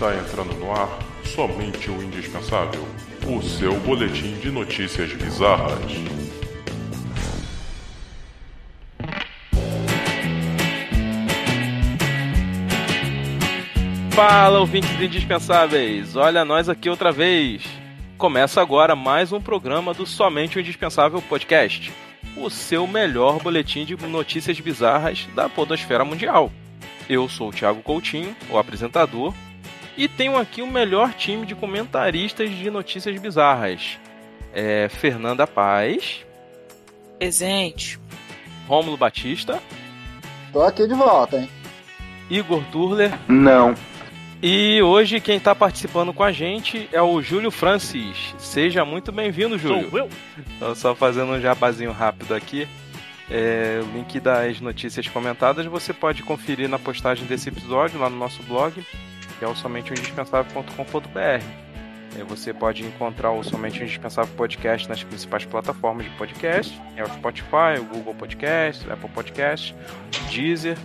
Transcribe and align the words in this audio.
Está 0.00 0.16
entrando 0.16 0.54
no 0.54 0.72
ar 0.72 0.88
somente 1.26 1.90
o 1.90 2.02
indispensável 2.02 2.88
o 3.28 3.42
seu 3.42 3.78
boletim 3.80 4.32
de 4.36 4.50
notícias 4.50 5.12
bizarras. 5.12 5.78
Fala, 14.12 14.60
ouvintes 14.60 14.90
indispensáveis! 14.98 16.16
Olha 16.16 16.46
nós 16.46 16.70
aqui 16.70 16.88
outra 16.88 17.12
vez! 17.12 17.62
Começa 18.16 18.62
agora 18.62 18.96
mais 18.96 19.34
um 19.34 19.40
programa 19.42 19.92
do 19.92 20.06
Somente 20.06 20.56
o 20.56 20.62
Indispensável 20.62 21.20
Podcast, 21.20 21.92
o 22.38 22.48
seu 22.48 22.86
melhor 22.86 23.38
boletim 23.42 23.84
de 23.84 23.94
notícias 24.06 24.58
bizarras 24.58 25.28
da 25.34 25.46
podosfera 25.46 26.06
mundial. 26.06 26.50
Eu 27.06 27.28
sou 27.28 27.50
o 27.50 27.52
Thiago 27.52 27.82
Coutinho, 27.82 28.34
o 28.48 28.56
apresentador, 28.56 29.34
e 29.96 30.08
tenho 30.08 30.36
aqui 30.36 30.62
o 30.62 30.66
melhor 30.66 31.12
time 31.14 31.46
de 31.46 31.54
comentaristas 31.54 32.50
de 32.50 32.70
notícias 32.70 33.18
bizarras. 33.20 33.98
É 34.52 34.88
Fernanda 34.88 35.46
Paz. 35.46 36.24
Presente. 37.18 37.98
Rômulo 38.66 38.96
Batista. 38.96 39.60
Tô 40.52 40.62
aqui 40.62 40.86
de 40.86 40.94
volta, 40.94 41.38
hein? 41.38 41.48
Igor 42.28 42.62
Turler. 42.72 43.12
Não. 43.28 43.74
E 44.42 44.80
hoje 44.80 45.20
quem 45.20 45.36
está 45.36 45.54
participando 45.54 46.14
com 46.14 46.22
a 46.22 46.32
gente 46.32 46.88
é 46.92 47.02
o 47.02 47.20
Júlio 47.20 47.50
Francis. 47.50 48.34
Seja 48.38 48.84
muito 48.84 49.12
bem-vindo, 49.12 49.58
Júlio. 49.58 49.90
Sou 49.90 49.98
eu. 49.98 50.08
Então, 50.56 50.74
só 50.74 50.94
fazendo 50.94 51.32
um 51.32 51.40
jabazinho 51.40 51.92
rápido 51.92 52.34
aqui. 52.34 52.66
É, 53.30 53.80
o 53.82 53.96
link 53.96 54.18
das 54.18 54.60
notícias 54.60 55.06
comentadas 55.06 55.64
você 55.66 55.92
pode 55.92 56.22
conferir 56.22 56.68
na 56.68 56.78
postagem 56.78 57.26
desse 57.26 57.48
episódio 57.48 58.00
lá 58.00 58.10
no 58.10 58.16
nosso 58.16 58.42
blog, 58.42 58.84
que 59.40 59.44
é 59.46 59.48
o 59.48 59.56
somente 59.56 59.90
indispensável.com.br. 59.90 61.18
É, 62.18 62.24
você 62.24 62.52
pode 62.52 62.84
encontrar 62.84 63.30
o 63.30 63.42
Somente 63.42 63.82
Indispensável 63.82 64.32
Podcast 64.36 64.86
nas 64.86 65.02
principais 65.02 65.46
plataformas 65.46 66.04
de 66.04 66.10
podcast, 66.16 66.78
é 66.94 67.02
o 67.02 67.06
Spotify, 67.06 67.80
o 67.80 67.84
Google 67.84 68.14
Podcast, 68.14 68.90
Apple 68.90 69.08
Podcast, 69.08 69.74
Deezer. 70.30 70.76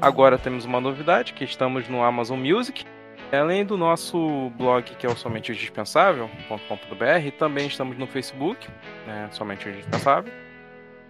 Agora 0.00 0.38
temos 0.38 0.64
uma 0.64 0.80
novidade, 0.80 1.32
que 1.32 1.42
estamos 1.42 1.88
no 1.88 2.04
Amazon 2.04 2.38
Music. 2.38 2.84
Além 3.32 3.64
do 3.64 3.76
nosso 3.76 4.50
blog, 4.50 4.84
que 4.94 5.04
é 5.04 5.10
o 5.10 5.16
somente 5.16 5.50
indispensável.com.br, 5.50 7.30
também 7.36 7.66
estamos 7.66 7.98
no 7.98 8.06
Facebook, 8.06 8.68
né, 9.08 9.28
somente 9.32 9.68
indispensável, 9.68 10.32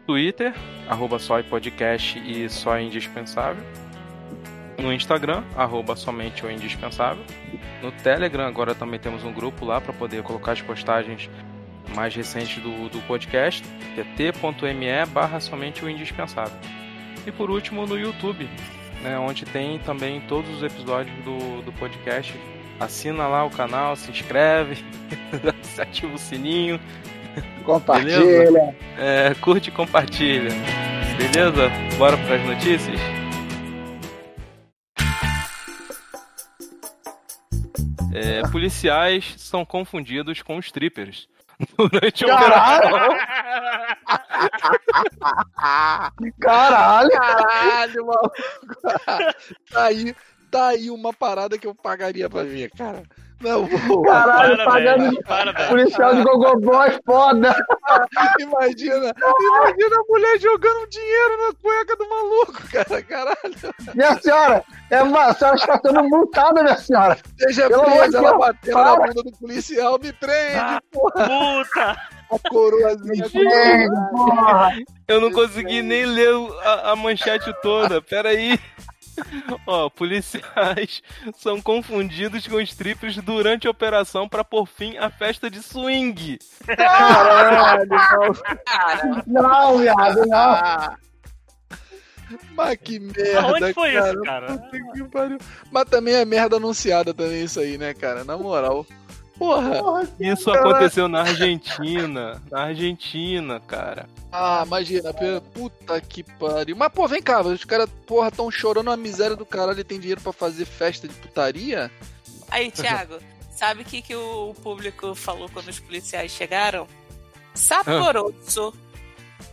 Twitter, 0.06 0.54
arroba 0.88 1.18
só 1.18 1.42
podcast 1.42 2.18
e 2.18 2.48
só 2.48 2.78
indispensável, 2.78 3.62
no 4.78 4.92
Instagram, 4.92 5.42
arroba 5.56 5.96
somente 5.96 6.44
o 6.44 6.50
indispensável, 6.50 7.24
no 7.82 7.92
Telegram 7.92 8.46
agora 8.46 8.74
também 8.74 8.98
temos 8.98 9.24
um 9.24 9.32
grupo 9.32 9.64
lá 9.64 9.80
para 9.80 9.92
poder 9.92 10.22
colocar 10.22 10.52
as 10.52 10.62
postagens 10.62 11.30
mais 11.94 12.14
recentes 12.14 12.62
do, 12.62 12.88
do 12.88 12.98
podcast, 13.06 13.62
que 13.94 14.00
é 14.00 14.04
t.me 14.16 15.06
barra 15.12 15.38
somente 15.40 15.84
o 15.84 15.90
indispensável. 15.90 16.56
E 17.26 17.30
por 17.30 17.50
último 17.50 17.86
no 17.86 17.98
YouTube, 17.98 18.48
né, 19.02 19.18
onde 19.18 19.44
tem 19.44 19.78
também 19.78 20.20
todos 20.22 20.50
os 20.56 20.62
episódios 20.62 21.14
do, 21.24 21.62
do 21.62 21.72
podcast. 21.72 22.34
Assina 22.80 23.26
lá 23.28 23.44
o 23.44 23.50
canal, 23.50 23.94
se 23.94 24.10
inscreve, 24.10 24.84
ativa 25.78 26.14
o 26.14 26.18
sininho. 26.18 26.80
Compartilha. 27.64 28.74
É, 28.98 29.34
curte 29.40 29.68
e 29.68 29.72
compartilha. 29.72 30.50
Beleza? 31.16 31.70
Bora 31.96 32.16
para 32.16 32.36
as 32.36 32.44
notícias? 32.44 33.23
É, 38.14 38.42
policiais 38.48 39.34
são 39.38 39.64
confundidos 39.64 40.40
com 40.42 40.58
strippers 40.60 41.28
durante 41.76 42.24
a 42.24 42.34
operação. 42.34 42.90
Caralho! 46.40 47.10
Caralho, 47.10 48.06
maluco. 48.06 48.34
Tá 49.70 49.84
aí, 49.84 50.14
tá 50.50 50.68
aí 50.68 50.90
uma 50.90 51.12
parada 51.12 51.58
que 51.58 51.66
eu 51.66 51.74
pagaria 51.74 52.30
pra 52.30 52.44
ver, 52.44 52.70
cara. 52.70 53.02
Não, 53.40 53.66
vou. 53.86 54.02
Caralho, 54.02 54.56
Parabéns, 54.56 54.64
pagando 54.64 55.22
parabéns. 55.24 55.68
policial 55.68 56.14
de 56.14 56.22
gogoboy, 56.24 56.98
foda! 57.04 57.54
Imagina, 58.40 59.12
imagina 59.14 59.96
a 59.96 60.04
mulher 60.08 60.38
jogando 60.40 60.88
dinheiro 60.88 61.46
na 61.46 61.52
cueca 61.62 61.96
do 61.96 62.08
maluco, 62.08 62.62
cara. 62.72 63.02
Caralho. 63.02 63.74
Minha 63.94 64.18
senhora, 64.20 64.64
é 64.90 65.02
uma, 65.02 65.24
a 65.26 65.34
senhora 65.34 65.56
está 65.56 65.80
sendo 65.84 66.02
multada, 66.04 66.62
minha 66.62 66.76
senhora! 66.76 67.18
Seja 67.38 67.68
Pelo 67.68 67.82
presa, 67.84 68.18
ela 68.18 68.30
Deus, 68.30 68.38
batendo 68.38 68.72
para. 68.74 68.84
na 68.84 68.96
bunda 69.06 69.22
do 69.22 69.32
policial, 69.38 69.98
me 70.02 70.12
prende, 70.12 70.56
Ah. 70.56 70.80
porra. 70.90 71.28
Puta! 71.28 71.96
A 72.32 72.48
coroazinha. 72.48 73.26
Ei, 73.34 73.86
porra! 74.10 74.70
Eu 75.06 75.20
não 75.20 75.30
consegui 75.30 75.82
nem 75.82 76.06
ler 76.06 76.32
a, 76.64 76.92
a 76.92 76.96
manchete 76.96 77.52
toda. 77.60 78.00
Pera 78.00 78.30
Ó, 79.66 79.88
policiais 79.90 81.02
são 81.36 81.60
confundidos 81.60 82.46
com 82.46 82.60
strippers 82.60 83.16
durante 83.16 83.66
a 83.66 83.70
operação 83.70 84.28
para 84.28 84.44
pôr 84.44 84.66
fim 84.66 84.96
à 84.96 85.10
festa 85.10 85.50
de 85.50 85.62
swing. 85.62 86.38
Caralho. 86.66 87.88
Cara, 88.66 89.24
Não, 89.26 89.78
viado, 89.78 90.26
não! 90.26 90.38
Ah. 90.38 90.96
Mas 92.56 92.76
que 92.76 92.98
merda, 92.98 93.40
Aonde 93.40 93.74
foi 93.74 93.92
cara. 93.92 94.10
isso, 94.12 94.22
cara? 94.22 94.70
Mas 95.70 95.84
também 95.84 96.14
é 96.14 96.24
merda 96.24 96.56
anunciada 96.56 97.12
também 97.12 97.44
isso 97.44 97.60
aí, 97.60 97.76
né, 97.78 97.94
cara? 97.94 98.24
Na 98.24 98.36
moral. 98.36 98.86
Porra. 99.44 99.78
Porra, 99.78 100.08
Isso 100.18 100.50
aconteceu 100.50 101.06
na 101.08 101.20
Argentina. 101.20 102.42
Na 102.50 102.62
Argentina, 102.62 103.60
cara. 103.60 104.08
Ah, 104.32 104.62
imagina. 104.66 105.12
Puta 105.52 106.00
que 106.00 106.22
pariu. 106.22 106.74
Mas, 106.76 106.92
pô, 106.92 107.06
vem 107.06 107.22
cá. 107.22 107.42
Os 107.42 107.64
caras, 107.64 107.88
porra, 108.06 108.30
tão 108.30 108.50
chorando 108.50 108.90
a 108.90 108.96
miséria 108.96 109.36
do 109.36 109.44
caralho 109.44 109.80
e 109.80 109.84
tem 109.84 110.00
dinheiro 110.00 110.20
pra 110.20 110.32
fazer 110.32 110.64
festa 110.64 111.06
de 111.06 111.14
putaria? 111.14 111.90
aí, 112.50 112.70
Thiago, 112.70 113.18
sabe 113.50 113.82
o 113.82 113.84
que, 113.84 114.00
que 114.00 114.14
o 114.14 114.54
público 114.62 115.14
falou 115.14 115.48
quando 115.52 115.68
os 115.68 115.80
policiais 115.80 116.30
chegaram? 116.30 116.86
Saporoso. 117.54 118.72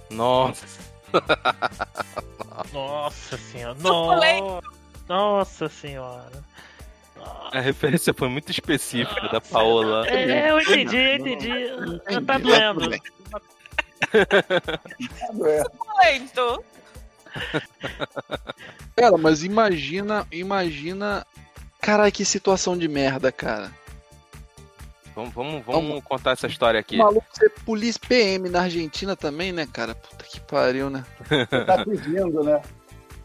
Nossa. 0.09 0.65
Nossa 2.71 3.37
senhora. 3.37 3.77
Nossa 5.07 5.67
senhora. 5.69 6.43
A 7.51 7.59
referência 7.59 8.13
foi 8.13 8.29
muito 8.29 8.49
específica 8.49 9.27
da 9.27 9.41
Paola. 9.41 10.07
É, 10.07 10.51
eu 10.51 10.59
entendi, 10.61 10.95
eu 10.95 11.15
entendi. 11.17 11.51
Tá 12.25 12.37
doendo. 12.37 12.89
Suculento. 15.63 16.63
Cara, 18.95 19.17
mas 19.17 19.43
imagina, 19.43 20.25
imagina. 20.31 21.25
Caralho, 21.81 22.11
que 22.11 22.23
situação 22.23 22.77
de 22.77 22.87
merda, 22.87 23.31
cara. 23.31 23.71
Vamos, 25.15 25.33
vamos, 25.33 25.65
vamos 25.65 26.03
contar 26.03 26.31
essa 26.31 26.47
história 26.47 26.79
aqui. 26.79 26.95
O 26.95 26.99
maluco 26.99 27.25
ser 27.33 27.49
polícia 27.65 27.99
PM 28.07 28.47
na 28.49 28.61
Argentina 28.61 29.15
também, 29.15 29.51
né, 29.51 29.67
cara? 29.71 29.93
Puta 29.93 30.23
que 30.23 30.39
pariu, 30.39 30.89
né? 30.89 31.03
Você 31.27 31.65
tá 31.65 31.83
pedindo, 31.83 32.43
né? 32.43 32.61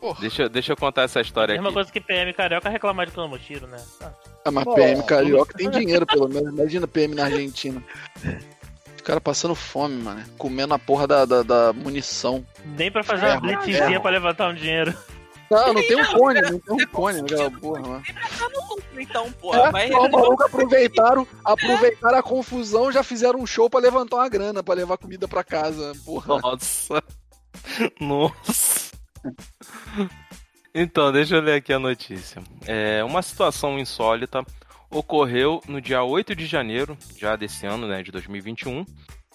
Porra. 0.07 0.21
Deixa, 0.21 0.43
eu- 0.45 0.49
deixa 0.49 0.73
eu 0.73 0.77
contar 0.77 1.03
essa 1.03 1.21
história 1.21 1.53
Mesma 1.55 1.69
aqui. 1.69 1.75
coisa 1.75 1.93
que 1.93 2.01
PM 2.01 2.33
carioca 2.33 2.69
reclamar 2.69 3.07
de 3.07 3.13
tomar 3.13 3.39
tiro, 3.39 3.67
né? 3.67 3.79
Ah, 4.03 4.11
Ah, 4.45 4.51
mas 4.53 4.65
Pô, 4.65 4.75
PM 4.75 5.03
carioca 5.03 5.53
tem 5.59 5.69
dinheiro, 5.71 6.07
pelo 6.07 6.29
menos. 6.29 6.53
Imagina 6.53 6.87
PM 6.87 7.15
na 7.15 7.25
Argentina. 7.25 7.83
Os 8.95 9.03
caras 9.03 9.21
passando 9.23 9.55
fome, 9.57 9.97
mano. 10.03 10.23
Comendo 10.39 10.73
a 10.75 10.79
porra 10.79 11.07
da, 11.09 11.25
da, 11.25 11.43
da 11.43 11.73
munição. 11.73 12.47
Nem 12.65 12.91
pra 12.91 13.03
fazer 13.03 13.25
uma 13.27 13.31
Ferro, 13.41 13.41
blitzzinha 13.43 13.89
ferro. 13.89 14.01
pra 14.03 14.11
levantar 14.13 14.49
um 14.51 14.55
dinheiro. 14.55 14.95
Não, 15.51 15.75
não 15.75 15.81
tem 15.83 15.97
um 15.97 16.05
cone, 16.07 16.41
não 16.43 16.59
tem 16.59 16.75
um 16.75 16.87
cone 16.89 17.21
naquela 17.23 17.51
porra, 17.53 17.81
mano. 17.81 18.03
No 18.53 18.61
lucro, 18.75 19.01
então, 19.01 19.33
pô. 19.41 19.55
É, 19.55 19.71
Mas 19.73 19.91
os 19.95 20.11
malucos 20.11 20.47
aproveitaram, 20.47 21.27
aproveitaram 21.45 22.19
a 22.19 22.23
confusão 22.23 22.91
já 22.93 23.03
fizeram 23.05 23.41
um 23.41 23.47
show 23.47 23.69
pra 23.71 23.79
levantar 23.81 24.17
uma 24.17 24.29
grana, 24.29 24.63
pra 24.63 24.75
levar 24.75 24.97
comida 24.99 25.27
pra 25.29 25.43
casa, 25.45 25.93
porra. 26.05 26.39
Nossa. 26.41 27.03
Nossa. 28.01 28.86
Então, 30.75 31.11
deixa 31.11 31.37
eu 31.37 31.41
ler 31.41 31.55
aqui 31.55 31.73
a 31.73 31.79
notícia. 31.79 32.43
É, 32.67 33.03
uma 33.03 33.23
situação 33.23 33.79
insólita 33.79 34.45
ocorreu 34.91 35.61
no 35.67 35.81
dia 35.81 36.03
8 36.03 36.35
de 36.35 36.47
janeiro, 36.47 36.97
já 37.17 37.35
desse 37.35 37.67
ano, 37.67 37.89
né, 37.89 38.03
de 38.03 38.11
2021, 38.13 38.85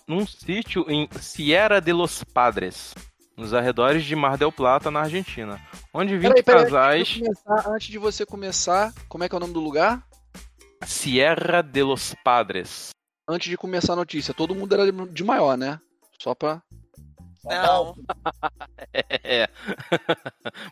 num 0.07 0.25
sítio 0.25 0.85
em 0.89 1.09
Sierra 1.19 1.79
de 1.79 1.91
los 1.91 2.23
Padres, 2.23 2.93
nos 3.35 3.53
arredores 3.53 4.03
de 4.05 4.15
Mar 4.15 4.37
del 4.37 4.51
Plata, 4.51 4.91
na 4.91 5.01
Argentina, 5.01 5.59
onde 5.93 6.15
20 6.17 6.43
Peraí, 6.43 6.43
peraí, 6.43 6.63
casais... 6.65 7.01
antes 7.01 7.17
de, 7.17 7.23
você 7.23 7.33
começar, 7.45 7.69
antes 7.75 7.87
de 7.87 7.97
você 7.97 8.25
começar, 8.25 8.93
como 9.09 9.23
é 9.23 9.29
que 9.29 9.35
é 9.35 9.37
o 9.37 9.41
nome 9.41 9.53
do 9.53 9.59
lugar? 9.61 10.03
Sierra 10.85 11.61
de 11.61 11.83
los 11.83 12.13
Padres. 12.23 12.89
Antes 13.27 13.49
de 13.49 13.57
começar 13.57 13.93
a 13.93 13.95
notícia, 13.95 14.33
todo 14.33 14.55
mundo 14.55 14.73
era 14.73 14.91
de- 14.91 15.09
de 15.13 15.23
maior, 15.23 15.57
né? 15.57 15.79
Só 16.19 16.33
pra. 16.35 16.61
Não. 17.45 17.95
É. 19.23 19.47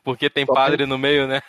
Porque 0.04 0.30
tem 0.30 0.45
Só 0.45 0.54
padre 0.54 0.86
no 0.86 0.98
meio, 0.98 1.27
né? 1.27 1.42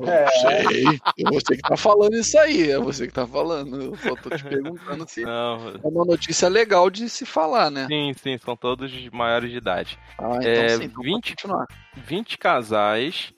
É. 0.00 0.28
Sei. 0.28 0.84
É 1.18 1.30
você 1.30 1.56
que 1.56 1.62
tá 1.62 1.76
falando 1.76 2.14
isso 2.14 2.38
aí. 2.38 2.70
É 2.70 2.78
você 2.78 3.06
que 3.06 3.12
tá 3.12 3.26
falando. 3.26 3.80
Eu 3.80 3.96
só 3.96 4.16
tô 4.16 4.30
te 4.30 4.42
perguntando 4.42 5.06
se 5.08 5.22
Não, 5.22 5.68
é 5.68 5.78
uma 5.86 6.04
notícia 6.04 6.48
legal 6.48 6.90
de 6.90 7.08
se 7.08 7.24
falar, 7.26 7.70
né? 7.70 7.86
sim, 7.88 8.12
sim, 8.14 8.38
são 8.38 8.56
todos 8.56 8.90
maiores 9.10 9.50
de 9.50 9.56
idade. 9.56 9.98
Ah, 10.18 10.38
então 10.40 10.50
É, 10.50 10.68
sim. 10.70 10.84
Então 10.84 11.02
20 11.02 11.12
pode 11.12 11.30
continuar. 11.30 11.66
20 11.96 12.38
casais 12.38 13.32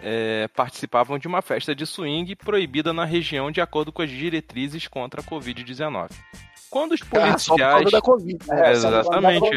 é, 0.00 0.48
participavam 0.48 1.18
de 1.18 1.28
uma 1.28 1.40
festa 1.40 1.74
de 1.74 1.86
swing 1.86 2.34
proibida 2.34 2.92
na 2.92 3.04
região 3.04 3.50
de 3.50 3.60
acordo 3.60 3.92
com 3.92 4.02
as 4.02 4.10
diretrizes 4.10 4.88
contra 4.88 5.20
a 5.20 5.24
Covid-19. 5.24 6.10
Quando 6.68 6.92
os 6.92 7.00
Ah, 7.12 7.38
só 7.38 7.54
por 7.54 7.60
causa 7.60 7.76
policiais, 7.76 7.92
da 7.92 8.00
Covid. 8.00 8.38
É, 8.50 8.74
só 8.74 8.88
Exatamente. 8.88 9.50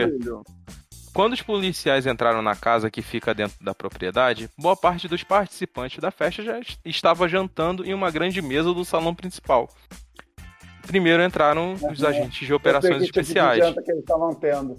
Quando 1.15 1.31
os 1.31 1.41
policiais 1.41 2.05
entraram 2.05 2.41
na 2.41 2.55
casa 2.57 2.91
que 2.91 3.01
fica 3.01 3.33
dentro 3.33 3.55
da 3.63 3.73
propriedade, 3.73 4.49
boa 4.57 4.75
parte 4.75 5.07
dos 5.07 5.23
participantes 5.23 5.97
da 5.99 6.11
festa 6.11 6.43
já 6.43 6.59
est- 6.59 6.77
estava 6.83 7.25
jantando 7.27 7.85
em 7.85 7.93
uma 7.93 8.11
grande 8.11 8.41
mesa 8.41 8.73
do 8.73 8.83
salão 8.83 9.15
principal. 9.15 9.69
Primeiro 10.85 11.23
entraram 11.23 11.73
os 11.89 12.03
agentes 12.03 12.45
de 12.45 12.53
operações 12.53 13.05
tipo 13.05 13.19
especiais. 13.19 13.63
que 13.73 13.91
eles 13.91 14.01
estavam 14.01 14.35
tendo. 14.35 14.75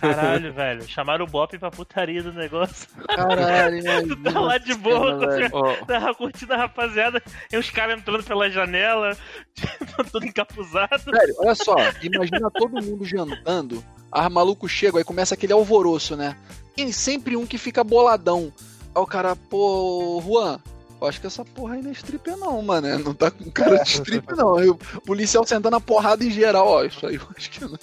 Caralho, 0.00 0.52
velho. 0.52 0.88
Chamaram 0.88 1.24
o 1.24 1.28
Bop 1.28 1.56
pra 1.58 1.70
putaria 1.70 2.22
do 2.22 2.32
negócio. 2.32 2.88
Caralho, 3.08 3.78
imagina 3.78 4.16
Tu 4.16 4.22
tá 4.22 4.40
lá 4.40 4.58
de 4.58 4.74
boa, 4.74 5.18
cena, 5.18 5.32
velho. 5.32 5.50
Ó, 5.52 5.74
Tava 5.84 6.14
curtindo 6.14 6.54
a 6.54 6.56
rapaziada. 6.56 7.22
E 7.52 7.56
os 7.56 7.70
caras 7.70 7.98
entrando 7.98 8.22
pela 8.22 8.48
janela, 8.50 9.16
todo 10.12 10.26
encapuzado. 10.26 11.10
Velho, 11.10 11.34
olha 11.38 11.54
só, 11.54 11.76
imagina 12.02 12.50
todo 12.50 12.82
mundo 12.82 13.04
jantando, 13.04 13.84
as 14.10 14.30
malucos 14.30 14.70
chegam, 14.70 14.98
aí 14.98 15.04
começa 15.04 15.34
aquele 15.34 15.52
alvoroço, 15.52 16.16
né? 16.16 16.36
Tem 16.74 16.92
sempre 16.92 17.36
um 17.36 17.46
que 17.46 17.58
fica 17.58 17.82
boladão. 17.82 18.52
Aí 18.94 19.02
o 19.02 19.06
cara, 19.06 19.34
pô, 19.34 20.22
Juan, 20.24 20.60
eu 21.00 21.06
acho 21.06 21.20
que 21.20 21.26
essa 21.26 21.44
porra 21.44 21.74
aí 21.74 21.82
não 21.82 21.90
é 21.90 21.92
stripper 21.92 22.36
não, 22.36 22.60
mano. 22.62 22.98
Não 22.98 23.14
tá 23.14 23.30
com 23.30 23.50
cara 23.50 23.82
de 23.82 23.90
stripper 23.90 24.36
não. 24.36 24.56
Aí 24.56 24.68
o 24.68 24.76
policial 25.04 25.44
sentando 25.44 25.76
a 25.76 25.80
porrada 25.80 26.24
em 26.24 26.30
geral, 26.30 26.66
ó, 26.66 26.84
isso 26.84 27.06
aí 27.06 27.16
eu 27.16 27.28
acho 27.36 27.50
que 27.50 27.64
não. 27.64 27.78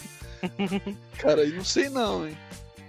Cara, 1.17 1.41
aí 1.41 1.51
não 1.53 1.63
sei 1.63 1.89
não, 1.89 2.27
hein. 2.27 2.37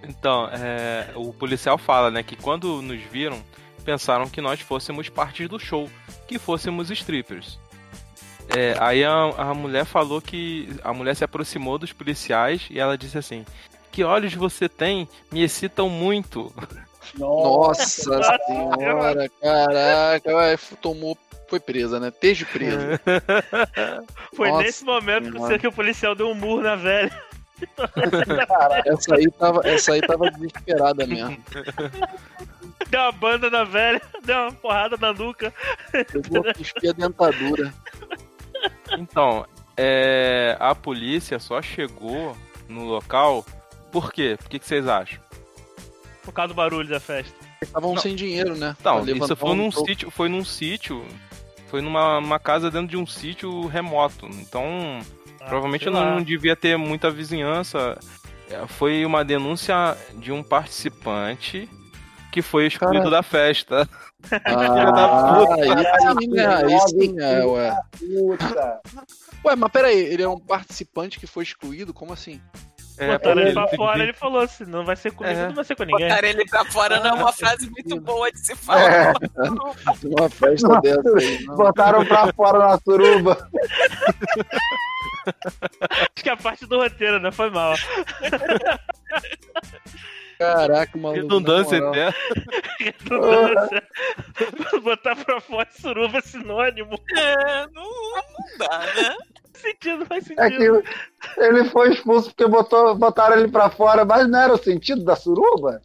Então, 0.08 0.48
é, 0.48 1.10
o 1.14 1.32
policial 1.32 1.76
fala, 1.76 2.10
né, 2.10 2.22
que 2.22 2.36
quando 2.36 2.80
nos 2.80 3.00
viram, 3.02 3.42
pensaram 3.84 4.28
que 4.28 4.40
nós 4.40 4.60
fôssemos 4.60 5.08
parte 5.08 5.46
do 5.48 5.58
show, 5.58 5.90
que 6.26 6.38
fôssemos 6.38 6.90
strippers. 6.90 7.58
É, 8.54 8.76
aí 8.78 9.04
a, 9.04 9.12
a 9.36 9.54
mulher 9.54 9.84
falou 9.84 10.20
que 10.20 10.68
a 10.84 10.92
mulher 10.92 11.16
se 11.16 11.24
aproximou 11.24 11.78
dos 11.78 11.92
policiais 11.92 12.66
e 12.70 12.78
ela 12.78 12.96
disse 12.96 13.18
assim: 13.18 13.44
Que 13.90 14.04
olhos 14.04 14.34
você 14.34 14.68
tem? 14.68 15.08
Me 15.32 15.42
excitam 15.42 15.88
muito. 15.88 16.52
Nossa 17.18 18.20
senhora, 18.46 19.28
caraca, 19.40 20.36
ué, 20.36 20.56
tomou, 20.80 21.16
foi 21.48 21.60
presa, 21.60 21.98
né? 21.98 22.08
Esteja 22.08 22.44
presa. 22.46 23.00
Foi 24.34 24.50
Nossa 24.50 24.62
nesse 24.64 24.84
momento 24.84 25.32
senhora. 25.32 25.58
que 25.58 25.66
o 25.66 25.72
policial 25.72 26.14
deu 26.14 26.28
um 26.28 26.34
murro 26.34 26.60
na 26.60 26.76
velha. 26.76 27.10
Essa 28.86 29.14
aí 29.14 29.30
tava, 29.30 29.60
essa 29.64 29.92
aí 29.92 30.00
tava 30.00 30.30
desesperada 30.30 31.06
mesmo. 31.06 31.38
Deu 32.88 33.00
uma 33.00 33.12
banda 33.12 33.50
na 33.50 33.64
velha, 33.64 34.00
deu 34.24 34.36
uma 34.36 34.52
porrada 34.52 34.96
na 35.00 35.12
nuca. 35.12 35.52
Eu 35.92 36.22
vou 36.28 36.54
cuspir 36.54 36.90
a 36.90 36.92
dentadura. 36.92 37.74
Então, 38.98 39.46
é, 39.76 40.56
a 40.60 40.74
polícia 40.74 41.38
só 41.38 41.60
chegou 41.60 42.36
no 42.68 42.84
local. 42.84 43.44
Por 43.90 44.12
quê? 44.12 44.36
Por 44.38 44.48
que, 44.48 44.58
que 44.58 44.66
vocês 44.66 44.86
acham? 44.86 45.20
Por 46.22 46.32
causa 46.32 46.48
do 46.48 46.54
barulho 46.56 46.88
da 46.88 47.00
festa. 47.00 47.34
Estavam 47.62 47.94
Não. 47.94 48.02
sem 48.02 48.14
dinheiro, 48.14 48.54
né? 48.56 48.76
Então, 48.78 49.04
Pra 49.04 49.12
isso 49.12 49.36
foi 49.36 49.50
um 49.50 49.54
num 49.54 49.70
sítio, 49.70 50.10
foi 50.10 50.28
num 50.28 50.44
sítio, 50.44 51.06
foi 51.68 51.80
numa 51.80 52.18
uma 52.18 52.38
casa 52.38 52.70
dentro 52.70 52.88
de 52.88 52.96
um 52.96 53.06
sítio 53.06 53.66
remoto. 53.66 54.26
Então, 54.26 55.00
provavelmente 55.48 55.88
não, 55.90 56.16
não 56.16 56.22
devia 56.22 56.54
ter 56.56 56.76
muita 56.76 57.10
vizinhança. 57.10 57.98
É, 58.50 58.66
Foi 58.66 59.04
uma 59.04 59.24
denúncia 59.24 59.96
de 60.14 60.30
um 60.32 60.42
participante 60.42 61.68
que 62.30 62.42
foi 62.42 62.66
excluído 62.66 63.10
da 63.10 63.22
festa. 63.22 63.88
Ah, 64.44 65.44
puta. 65.48 66.58
aí 66.66 66.80
sim, 66.88 67.18
é, 67.20 67.44
ué. 67.44 67.76
Puta. 67.98 68.80
Ué, 69.44 69.56
mas 69.56 69.72
peraí, 69.72 69.98
ele 69.98 70.22
é 70.22 70.28
um 70.28 70.38
participante 70.38 71.18
que 71.18 71.26
foi 71.26 71.44
excluído? 71.44 71.94
Como 71.94 72.12
assim? 72.12 72.40
É, 72.98 73.12
Botaram 73.12 73.42
ele 73.42 73.52
pra 73.52 73.68
fora, 73.68 74.02
ele 74.02 74.12
falou 74.14 74.40
assim: 74.40 74.64
não 74.64 74.84
vai 74.84 74.96
ser 74.96 75.12
comigo, 75.12 75.38
É. 75.38 75.46
não 75.48 75.54
vai 75.54 75.64
ser 75.64 75.76
com 75.76 75.84
ninguém. 75.84 76.08
Botar 76.08 76.24
ele 76.26 76.44
pra 76.46 76.64
fora 76.66 76.98
não 77.00 77.06
é 77.10 77.12
uma 77.12 77.32
frase 77.34 77.70
muito 77.70 78.00
boa 78.00 78.30
de 78.30 78.38
se 78.38 78.54
falar. 78.56 79.12
Uma 80.04 80.28
festa 80.30 80.80
dessa 80.80 81.08
aí. 81.18 81.44
Não. 81.44 81.56
Botaram 81.56 82.04
pra 82.06 82.32
fora 82.32 82.58
na 82.58 82.78
suruba. 82.78 83.48
Acho 85.90 86.22
que 86.22 86.28
é 86.28 86.32
a 86.32 86.36
parte 86.36 86.66
do 86.66 86.78
roteiro, 86.78 87.18
né? 87.20 87.30
Foi 87.32 87.50
mal. 87.50 87.74
Caraca, 90.38 90.98
maluco. 90.98 91.22
redundância 91.22 91.80
na 91.80 91.86
moral. 91.86 92.12
até. 93.56 93.82
Botar 94.80 95.16
pra 95.16 95.40
fora 95.40 95.68
suruba 95.70 96.18
é 96.18 96.20
sinônimo. 96.20 97.00
É, 97.16 97.66
não, 97.68 97.82
não 97.84 98.58
dá, 98.58 98.78
né? 98.80 99.16
Faz 99.52 99.62
sentido, 99.62 100.04
faz 100.06 100.30
É 100.30 100.48
sentido. 100.50 100.82
que 100.82 101.40
ele 101.40 101.64
foi 101.70 101.90
expulso 101.94 102.28
porque 102.28 102.46
botou, 102.46 102.94
botaram 102.96 103.38
ele 103.38 103.48
pra 103.48 103.70
fora, 103.70 104.04
mas 104.04 104.28
não 104.28 104.38
era 104.38 104.52
o 104.52 104.58
sentido 104.58 105.02
da 105.04 105.16
suruba? 105.16 105.80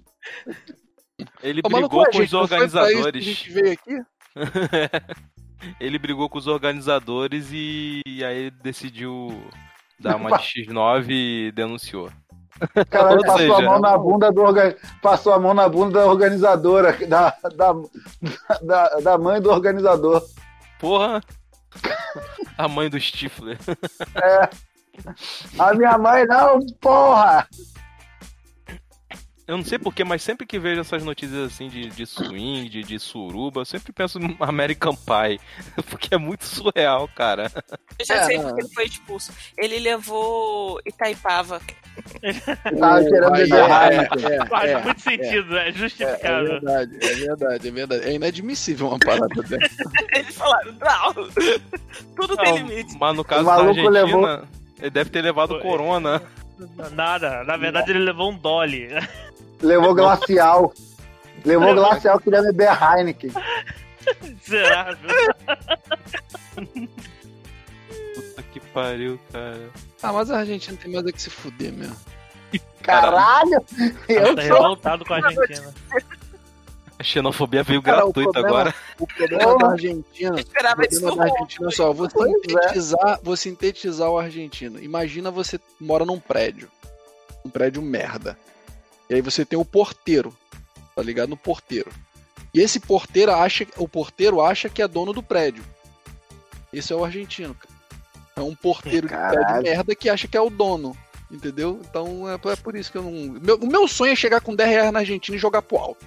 Ele 1.42 1.62
Ô, 1.64 1.70
brigou 1.70 2.06
com 2.12 2.20
os 2.20 2.32
não 2.32 2.46
foi 2.46 2.58
pra 2.58 2.66
isso 2.66 2.74
que 2.74 2.78
A 2.78 2.82
organizadores. 2.82 3.24
gente 3.24 3.52
veio 3.52 3.72
aqui? 3.72 4.02
Ele 5.80 6.00
brigou 6.00 6.30
com 6.30 6.38
os 6.38 6.48
organizadores 6.48 7.50
e, 7.52 8.02
e 8.06 8.24
aí 8.24 8.38
ele 8.38 8.52
decidiu 8.52 9.44
dar 10.00 10.16
uma 10.16 10.38
de 10.38 10.44
X9 10.66 11.06
e 11.10 11.52
denunciou. 11.52 12.10
Cara 12.90 13.16
Ou 13.16 13.22
passou 13.22 13.38
seja, 13.38 13.56
a 13.56 13.62
mão 13.62 13.80
na 13.80 13.98
bunda 13.98 14.32
do 14.32 14.42
orga... 14.42 14.78
passou 15.02 15.34
a 15.34 15.40
mão 15.40 15.54
na 15.54 15.68
bunda 15.68 16.00
da 16.00 16.06
organizadora, 16.06 16.96
da, 17.08 17.36
da, 17.56 17.74
da, 18.62 18.88
da 19.00 19.18
mãe 19.18 19.42
do 19.42 19.50
organizador. 19.50 20.22
Porra! 20.80 21.24
A 22.58 22.68
mãe 22.68 22.90
do 22.90 23.00
Stifler. 23.00 23.58
A 25.58 25.74
minha 25.74 25.98
mãe 25.98 26.26
não, 26.26 26.60
porra! 26.80 27.48
Eu 29.52 29.58
não 29.58 29.66
sei 29.66 29.78
porquê, 29.78 30.06
mas 30.06 30.22
sempre 30.24 30.48
que 30.48 30.58
vejo 30.58 30.80
essas 30.80 31.04
notícias 31.04 31.52
assim 31.52 31.68
de, 31.68 31.88
de 31.90 32.06
swing, 32.06 32.70
de, 32.70 32.84
de 32.84 32.98
suruba, 32.98 33.60
eu 33.62 33.66
sempre 33.66 33.92
penso 33.92 34.18
em 34.18 34.36
American 34.40 34.96
Pie. 34.96 35.42
Porque 35.90 36.16
é 36.16 36.18
muito 36.18 36.46
surreal, 36.46 37.06
cara. 37.14 37.52
Eu 38.00 38.06
já 38.06 38.16
É, 38.16 38.24
sei 38.28 38.38
não. 38.38 38.46
porque 38.46 38.62
ele 38.62 38.74
foi 38.74 38.86
expulso. 38.86 39.34
Ele 39.58 39.78
levou 39.80 40.80
Itaipava. 40.86 41.60
Tava 42.80 43.04
querendo 43.04 43.32
beber 43.32 43.60
é, 43.60 44.36
é, 44.42 44.46
Faz 44.48 44.72
é, 44.72 44.82
muito 44.84 45.02
sentido, 45.02 45.58
é, 45.58 45.66
é, 45.66 45.70
é 45.70 45.72
justificável. 45.74 46.46
verdade, 46.48 46.98
é 47.02 47.14
verdade, 47.16 47.68
é 47.68 47.72
verdade. 47.72 48.06
É 48.08 48.14
inadmissível 48.14 48.88
uma 48.88 49.00
parada 49.00 49.28
dessa. 49.44 49.84
Eles 50.16 50.34
falaram, 50.36 50.72
não, 50.80 51.14
tudo 52.16 52.38
tem 52.38 52.52
Não, 52.52 52.58
limite. 52.70 52.98
mas 52.98 53.16
no 53.18 53.24
caso 53.26 53.42
O 53.42 53.46
da 53.46 53.52
maluco 53.52 53.70
Argentina, 53.82 53.90
levou- 54.06 54.48
ele 54.80 54.90
deve 54.90 55.10
ter 55.10 55.22
levado 55.22 55.50
Foi. 55.50 55.62
corona. 55.62 56.22
Nada, 56.94 57.44
na 57.44 57.58
verdade 57.58 57.92
ele 57.92 58.00
levou 58.00 58.32
um 58.32 58.38
dolly. 58.38 58.88
Levou 59.62 59.94
glacial. 59.96 60.74
Levou 61.46 61.74
glacial, 61.74 62.20
queria 62.20 62.42
beber 62.42 62.70
Heineken. 62.72 63.32
Será? 64.42 64.96
Puta 68.16 68.44
que 68.52 68.60
pariu, 68.60 69.20
cara. 69.32 69.70
Ah, 70.02 70.14
mas 70.14 70.32
a 70.32 70.40
Argentina 70.40 70.78
tem 70.82 70.92
mais 70.92 71.06
é 71.06 71.12
que 71.12 71.22
se 71.22 71.30
fuder 71.30 71.72
mesmo. 71.74 71.96
Caralho! 72.82 73.64
Eu 74.10 74.36
tá 74.36 74.42
sou 74.42 74.54
revoltado 74.56 75.06
com 75.06 75.14
a 75.14 75.18
Argentina. 75.18 75.74
A 77.00 77.04
xenofobia 77.04 77.64
veio 77.64 77.82
Cara, 77.82 78.06
o 78.06 78.12
gratuita 78.12 78.32
problema- 78.32 78.60
agora. 78.60 78.76
O 79.00 79.08
problema 79.08 79.58
da 79.58 79.68
Argentina. 79.72 80.30
Eu 80.30 80.36
O 80.36 80.40
esperava 80.40 80.84
isso 80.86 81.02
problema 81.02 81.26
da 81.26 81.34
Argentina 81.34 81.68
é 81.68 81.72
só, 81.72 81.94
vou 81.94 82.10
Pois 82.10 82.32
é. 82.32 82.34
sintetizar, 82.36 83.20
vou 83.24 83.36
sintetizar 83.38 84.10
o 84.10 84.20
argentino. 84.20 84.80
Imagina 84.82 85.32
você 85.32 85.60
mora 85.80 86.06
num 86.06 86.20
prédio. 86.20 86.70
Um 87.46 87.50
prédio 87.50 87.82
merda. 87.82 88.38
E 89.12 89.16
aí 89.16 89.22
você 89.22 89.44
tem 89.46 89.60
o 89.60 89.66
porteiro. 89.66 90.34
Tá 90.96 91.02
ligado? 91.02 91.30
No 91.30 91.38
porteiro. 91.38 91.92
E 92.54 92.60
esse 92.62 92.80
porteiro 92.80 93.34
acha, 93.34 93.68
o 93.78 93.88
porteiro 93.88 94.42
acha 94.42 94.70
que 94.70 94.82
é 94.82 94.88
dono 94.88 95.12
do 95.14 95.22
prédio. 95.22 95.64
Esse 96.72 96.94
é 96.94 96.96
o 96.96 97.04
argentino, 97.04 97.54
cara. 97.54 97.74
É 98.38 98.42
um 98.42 98.56
porteiro 98.56 99.08
de 99.08 99.14
prédio 99.14 99.62
merda 99.64 99.94
que 99.96 100.10
acha 100.10 100.28
que 100.28 100.38
é 100.38 100.42
o 100.42 100.50
dono. 100.50 100.96
Entendeu? 101.30 101.80
Então 101.90 102.30
é, 102.30 102.36
é 102.36 102.56
por 102.56 102.76
isso 102.76 102.92
que 102.92 102.98
eu 102.98 103.04
não. 103.04 103.12
Meu- 103.42 103.56
o 103.58 103.68
meu 103.68 103.88
sonho 103.88 104.12
é 104.14 104.16
chegar 104.16 104.40
com 104.42 104.56
10 104.56 104.70
reais 104.70 104.92
na 104.94 105.00
Argentina 105.00 105.36
e 105.36 105.40
jogar 105.40 105.62
pro 105.62 105.78
alto. 105.78 106.06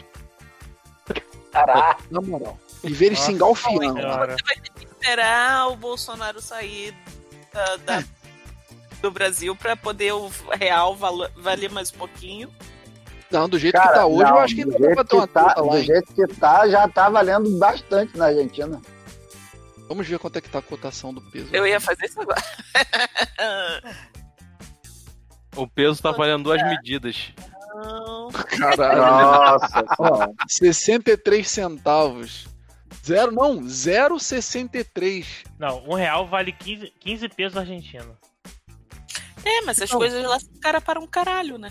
Caralho! 1.52 1.96
Na 2.10 2.20
moral. 2.20 2.58
E 2.82 2.92
ver 2.92 3.06
eles 3.06 3.20
se 3.20 3.32
engalfiando. 3.32 4.00
Você 4.00 4.42
vai 4.44 4.56
ter 4.56 4.70
que 4.74 4.84
esperar 4.86 5.68
o 5.68 5.76
Bolsonaro 5.76 6.40
sair 6.42 6.94
da- 7.52 7.76
da- 7.76 8.04
do 9.00 9.10
Brasil 9.10 9.54
para 9.56 9.76
poder 9.76 10.12
o 10.12 10.30
real 10.58 10.96
valer 11.36 11.70
mais 11.70 11.90
um 11.92 11.96
pouquinho. 11.96 12.52
Não, 13.30 13.48
do 13.48 13.58
jeito 13.58 13.74
Cara, 13.74 13.88
que 13.88 13.94
tá 13.94 14.06
hoje, 14.06 14.22
não, 14.24 14.28
eu 14.30 14.38
acho 14.38 14.54
que 14.54 14.64
do 14.64 14.72
ainda 14.74 14.88
dá 14.88 14.94
pra 14.94 15.04
ter 15.04 15.16
uma 15.16 15.26
que 15.26 15.32
tá, 15.34 15.54
do 15.54 15.76
hein? 15.76 15.84
jeito 15.84 16.14
que 16.14 16.26
tá, 16.28 16.68
já 16.68 16.88
tá 16.88 17.08
valendo 17.08 17.58
bastante 17.58 18.16
na 18.16 18.26
Argentina. 18.26 18.80
Vamos 19.88 20.06
ver 20.06 20.18
quanto 20.18 20.36
é 20.36 20.40
que 20.40 20.48
tá 20.48 20.58
a 20.60 20.62
cotação 20.62 21.12
do 21.12 21.20
peso. 21.20 21.48
Eu 21.52 21.66
ia 21.66 21.80
fazer 21.80 22.06
isso 22.06 22.20
agora. 22.20 22.42
O 25.56 25.68
peso 25.68 26.02
tá 26.02 26.10
valendo 26.10 26.44
duas 26.44 26.60
medidas. 26.64 27.32
Não. 27.76 28.28
Caralho. 28.32 29.00
Nossa, 29.00 29.84
Ó, 29.98 30.28
63 30.48 31.48
centavos. 31.48 32.46
Zero, 33.04 33.30
não, 33.30 33.60
0,63. 33.60 35.44
Não, 35.58 35.84
um 35.86 35.94
real 35.94 36.26
vale 36.26 36.52
15, 36.52 36.92
15 36.98 37.28
pesos 37.28 37.56
argentinos. 37.58 38.16
É, 39.44 39.60
mas 39.62 39.80
as 39.80 39.90
Não. 39.90 39.98
coisas 39.98 40.24
lá 40.24 40.40
são 40.40 40.54
cara 40.60 40.80
para 40.80 40.98
um 40.98 41.06
caralho, 41.06 41.58
né? 41.58 41.70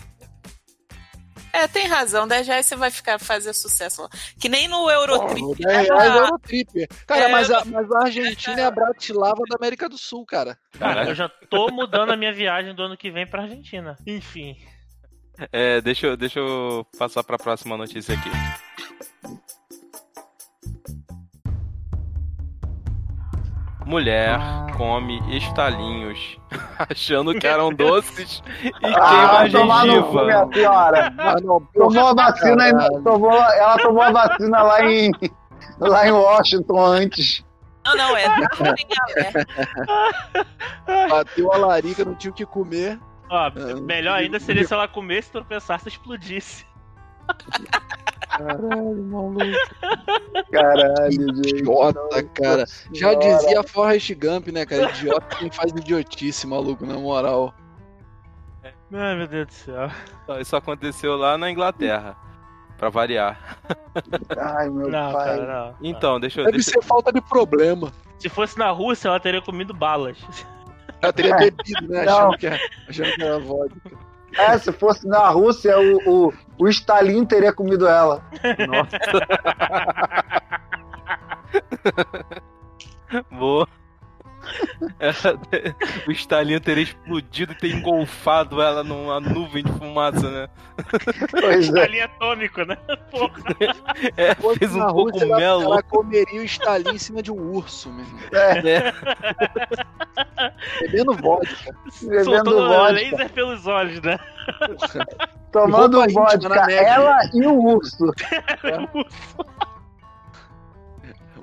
É, 1.54 1.68
tem 1.68 1.86
razão, 1.86 2.26
10 2.26 2.46
reais 2.48 2.66
você 2.66 2.74
vai 2.76 2.90
ficar 2.90 3.18
fazer 3.20 3.52
sucesso 3.52 4.02
lá. 4.02 4.08
Que 4.40 4.48
nem 4.48 4.66
no 4.66 4.90
Eurotrip. 4.90 5.40
Né? 5.60 5.72
10 5.84 5.88
reais 5.88 6.12
é 6.14 6.18
Eurotrip. 6.18 6.88
Cara, 7.06 7.20
É, 7.20 7.28
mas, 7.28 7.50
a, 7.50 7.64
mas 7.64 7.90
a 7.92 7.98
Argentina 8.04 8.60
é 8.60 8.64
a 8.64 8.70
Bratislava 8.70 9.40
da 9.48 9.56
América 9.56 9.88
do 9.88 9.96
Sul, 9.96 10.26
cara. 10.26 10.58
Cara, 10.78 11.08
eu 11.08 11.14
já 11.14 11.28
tô 11.48 11.68
mudando 11.68 12.10
a 12.10 12.16
minha 12.16 12.32
viagem 12.32 12.74
do 12.74 12.82
ano 12.82 12.96
que 12.96 13.10
vem 13.10 13.26
pra 13.26 13.42
Argentina. 13.42 13.96
Enfim. 14.06 14.56
É, 15.52 15.80
deixa, 15.80 16.08
eu- 16.08 16.16
deixa 16.16 16.38
eu 16.40 16.86
passar 16.98 17.22
pra 17.24 17.38
próxima 17.38 17.76
notícia 17.76 18.14
aqui. 18.14 18.30
Mulher 23.86 24.38
come 24.76 25.20
estalinhos 25.36 26.38
achando 26.90 27.38
que 27.38 27.46
eram 27.46 27.70
doces 27.74 28.42
e 28.62 28.70
queima 28.72 28.96
Ah, 28.98 29.40
a 29.40 29.44
no 29.48 29.50
cu, 29.50 29.58
gengiva. 29.84 30.24
minha 30.24 30.48
senhora. 30.52 31.14
Ah, 31.18 31.34
não, 31.42 31.60
Tomou 31.74 32.06
a 32.08 32.14
vacina, 32.14 32.68
em- 32.70 33.02
tomou, 33.02 33.32
ela 33.32 33.76
tomou 33.78 34.02
a 34.02 34.10
vacina 34.10 34.62
lá 34.62 34.84
em, 34.84 35.10
lá 35.78 36.06
em 36.08 36.12
Washington 36.12 36.80
antes. 36.84 37.44
Não, 37.84 37.94
não, 37.96 38.16
é. 38.16 38.26
Bateu 41.10 41.52
a 41.52 41.56
larica, 41.58 42.04
não 42.04 42.14
tinha 42.14 42.30
o 42.30 42.34
que 42.34 42.46
comer. 42.46 42.98
Ó, 43.30 43.36
Ah, 43.36 43.52
melhor 43.82 44.14
ainda 44.18 44.38
seria 44.40 44.66
se 44.66 44.72
ela 44.72 44.88
comesse, 44.88 45.30
tropeçasse 45.30 45.86
e 45.86 45.92
explodisse. 45.92 46.64
Caralho, 48.28 49.04
maluco. 49.04 49.38
Caralho, 50.50 51.12
gente. 51.12 51.56
Idiota, 51.56 52.22
cara. 52.34 52.64
Já 52.92 53.14
dizia 53.14 53.62
Forrest 53.62 54.12
Gump, 54.14 54.48
né, 54.48 54.66
cara? 54.66 54.90
Idiota 54.90 55.36
quem 55.36 55.50
faz 55.50 55.70
idiotice, 55.72 56.46
maluco, 56.46 56.84
na 56.84 56.94
moral. 56.94 57.54
Ai, 58.92 59.16
meu 59.16 59.26
Deus 59.26 59.46
do 59.46 59.52
céu. 59.52 59.90
Isso 60.40 60.56
aconteceu 60.56 61.16
lá 61.16 61.38
na 61.38 61.50
Inglaterra. 61.50 62.16
Pra 62.76 62.88
variar. 62.88 63.58
Ai, 64.36 64.68
meu 64.68 64.88
Não, 64.88 65.12
pai. 65.12 65.38
cara, 65.38 65.46
não. 65.46 65.76
Então, 65.80 66.18
deixa 66.18 66.40
eu. 66.40 66.44
Deve 66.46 66.58
Deixa... 66.58 66.72
ser 66.72 66.82
falta 66.82 67.12
de 67.12 67.20
problema. 67.20 67.92
Se 68.18 68.28
fosse 68.28 68.58
na 68.58 68.70
Rússia, 68.70 69.08
ela 69.08 69.20
teria 69.20 69.40
comido 69.40 69.72
balas. 69.72 70.18
Ela 71.00 71.12
teria 71.12 71.36
bebido, 71.38 71.88
né? 71.88 72.04
Não. 72.04 72.12
Achando 72.30 72.38
que, 72.38 72.46
era, 72.46 72.60
achando 72.88 73.14
que 73.14 73.22
era 73.22 73.38
vodka. 73.38 73.90
É, 74.36 74.58
se 74.58 74.72
fosse 74.72 75.06
na 75.06 75.28
Rússia, 75.28 75.78
o, 75.78 76.26
o, 76.26 76.32
o 76.58 76.68
Stalin 76.68 77.24
teria 77.24 77.52
comido 77.52 77.88
ela. 77.88 78.22
Boa. 83.30 83.68
Ela- 84.98 85.38
o 86.06 86.12
Stalin 86.12 86.58
teria 86.60 86.84
explodido 86.84 87.52
e 87.52 87.56
ter 87.56 87.74
engolfado 87.74 88.60
ela 88.60 88.82
numa 88.84 89.20
nuvem 89.20 89.64
de 89.64 89.72
fumaça, 89.72 90.30
né? 90.30 90.48
Pois 91.30 91.72
é. 91.74 91.82
Ali 91.82 92.00
atômico, 92.00 92.62
né? 92.64 92.76
Porra. 93.10 93.32
É, 94.16 94.34
fez 94.58 94.74
um 94.74 94.80
pouco 94.86 95.10
Rússia, 95.12 95.24
ela, 95.24 95.36
melo. 95.36 95.62
ela 95.62 95.82
comeria 95.82 96.40
o 96.40 96.44
Stalin 96.44 96.90
em 96.94 96.98
cima 96.98 97.22
de 97.22 97.32
um 97.32 97.52
urso, 97.54 97.90
meu 97.92 98.04
irmão. 98.04 98.20
É, 98.32 98.62
né? 98.62 98.92
Bebendo 100.80 101.14
vodka. 101.14 101.76
bebendo 102.02 102.24
Soltando 102.24 102.68
vodka, 102.68 102.92
laser 102.92 103.32
pelos 103.32 103.66
olhos, 103.66 104.00
né? 104.02 104.18
tomando 105.52 105.96
roupa 105.98 106.10
íntima 106.10 106.24
vodka, 106.30 106.48
na 106.48 106.66
neve. 106.66 106.84
ela 106.84 107.20
e 107.32 107.46
o 107.46 107.54
urso. 107.62 108.12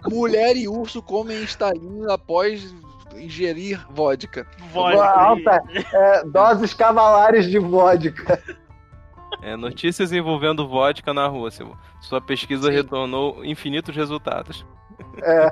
Mulher 0.10 0.56
e 0.58 0.68
urso 0.68 1.02
comem 1.02 1.44
Stalin 1.44 2.06
após 2.10 2.74
ingerir 3.18 3.86
vodka. 3.90 4.46
Vodka. 4.72 5.04
Alta, 5.12 5.64
é, 5.94 6.24
doses 6.26 6.74
cavalares 6.74 7.50
de 7.50 7.60
vodka. 7.60 8.42
É, 9.42 9.56
notícias 9.56 10.12
envolvendo 10.12 10.68
vodka 10.68 11.14
na 11.14 11.26
Rússia. 11.28 11.66
Sua 12.02 12.22
pesquisa 12.22 12.68
Sim. 12.68 12.74
retornou 12.74 13.44
infinitos 13.46 13.96
resultados. 13.96 14.66
É, 15.24 15.52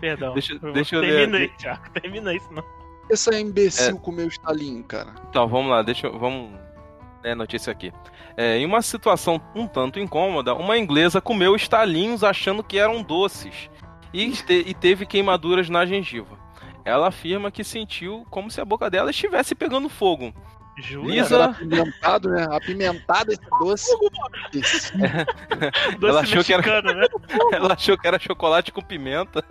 Perdão. 0.00 0.32
Deixa- 0.32 0.58
deixa 0.58 0.96
eu 0.96 1.00
ler 1.00 1.12
Termina 1.12 1.38
aí, 1.38 1.44
aqui. 1.44 1.56
Thiago. 1.58 1.90
Termina 1.92 2.34
isso, 2.34 2.52
não. 2.52 2.64
Essa 3.10 3.38
imbecil 3.38 3.98
comeu 3.98 4.26
Stalin, 4.28 4.82
cara. 4.82 5.14
Então, 5.28 5.46
vamos 5.46 5.70
lá, 5.70 5.82
deixa 5.82 6.06
eu. 6.06 6.18
Vamos. 6.18 6.50
É, 7.22 7.34
notícia 7.34 7.70
aqui. 7.70 7.92
É, 8.36 8.58
em 8.58 8.66
uma 8.66 8.82
situação 8.82 9.40
um 9.54 9.66
tanto 9.66 9.98
incômoda, 10.00 10.54
uma 10.54 10.76
inglesa 10.76 11.20
comeu 11.20 11.54
estalinhos 11.54 12.24
achando 12.24 12.62
que 12.62 12.78
eram 12.78 13.02
doces 13.02 13.70
e, 14.14 14.30
este- 14.30 14.64
e 14.66 14.72
teve 14.72 15.04
queimaduras 15.04 15.68
na 15.68 15.84
gengiva. 15.84 16.38
Ela 16.84 17.08
afirma 17.08 17.50
que 17.50 17.64
sentiu 17.64 18.26
como 18.30 18.50
se 18.50 18.60
a 18.60 18.64
boca 18.64 18.88
dela 18.90 19.10
estivesse 19.10 19.54
pegando 19.54 19.88
fogo. 19.88 20.32
Jura? 20.76 21.06
Lisa- 21.08 21.44
apimentado, 21.46 22.30
né? 22.30 22.46
Apimentado 22.50 23.32
esse 23.32 23.48
doce. 23.60 23.90
Doce 25.98 26.06
Ela 26.08 26.20
achou 26.20 26.42
que 26.44 26.52
era- 26.52 26.82
né? 26.94 27.06
Ela 27.52 27.74
achou 27.74 27.96
que 27.96 28.06
era 28.06 28.18
chocolate 28.18 28.72
com 28.72 28.82
pimenta. 28.82 29.42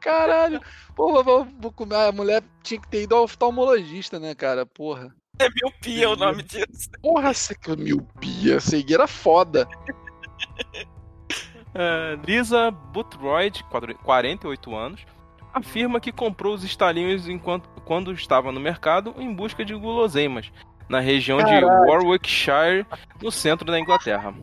Caralho. 0.00 0.60
Porra, 0.94 1.22
vou, 1.22 1.48
vou 1.58 1.72
comer. 1.72 1.96
A 2.08 2.12
mulher 2.12 2.42
tinha 2.62 2.80
que 2.80 2.88
ter 2.88 3.02
ido 3.02 3.14
ao 3.16 3.24
oftalmologista, 3.24 4.18
né, 4.20 4.34
cara? 4.34 4.64
Porra. 4.66 5.14
É 5.38 5.48
miopia 5.50 6.08
o 6.10 6.16
nome 6.16 6.42
disso. 6.42 6.88
Porra, 7.02 7.30
essa 7.30 7.54
que 7.54 7.74
miopia, 7.76 8.60
cegueira 8.60 9.06
foda. 9.06 9.66
É, 11.78 12.18
Lisa 12.26 12.70
Boothroyd, 12.70 13.62
48 14.02 14.74
anos, 14.74 15.04
afirma 15.52 16.00
que 16.00 16.10
comprou 16.10 16.54
os 16.54 16.64
estalinhos 16.64 17.28
enquanto, 17.28 17.68
quando 17.84 18.12
estava 18.12 18.50
no 18.50 18.58
mercado 18.58 19.14
em 19.18 19.32
busca 19.34 19.62
de 19.62 19.74
guloseimas, 19.74 20.50
na 20.88 21.00
região 21.00 21.38
de. 21.38 21.64
Warwickshire, 21.64 22.86
no 23.22 23.30
centro 23.30 23.70
da 23.70 23.78
Inglaterra. 23.78 24.34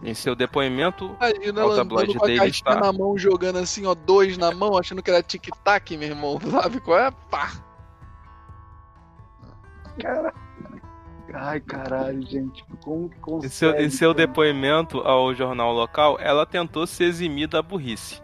Em 0.00 0.14
seu 0.14 0.36
depoimento, 0.36 1.16
Imagina 1.16 1.60
ela 1.62 1.74
tabloide 1.74 2.16
Daily 2.16 2.52
Star. 2.52 2.78
na 2.78 2.92
mão, 2.92 3.18
jogando 3.18 3.58
assim, 3.58 3.84
ó, 3.84 3.96
dois 3.96 4.38
na 4.38 4.52
mão, 4.52 4.78
achando 4.78 5.02
que 5.02 5.10
era 5.10 5.20
tic-tac, 5.20 5.96
meu 5.96 6.10
irmão. 6.10 6.38
Sabe 6.48 6.80
qual 6.80 7.00
é? 7.00 7.10
Pá. 7.28 7.50
cara. 10.00 10.32
Ai, 11.34 11.60
caralho, 11.60 12.22
gente. 12.26 12.64
Como 12.82 13.08
que 13.08 13.16
em 13.16 13.20
consegue? 13.20 13.52
seu, 13.52 13.74
em 13.76 13.90
seu 13.90 14.14
depoimento 14.14 14.98
ao 15.00 15.34
jornal 15.34 15.72
local, 15.72 16.18
ela 16.20 16.46
tentou 16.46 16.86
se 16.86 17.04
eximir 17.04 17.48
da 17.48 17.62
burrice. 17.62 18.22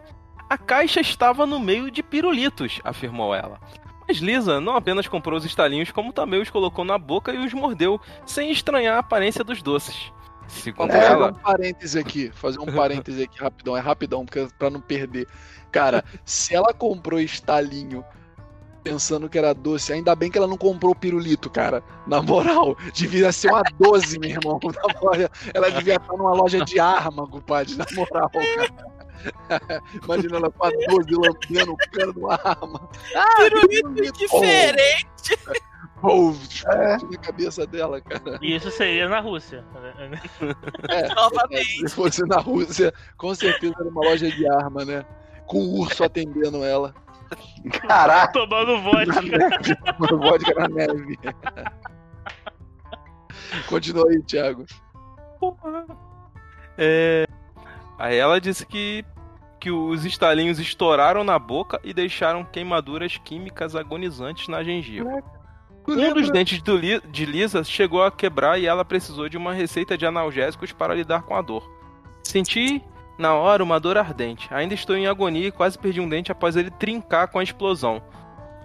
A 0.49 0.57
caixa 0.57 1.01
estava 1.01 1.45
no 1.45 1.59
meio 1.59 1.89
de 1.89 2.03
pirulitos, 2.03 2.79
afirmou 2.83 3.33
ela. 3.33 3.59
Mas 4.07 4.17
Lisa 4.17 4.61
não 4.61 4.75
apenas 4.75 5.07
comprou 5.07 5.37
os 5.37 5.45
estalinhos, 5.45 5.91
como 5.91 6.13
também 6.13 6.41
os 6.41 6.49
colocou 6.49 6.85
na 6.85 6.97
boca 6.97 7.33
e 7.33 7.37
os 7.37 7.53
mordeu, 7.53 7.99
sem 8.25 8.51
estranhar 8.51 8.97
a 8.97 8.99
aparência 8.99 9.43
dos 9.43 9.61
doces. 9.61 10.11
Segundo 10.47 10.91
fazer 10.91 11.05
ela, 11.05 11.31
um 11.31 11.33
parêntese 11.33 11.97
aqui, 11.97 12.31
fazer 12.33 12.59
um 12.59 12.67
parêntese 12.67 13.23
aqui 13.23 13.39
rapidão, 13.39 13.75
é 13.75 13.79
rapidão, 13.79 14.25
porque 14.25 14.47
pra 14.59 14.69
não 14.69 14.79
perder. 14.79 15.27
Cara, 15.71 16.03
se 16.23 16.53
ela 16.53 16.71
comprou 16.73 17.19
estalinho 17.19 18.05
pensando 18.85 19.27
que 19.27 19.35
era 19.39 19.51
doce, 19.51 19.91
ainda 19.91 20.15
bem 20.15 20.29
que 20.29 20.37
ela 20.37 20.45
não 20.45 20.57
comprou 20.57 20.93
pirulito, 20.93 21.49
cara. 21.49 21.83
Na 22.05 22.21
moral, 22.21 22.77
devia 22.93 23.31
ser 23.31 23.49
uma 23.49 23.63
12, 23.79 24.19
meu 24.19 24.29
irmão. 24.29 24.59
Na 24.63 25.01
moral, 25.01 25.29
ela 25.55 25.71
devia 25.71 25.95
estar 25.95 26.13
numa 26.15 26.33
loja 26.33 26.63
de 26.63 26.79
arma, 26.79 27.27
compadre, 27.27 27.75
na 27.75 27.85
moral, 27.95 28.29
cara. 28.29 29.81
Imagina 30.03 30.37
ela 30.37 30.51
com 30.51 30.67
a 30.67 30.69
12 30.69 31.15
lambendo 31.15 31.73
o 31.73 31.77
cano 31.91 32.13
de 32.13 32.19
uma 32.19 32.35
arma. 32.35 32.89
Ah, 33.15 33.35
Pirulito 33.37 34.13
diferente. 34.13 35.39
Pô, 35.99 36.29
explode 36.31 37.05
na 37.09 37.17
cabeça 37.17 37.65
dela, 37.65 37.99
cara. 38.01 38.37
E 38.39 38.55
isso 38.55 38.69
seria 38.69 39.09
na 39.09 39.19
Rússia. 39.19 39.65
né? 39.73 40.21
É, 40.89 41.11
Novamente. 41.15 41.79
Se 41.79 41.89
fosse 41.89 42.23
na 42.27 42.37
Rússia, 42.37 42.93
com 43.17 43.33
certeza 43.33 43.73
era 43.79 43.89
uma 43.89 44.01
loja 44.01 44.29
de 44.29 44.47
arma, 44.47 44.85
né? 44.85 45.03
Com 45.47 45.57
o 45.57 45.79
urso 45.79 46.03
atendendo 46.03 46.63
ela. 46.63 46.93
Caraca, 47.87 48.33
Tomando 48.33 48.81
vodka. 48.81 49.21
Tomando 49.97 50.17
vodka 50.19 50.53
na 50.53 50.67
neve. 50.67 51.17
Continua 53.67 54.09
aí, 54.09 54.21
Thiago. 54.23 54.65
É, 56.77 57.25
Aí 57.97 58.17
ela 58.17 58.39
disse 58.41 58.65
que, 58.65 59.05
que 59.59 59.71
os 59.71 60.03
estalinhos 60.05 60.59
estouraram 60.59 61.23
na 61.23 61.39
boca 61.39 61.79
e 61.83 61.93
deixaram 61.93 62.43
queimaduras 62.43 63.17
químicas 63.17 63.75
agonizantes 63.75 64.47
na 64.47 64.61
gengiva. 64.63 65.09
Um 65.87 66.13
dos 66.13 66.31
dentes 66.31 66.61
do 66.61 66.75
Li- 66.75 67.01
de 67.11 67.25
Lisa 67.25 67.63
chegou 67.63 68.03
a 68.03 68.11
quebrar 68.11 68.59
e 68.59 68.65
ela 68.65 68.83
precisou 68.83 69.29
de 69.29 69.37
uma 69.37 69.53
receita 69.53 69.97
de 69.97 70.05
analgésicos 70.05 70.71
para 70.73 70.95
lidar 70.95 71.21
com 71.23 71.35
a 71.35 71.41
dor. 71.41 71.63
Senti 72.23 72.83
na 73.17 73.33
hora 73.33 73.63
uma 73.63 73.79
dor 73.79 73.97
ardente. 73.97 74.47
Ainda 74.53 74.73
estou 74.73 74.95
em 74.95 75.07
agonia 75.07 75.47
e 75.47 75.51
quase 75.51 75.77
perdi 75.77 75.99
um 76.01 76.09
dente 76.09 76.31
após 76.31 76.55
ele 76.55 76.69
trincar 76.71 77.27
com 77.27 77.39
a 77.39 77.43
explosão. 77.43 78.01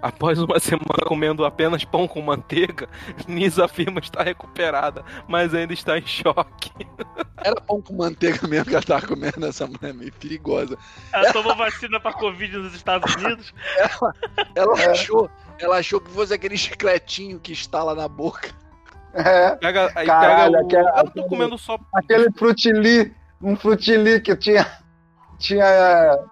Após 0.03 0.39
uma 0.41 0.57
semana 0.61 1.05
comendo 1.07 1.45
apenas 1.45 1.85
pão 1.85 2.09
com 2.09 2.23
manteiga, 2.23 2.89
Nisa 3.29 3.67
afirma 3.67 4.01
estar 4.01 4.23
recuperada, 4.23 5.05
mas 5.29 5.55
ainda 5.55 5.75
está 5.75 5.99
em 5.99 6.07
choque. 6.07 6.71
Era 7.45 7.61
pão 7.61 7.83
com 7.83 7.95
manteiga 7.97 8.47
mesmo 8.49 8.65
que 8.67 8.75
ela 8.75 8.83
tava 8.83 9.07
comendo, 9.07 9.45
essa 9.47 9.67
mulher 9.67 9.91
é 9.91 9.93
meio 9.93 10.13
perigosa. 10.13 10.79
Ela 11.13 11.33
tomou 11.33 11.55
vacina 11.55 12.01
pra 12.01 12.13
Covid 12.15 12.57
nos 12.57 12.75
Estados 12.75 13.15
Unidos. 13.17 13.53
Ela 14.55 14.81
É. 14.81 14.87
achou, 14.91 15.31
ela 15.59 15.77
achou 15.79 16.01
que 16.01 16.11
fosse 16.11 16.33
aquele 16.35 16.57
chicletinho 16.57 17.39
que 17.39 17.53
estala 17.53 17.95
na 17.95 18.09
boca. 18.09 18.51
É, 19.13 19.57
Pega, 19.57 19.91
aí 19.97 20.07
Caralho, 20.07 20.53
pega 20.53 20.63
o... 20.63 20.67
aquela- 20.67 21.01
Eu 21.05 21.11
tô 21.11 21.25
comendo 21.29 21.59
só 21.59 21.79
aquele 21.95 22.31
frutili, 22.33 23.13
um 23.43 23.57
frutili 23.57 24.21
que 24.21 24.35
tinha. 24.37 24.67
Tinha. 25.39 25.65
é, 25.65 26.25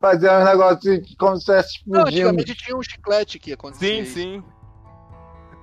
Fazia 0.00 0.32
um 0.38 0.44
negócio 0.44 1.00
como 1.16 1.36
se 1.36 1.42
estivesse 1.42 1.80
Não, 1.86 2.00
explodindo. 2.00 2.28
antigamente 2.28 2.54
tinha 2.56 2.76
um 2.76 2.82
chiclete 2.82 3.38
que 3.38 3.52
acontecia. 3.52 4.04
Sim, 4.04 4.10
sim. 4.10 4.44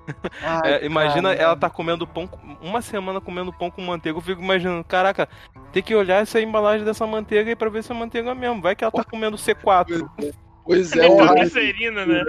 Ai, 0.41 0.74
É, 0.75 0.86
imagina 0.86 1.29
cara. 1.31 1.41
ela 1.41 1.55
tá 1.57 1.69
comendo 1.69 2.07
pão, 2.07 2.27
uma 2.62 2.81
semana 2.81 3.19
comendo 3.19 3.51
pão 3.51 3.69
com 3.69 3.81
manteiga. 3.81 4.17
Eu 4.17 4.21
fico 4.21 4.41
imaginando, 4.41 4.83
caraca, 4.83 5.27
tem 5.74 5.83
que 5.83 5.93
olhar 5.93 6.21
essa 6.21 6.39
embalagem 6.39 6.86
dessa 6.86 7.05
manteiga 7.05 7.50
aí 7.50 7.55
pra 7.55 7.69
ver 7.69 7.83
se 7.83 7.91
é 7.91 7.95
manteiga 7.95 8.33
mesmo. 8.33 8.62
Vai 8.62 8.75
que 8.75 8.83
ela 8.83 8.91
tá 8.91 9.03
comendo 9.03 9.36
C4. 9.38 10.09
Pois 10.63 10.93
é, 10.93 11.05
É 11.05 11.27
glicerina, 11.33 12.05
né? 12.07 12.24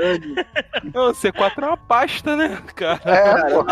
Não, 0.92 1.12
C4 1.12 1.62
é 1.62 1.66
uma 1.66 1.76
pasta, 1.76 2.36
né, 2.36 2.60
cara? 2.74 3.00
É, 3.04 3.50
pô. 3.50 3.64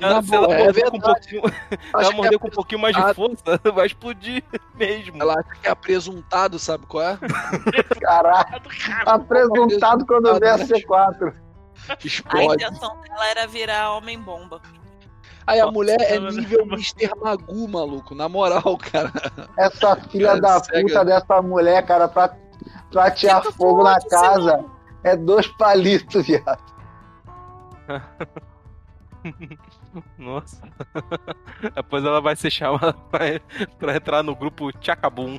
Ela- 0.00 0.22
se 0.22 0.34
ela 0.34 0.52
é 0.54 0.64
morder 0.64 0.90
com 0.90 0.96
um 0.96 1.00
pouquinho, 1.00 1.42
ela 1.92 2.12
morder 2.12 2.34
é 2.34 2.38
com 2.38 2.46
um 2.48 2.50
pouquinho 2.50 2.80
mais 2.80 2.94
de 2.96 3.14
força, 3.14 3.42
vai 3.74 3.86
explodir 3.86 4.42
mesmo. 4.74 5.20
Ela 5.22 5.34
acha 5.34 5.60
que 5.60 5.66
é 5.66 5.70
apresuntado, 5.70 6.58
sabe 6.58 6.86
qual 6.86 7.02
é? 7.04 7.18
Caralho, 8.00 8.60
Cara, 8.86 9.10
apresentado 9.14 10.06
quando 10.06 10.38
vê 10.38 10.48
a 10.48 10.58
C4. 10.58 11.34
A 11.88 11.96
Explode. 12.04 12.54
intenção 12.64 13.00
dela 13.02 13.28
era 13.28 13.46
virar 13.46 13.92
homem-bomba. 13.96 14.60
Aí 15.46 15.60
a 15.60 15.66
mulher 15.70 16.00
é 16.00 16.18
nível. 16.18 16.62
Mr. 16.64 17.10
Magu, 17.20 17.68
maluco. 17.68 18.14
Na 18.14 18.28
moral, 18.28 18.78
cara. 18.78 19.12
Essa 19.58 19.94
filha 19.96 20.28
Cara, 20.28 20.40
da 20.40 20.64
cega. 20.64 20.88
puta 20.88 21.04
dessa 21.04 21.42
mulher, 21.42 21.84
cara, 21.84 22.08
pra, 22.08 22.34
pra 22.90 23.06
atear 23.08 23.42
Fica 23.42 23.52
fogo 23.52 23.82
na 23.82 23.98
casa, 24.00 24.64
é 25.02 25.14
dois 25.16 25.46
palitos, 25.58 26.24
viado. 26.26 26.62
Nossa. 30.18 30.62
Depois 31.74 32.04
ela 32.04 32.20
vai 32.20 32.36
ser 32.36 32.50
chamada 32.50 32.92
pra, 33.10 33.20
pra 33.78 33.96
entrar 33.96 34.22
no 34.22 34.34
grupo 34.36 34.70
Tchacabum. 34.78 35.38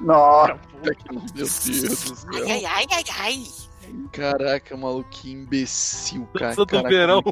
Nossa, 0.00 0.58
Meu 0.82 1.22
Deus 1.34 1.58
do 1.64 1.74
céu. 2.16 2.30
Ai, 2.46 2.64
ai, 2.64 2.86
ai, 2.90 3.04
ai. 3.20 3.44
Caraca, 4.12 4.76
maluco, 4.76 5.08
que 5.10 5.32
imbecil, 5.32 6.26
cara. 6.34 6.54
Dança 6.54 6.64
do 6.66 6.82
verão. 6.82 7.22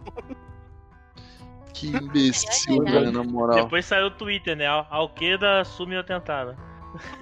Que 1.73 1.89
imbecil, 1.97 2.83
Ai, 2.83 2.89
ai, 2.89 2.97
ai. 2.97 3.05
velho, 3.05 3.13
na 3.13 3.25
moral. 3.25 3.63
Depois 3.65 3.85
saiu 3.87 4.07
o 4.07 4.11
Twitter, 4.11 4.57
né? 4.57 4.67
Al- 4.67 4.87
Alqueda 4.91 5.61
assume 5.61 5.97
o 5.97 6.01
atentado. 6.01 6.57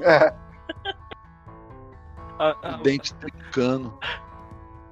é, 0.01 0.35
A, 2.39 2.57
a, 2.63 2.77
Dente 2.79 3.15
trincando. 3.15 3.99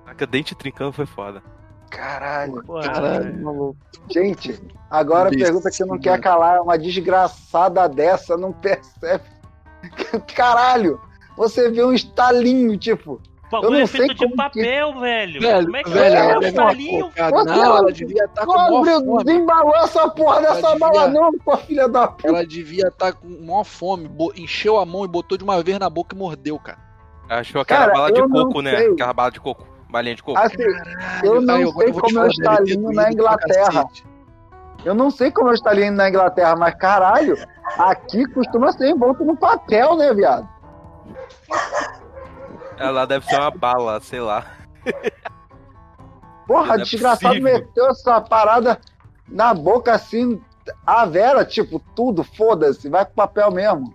a 0.07 0.12
dente 0.26 0.55
trincando 0.55 0.93
foi 0.93 1.07
foda. 1.07 1.43
Caralho. 1.90 2.62
Pô, 2.64 2.81
Caralho, 2.81 3.43
maluco. 3.43 3.76
Gente, 4.11 4.61
agora 4.90 5.28
a 5.28 5.33
pergunta 5.33 5.71
que 5.71 5.85
não 5.85 5.99
quer 5.99 6.21
calar, 6.21 6.61
uma 6.62 6.78
desgraçada 6.78 7.88
dessa 7.88 8.37
não 8.37 8.52
percebe. 8.52 9.25
Caralho, 10.35 11.00
você 11.37 11.71
vê 11.71 11.85
um 11.85 11.93
estalinho, 11.93 12.76
tipo, 12.76 13.21
O 13.47 13.50
bagulho 13.50 13.66
eu 13.69 13.71
não 13.73 13.81
é 13.81 13.87
feito 13.87 14.06
sei 14.06 14.15
de 14.15 14.25
como 14.25 14.37
papel, 14.37 15.00
velho. 15.00 15.41
Velho, 15.41 15.65
Como 15.67 15.76
é 15.76 15.82
que 15.84 15.91
velho, 15.91 16.15
é 16.15 16.19
ela 16.30 16.39
um 16.39 16.43
estalinho? 16.43 17.13
Não, 17.47 17.76
ela 17.76 17.93
devia 17.93 18.25
estar 18.25 18.47
com 18.47 18.52
mó 18.52 18.84
fome. 18.84 19.25
desembalou 19.25 19.76
essa 19.76 20.08
porra 20.11 20.41
dessa 20.41 20.73
devia- 20.73 20.78
bala 20.78 21.08
não, 21.08 21.30
sua 21.45 21.56
filha 21.58 21.89
da 21.89 22.08
puta. 22.08 22.28
Ela 22.28 22.47
devia 22.47 22.89
estar 22.89 23.13
com 23.13 23.28
mó 23.28 23.63
fome. 23.65 24.08
bo- 24.08 24.32
Encheu 24.37 24.76
a 24.78 24.87
mão 24.87 25.04
e 25.04 25.08
botou 25.08 25.37
de 25.39 25.45
uma 25.45 25.63
vez 25.63 25.78
na 25.78 25.89
boca 25.91 26.15
e 26.15 26.19
mordeu, 26.19 26.58
cara. 26.58 26.78
Achou 27.28 27.61
aquela 27.61 27.80
Cara, 27.80 27.93
bala 27.93 28.13
de 28.13 28.23
coco, 28.28 28.61
né? 28.63 28.76
Aquela 28.76 29.13
bala 29.13 29.30
de 29.30 29.41
coco. 29.41 29.67
Balinha 29.91 30.15
de 30.17 30.23
coco. 30.23 30.39
Assim, 30.39 30.57
eu 31.23 31.41
não 31.41 31.55
Ai, 31.57 31.67
sei 31.73 31.93
como 31.93 32.19
é 32.21 32.27
o 32.29 32.29
falar, 32.29 32.29
deve 32.29 32.35
ter 32.35 32.41
estalinho 32.41 32.83
doído 32.83 32.93
na 32.93 33.13
Inglaterra. 33.13 33.85
eu 34.85 34.95
não 34.95 35.11
sei 35.11 35.31
como 35.31 35.49
é 35.49 35.53
o 35.53 35.55
estalinho 35.55 35.93
na 35.93 36.09
Inglaterra, 36.09 36.57
mas 36.57 36.75
caralho, 36.75 37.37
aqui 37.79 38.25
costuma 38.33 38.73
ser 38.73 38.91
envolto 38.91 39.25
no 39.25 39.37
papel, 39.37 39.97
né, 39.97 40.13
viado? 40.13 40.49
Ela 42.79 43.07
deve 43.07 43.25
ser 43.27 43.37
uma 43.41 43.51
bala, 43.51 44.01
sei 44.01 44.21
lá. 44.21 44.45
Porra, 46.47 46.75
é 46.75 46.79
desgraçado 46.79 47.35
possível. 47.41 47.53
meteu 47.61 47.87
essa 47.89 48.21
parada 48.21 48.79
na 49.29 49.53
boca 49.55 49.93
assim, 49.95 50.41
a 50.87 51.05
Vera, 51.07 51.45
tipo, 51.45 51.81
tudo, 51.95 52.23
foda-se, 52.23 52.89
vai 52.89 53.05
com 53.05 53.13
papel 53.15 53.51
mesmo. 53.51 53.95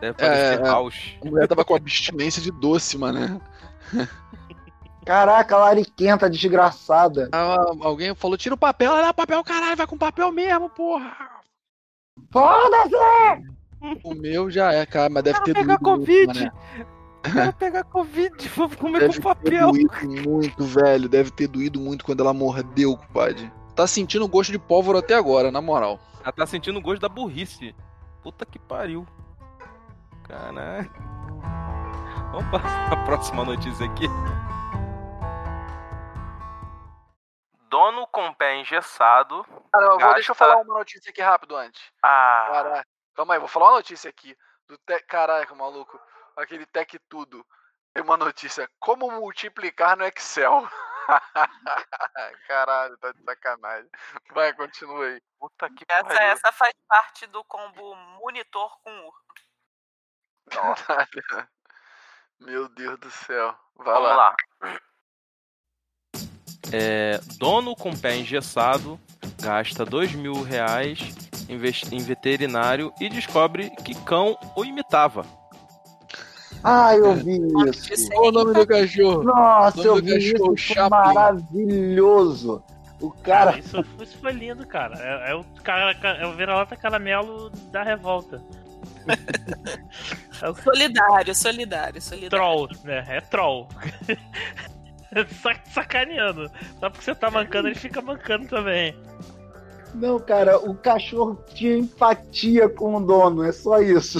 Deve 0.00 0.14
parecer 0.14 0.60
É, 0.60 0.62
é. 0.62 0.70
house. 0.70 1.16
A 1.22 1.28
mulher 1.28 1.48
tava 1.48 1.64
com 1.64 1.74
abstinência 1.74 2.40
de 2.40 2.50
doce, 2.52 2.96
mano. 2.96 3.40
Caraca, 5.08 5.56
lariquenta, 5.56 6.28
desgraçada. 6.28 7.30
Ah, 7.32 7.56
alguém 7.80 8.14
falou, 8.14 8.36
tira 8.36 8.54
o 8.54 8.58
papel, 8.58 8.94
ela, 8.94 9.14
papel, 9.14 9.42
caralho, 9.42 9.74
vai 9.74 9.86
com 9.86 9.96
papel 9.96 10.30
mesmo, 10.30 10.68
porra. 10.68 11.16
Foda-se! 12.30 13.42
O 14.04 14.12
meu 14.12 14.50
já 14.50 14.70
é, 14.70 14.84
cara, 14.84 15.08
mas 15.08 15.22
deve 15.22 15.40
ter 15.40 15.54
pegar 15.54 15.78
doído 15.78 15.96
muito, 15.96 16.06
Covid. 16.06 16.26
mané. 16.26 16.52
Quero 17.22 17.52
pegar 17.54 17.84
Covid, 17.84 18.48
vou 18.54 18.68
comer 18.68 19.00
Deve 19.00 19.06
com 19.06 19.12
ter 19.12 19.22
papel. 19.22 19.72
doído 19.72 20.28
muito, 20.28 20.64
velho. 20.64 21.08
Deve 21.08 21.30
ter 21.30 21.48
doído 21.48 21.80
muito 21.80 22.04
quando 22.04 22.20
ela 22.22 22.34
mordeu, 22.34 22.94
compadre. 22.94 23.50
Tá 23.74 23.86
sentindo 23.86 24.26
o 24.26 24.28
gosto 24.28 24.52
de 24.52 24.58
pólvora 24.58 24.98
até 24.98 25.14
agora, 25.14 25.50
na 25.50 25.62
moral. 25.62 25.98
Ela 26.22 26.32
tá 26.32 26.44
sentindo 26.44 26.78
o 26.78 26.82
gosto 26.82 27.00
da 27.00 27.08
burrice. 27.08 27.74
Puta 28.22 28.44
que 28.44 28.58
pariu. 28.58 29.06
Caralho. 30.24 30.90
Vamos 32.30 32.50
para 32.50 32.92
a 32.92 33.04
próxima 33.06 33.42
notícia 33.42 33.86
aqui. 33.86 34.04
Com 38.18 38.34
pé 38.34 38.56
engessado. 38.56 39.44
Cara, 39.72 39.84
eu 39.84 39.90
vou, 39.90 39.98
Gasta- 39.98 40.14
deixa 40.14 40.30
eu 40.32 40.34
falar 40.34 40.56
uma 40.56 40.74
notícia 40.78 41.08
aqui 41.08 41.22
rápido 41.22 41.54
antes. 41.54 41.80
Ah, 42.02 42.48
Caraca, 42.50 42.88
calma 43.14 43.34
aí, 43.34 43.38
vou 43.38 43.46
falar 43.48 43.66
uma 43.66 43.76
notícia 43.76 44.10
aqui. 44.10 44.36
Do 44.66 44.76
te... 44.78 44.98
Caraca, 45.02 45.54
maluco. 45.54 46.00
Aquele 46.36 46.66
Tech 46.66 46.98
Tudo. 47.08 47.46
Tem 47.94 48.02
uma 48.02 48.16
notícia. 48.16 48.68
Como 48.80 49.08
multiplicar 49.08 49.96
no 49.96 50.04
Excel? 50.04 50.68
Caralho, 52.48 52.98
tá 52.98 53.12
de 53.12 53.22
sacanagem. 53.22 53.90
Vai, 54.32 54.52
continua 54.52 55.06
aí. 55.06 55.22
puta 55.38 55.68
que 55.70 55.84
Essa, 55.88 56.04
pariu. 56.04 56.20
essa 56.22 56.52
faz 56.52 56.74
parte 56.88 57.24
do 57.28 57.44
combo 57.44 57.94
monitor 58.20 58.76
com 58.82 58.90
U. 59.08 59.12
Caralho. 60.50 61.08
Meu 62.40 62.68
Deus 62.68 62.98
do 62.98 63.10
céu. 63.12 63.56
Vai 63.76 63.94
Vamos 63.94 64.08
lá. 64.10 64.16
lá. 64.16 64.36
É, 66.72 67.20
dono 67.38 67.74
com 67.74 67.96
pé 67.96 68.16
engessado 68.16 68.98
gasta 69.40 69.84
dois 69.84 70.12
mil 70.12 70.42
reais 70.42 71.14
em 71.48 71.98
veterinário 71.98 72.92
e 73.00 73.08
descobre 73.08 73.70
que 73.84 73.94
cão 73.94 74.36
o 74.54 74.64
imitava. 74.64 75.24
Ah, 76.62 76.94
eu 76.94 77.14
vi 77.14 77.38
Nossa, 77.38 77.94
isso. 77.94 78.10
Qual 78.10 78.26
o 78.28 78.32
nome 78.32 78.52
do 78.52 78.66
cachorro? 78.66 79.22
Nossa, 79.22 79.80
eu 79.80 79.96
vi 79.96 80.14
cachorro, 80.14 80.54
isso, 80.54 80.74
Chaplin. 80.74 81.14
maravilhoso. 81.14 82.62
O 83.00 83.10
Cara, 83.12 83.52
cara, 83.52 83.58
isso, 83.60 83.84
isso 84.02 84.18
foi 84.18 84.32
lindo, 84.32 84.66
cara. 84.66 84.96
É, 84.98 85.30
é 85.30 85.34
o, 85.34 85.44
cara, 85.62 85.92
é 85.92 86.26
o 86.26 86.34
vira-lata 86.34 86.76
caramelo 86.76 87.48
da 87.70 87.84
revolta. 87.84 88.42
é 90.42 90.48
o 90.50 90.54
Solidário, 90.56 91.34
solidário, 91.34 92.02
solidário. 92.02 92.30
troll, 92.30 92.68
né? 92.82 93.04
É 93.08 93.20
troll. 93.20 93.68
Sac- 95.42 95.66
Sacaneando. 95.68 96.50
Só 96.80 96.90
porque 96.90 97.04
você 97.04 97.14
tá 97.14 97.30
mancando, 97.30 97.68
ele 97.68 97.74
fica 97.74 98.00
mancando 98.02 98.46
também. 98.48 98.96
não, 99.94 100.18
cara, 100.20 100.58
o 100.58 100.74
cachorro 100.74 101.42
tinha 101.54 101.76
empatia 101.78 102.68
com 102.68 102.96
o 102.96 103.00
dono, 103.04 103.42
é 103.44 103.52
só 103.52 103.80
isso. 103.80 104.18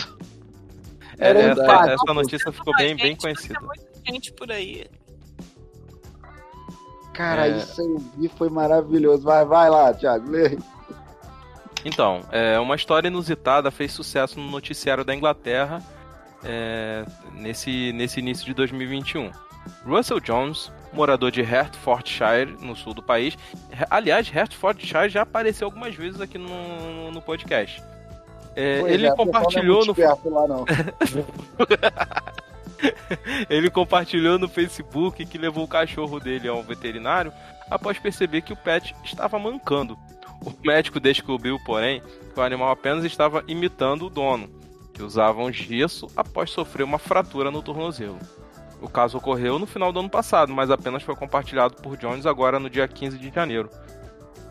É, 1.19 1.31
Era 1.31 1.39
essa, 1.41 1.63
empático. 1.63 1.91
essa 2.05 2.15
notícia 2.15 2.53
ficou 2.53 2.75
bem, 2.77 2.97
bem 2.97 3.17
conhecida. 3.17 3.59
Gente 4.07 4.33
por 4.33 4.51
aí. 4.53 4.87
Cara, 7.13 7.49
É. 7.49 7.57
isso 7.59 7.81
eu 7.81 7.99
vi, 8.17 8.29
foi 8.29 8.49
maravilhoso. 8.49 9.25
Vai, 9.25 9.45
vai 9.45 9.69
lá, 9.69 9.93
Thiago, 9.93 10.31
lê. 10.31 10.57
Então, 11.85 12.21
é, 12.31 12.59
uma 12.59 12.77
história 12.77 13.09
inusitada 13.09 13.71
fez 13.71 13.93
sucesso 13.93 14.39
no 14.39 14.51
noticiário 14.51 15.05
da 15.05 15.15
Inglaterra 15.15 15.83
é, 16.45 17.05
nesse, 17.35 17.93
nesse 17.93 18.21
início 18.21 18.45
de 18.47 18.55
2021. 18.55 19.31
Russell 19.87 20.21
Jones, 20.21 20.71
morador 20.93 21.31
de 21.31 21.43
Hertfordshire, 21.43 22.57
no 22.61 22.75
sul 22.75 22.95
do 22.95 23.03
país. 23.03 23.37
Aliás, 23.91 24.29
Hertfordshire 24.29 25.09
já 25.09 25.23
apareceu 25.23 25.67
algumas 25.67 25.95
vezes 25.95 26.21
aqui 26.21 26.39
no, 26.39 27.11
no 27.11 27.23
podcast. 27.23 27.83
É, 28.55 28.81
Pois 28.81 28.93
ele 28.93 29.07
é, 29.07 29.15
compartilhou 29.15 29.87
não 29.87 29.87
no 29.87 29.93
é 29.93 29.95
perto 29.95 30.29
lá, 30.29 30.49
não. 30.49 30.65
Ele 33.51 33.71
compartilhou 33.71 34.39
no 34.39 34.49
Facebook 34.49 35.27
que 35.27 35.39
levou 35.39 35.65
o 35.65 35.69
cachorro 35.69 36.21
dele 36.21 36.49
ao 36.49 36.63
veterinário 36.63 37.33
após 37.71 37.99
perceber 37.99 38.43
que 38.43 38.53
o 38.53 38.57
pet 38.57 38.95
estava 39.05 39.39
mancando. 39.39 39.99
O 40.45 40.53
médico 40.65 41.01
descobriu, 41.01 41.59
porém, 41.65 42.01
que 42.33 42.39
o 42.39 42.43
animal 42.43 42.71
apenas 42.71 43.05
estava 43.05 43.43
imitando 43.49 44.07
o 44.07 44.11
dono, 44.11 44.49
que 44.95 45.03
usava 45.03 45.43
um 45.43 45.53
gesso 45.53 46.07
após 46.17 46.51
sofrer 46.51 46.85
uma 46.85 46.99
fratura 46.99 47.51
no 47.51 47.63
tornozelo. 47.63 48.19
O 48.81 48.89
caso 48.89 49.19
ocorreu 49.19 49.59
no 49.59 49.67
final 49.67 49.93
do 49.93 50.01
ano 50.01 50.11
passado, 50.11 50.53
mas 50.53 50.71
apenas 50.71 51.03
foi 51.03 51.17
compartilhado 51.17 51.75
por 51.77 51.97
Jones 51.97 52.27
agora 52.27 52.61
no 52.61 52.71
dia 52.71 52.87
15 52.87 53.19
de 53.19 53.31
janeiro. 53.31 53.71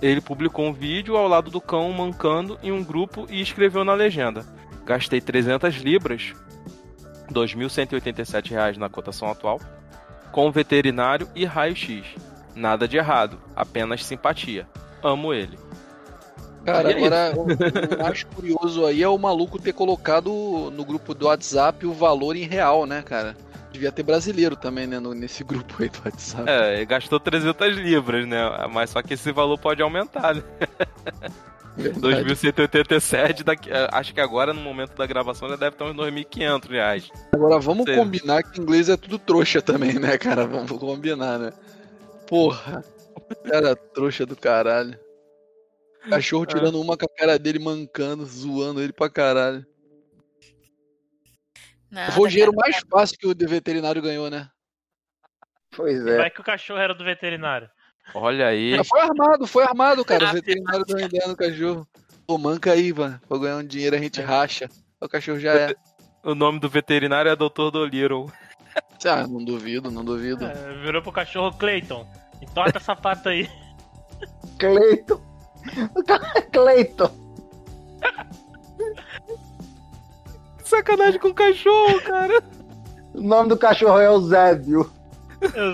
Ele 0.01 0.21
publicou 0.21 0.65
um 0.65 0.73
vídeo 0.73 1.15
ao 1.15 1.27
lado 1.27 1.49
do 1.49 1.61
cão 1.61 1.91
mancando 1.91 2.59
em 2.61 2.71
um 2.71 2.83
grupo 2.83 3.25
e 3.29 3.41
escreveu 3.41 3.83
na 3.83 3.93
legenda: 3.93 4.45
Gastei 4.85 5.21
300 5.21 5.75
libras 5.75 6.33
2.187 7.31 8.51
reais 8.51 8.77
na 8.77 8.89
cotação 8.89 9.29
atual, 9.29 9.59
com 10.31 10.51
veterinário 10.51 11.27
e 11.35 11.45
raio-x. 11.45 12.05
Nada 12.55 12.87
de 12.87 12.97
errado, 12.97 13.39
apenas 13.55 14.03
simpatia. 14.03 14.67
Amo 15.03 15.33
ele. 15.33 15.57
Cara, 16.65 16.91
é 16.91 16.97
agora 16.97 17.33
o, 17.35 17.43
o 17.43 18.03
mais 18.03 18.23
curioso 18.23 18.85
aí 18.85 19.01
é 19.01 19.07
o 19.07 19.17
maluco 19.17 19.59
ter 19.59 19.71
colocado 19.71 20.29
no 20.71 20.83
grupo 20.83 21.13
do 21.13 21.27
WhatsApp 21.27 21.85
o 21.85 21.93
valor 21.93 22.35
em 22.35 22.45
real, 22.45 22.85
né, 22.85 23.01
cara? 23.01 23.37
Devia 23.77 23.91
ter 23.91 24.01
brasileiro 24.01 24.55
também, 24.55 24.87
né, 24.87 24.99
no- 24.99 25.13
nesse 25.13 25.43
grupo 25.43 25.75
aí 25.83 25.87
do 25.87 25.99
WhatsApp. 26.03 26.49
É, 26.49 26.77
ele 26.77 26.85
gastou 26.87 27.19
300 27.19 27.75
libras, 27.77 28.25
né? 28.27 28.39
Mas 28.73 28.89
só 28.89 29.03
que 29.03 29.13
esse 29.13 29.31
valor 29.31 29.55
pode 29.59 29.83
aumentar, 29.83 30.33
né? 30.33 30.41
Verdade. 31.77 32.23
2.187, 32.25 33.43
daqui, 33.43 33.69
é, 33.71 33.87
acho 33.91 34.11
que 34.15 34.19
agora, 34.19 34.51
no 34.51 34.59
momento 34.61 34.95
da 34.95 35.05
gravação, 35.05 35.47
já 35.47 35.55
deve 35.55 35.75
estar 35.75 35.85
uns 35.85 35.95
2.500 35.95 36.67
reais. 36.67 37.07
Agora 37.31 37.59
vamos 37.59 37.85
Sei. 37.85 37.95
combinar 37.95 38.41
que 38.41 38.59
inglês 38.59 38.89
é 38.89 38.97
tudo 38.97 39.19
trouxa 39.19 39.61
também, 39.61 39.93
né, 39.93 40.17
cara? 40.17 40.47
Vamos 40.47 40.71
combinar, 40.71 41.37
né? 41.37 41.53
Porra. 42.27 42.83
Cara 43.47 43.75
trouxa 43.75 44.25
do 44.25 44.35
caralho. 44.35 44.97
Cachorro 46.09 46.45
É. 46.45 46.47
tirando 46.47 46.81
uma 46.81 46.97
com 46.97 47.05
a 47.05 47.09
cara 47.15 47.37
dele, 47.37 47.59
mancando, 47.59 48.25
zoando 48.25 48.81
ele 48.81 48.91
pra 48.93 49.07
caralho. 49.07 49.63
Nada, 51.89 52.11
Foi 52.11 52.27
o 52.27 52.29
dinheiro 52.29 52.51
mais 52.55 52.79
fácil 52.89 53.17
que 53.17 53.27
o 53.27 53.49
veterinário 53.49 54.01
ganhou, 54.01 54.29
né? 54.29 54.49
Pois 55.75 56.05
é. 56.05 56.17
Vai 56.17 56.29
que 56.29 56.41
o 56.41 56.43
cachorro 56.43 56.79
era 56.79 56.93
do 56.93 57.03
veterinário. 57.03 57.69
Olha 58.13 58.47
aí. 58.47 58.83
Foi 58.83 58.99
armado, 59.01 59.47
foi 59.47 59.63
armado, 59.63 60.05
cara. 60.05 60.29
O 60.29 60.33
veterinário 60.33 60.85
deu 60.85 60.97
uma 60.97 61.05
ideia 61.05 61.27
no 61.27 61.35
cachorro. 61.35 61.87
Pô, 62.25 62.37
manca 62.37 62.71
aí, 62.71 62.93
mano. 62.93 63.19
Pra 63.27 63.37
ganhar 63.37 63.57
um 63.57 63.63
dinheiro 63.63 63.95
a 63.95 63.99
gente 63.99 64.21
racha. 64.21 64.69
O 64.99 65.07
cachorro 65.07 65.39
já 65.39 65.53
é. 65.53 65.75
O 66.23 66.35
nome 66.35 66.59
do 66.59 66.69
veterinário 66.69 67.31
é 67.31 67.35
Dr. 67.35 67.71
Dolittle. 67.71 68.31
Ah, 69.05 69.27
não 69.27 69.43
duvido, 69.43 69.91
não 69.91 70.03
duvido. 70.03 70.45
É, 70.45 70.73
virou 70.81 71.01
pro 71.01 71.11
cachorro 71.11 71.55
Clayton. 71.57 72.07
Entorta 72.41 72.77
essa 72.77 72.95
pata 72.95 73.29
aí. 73.29 73.49
Cara 76.05 76.31
é 76.35 76.41
Cleiton. 76.41 77.27
Sacanagem 80.67 81.19
com 81.19 81.29
o 81.29 81.33
cachorro, 81.33 82.01
cara. 82.01 82.43
O 83.13 83.21
nome 83.21 83.49
do 83.49 83.57
cachorro 83.57 83.99
é 83.99 84.05
Eusébio. 84.07 84.91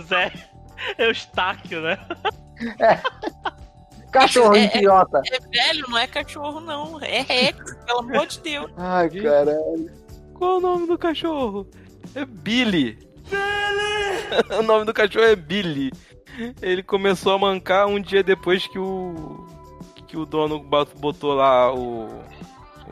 Zé. 0.07 0.31
Eustáquio, 0.97 1.81
né? 1.81 1.97
Cachorro 4.11 4.55
É, 4.55 4.59
é- 4.65 4.77
idiota. 4.77 5.21
É 5.31 5.39
velho, 5.39 5.85
não 5.89 5.97
é 5.97 6.05
cachorro, 6.07 6.59
não. 6.59 6.99
É 7.01 7.21
Rex, 7.21 7.75
pelo 7.85 7.99
amor 7.99 8.27
de 8.27 8.39
Deus. 8.41 8.71
Ai, 8.77 9.09
caralho. 9.09 9.91
Qual 10.35 10.57
o 10.57 10.61
nome 10.61 10.87
do 10.87 10.97
cachorro? 10.97 11.67
É 12.13 12.23
Billy. 12.25 12.99
Billy! 13.29 14.53
o 14.59 14.61
nome 14.61 14.85
do 14.85 14.93
cachorro 14.93 15.25
é 15.25 15.35
Billy. 15.35 15.91
Ele 16.61 16.83
começou 16.83 17.33
a 17.33 17.39
mancar 17.39 17.87
um 17.87 17.99
dia 17.99 18.23
depois 18.23 18.67
que 18.67 18.77
o 18.79 19.47
que 20.07 20.17
o 20.17 20.25
dono 20.27 20.59
bot- 20.59 20.95
botou 20.97 21.33
lá 21.33 21.73
o 21.73 22.07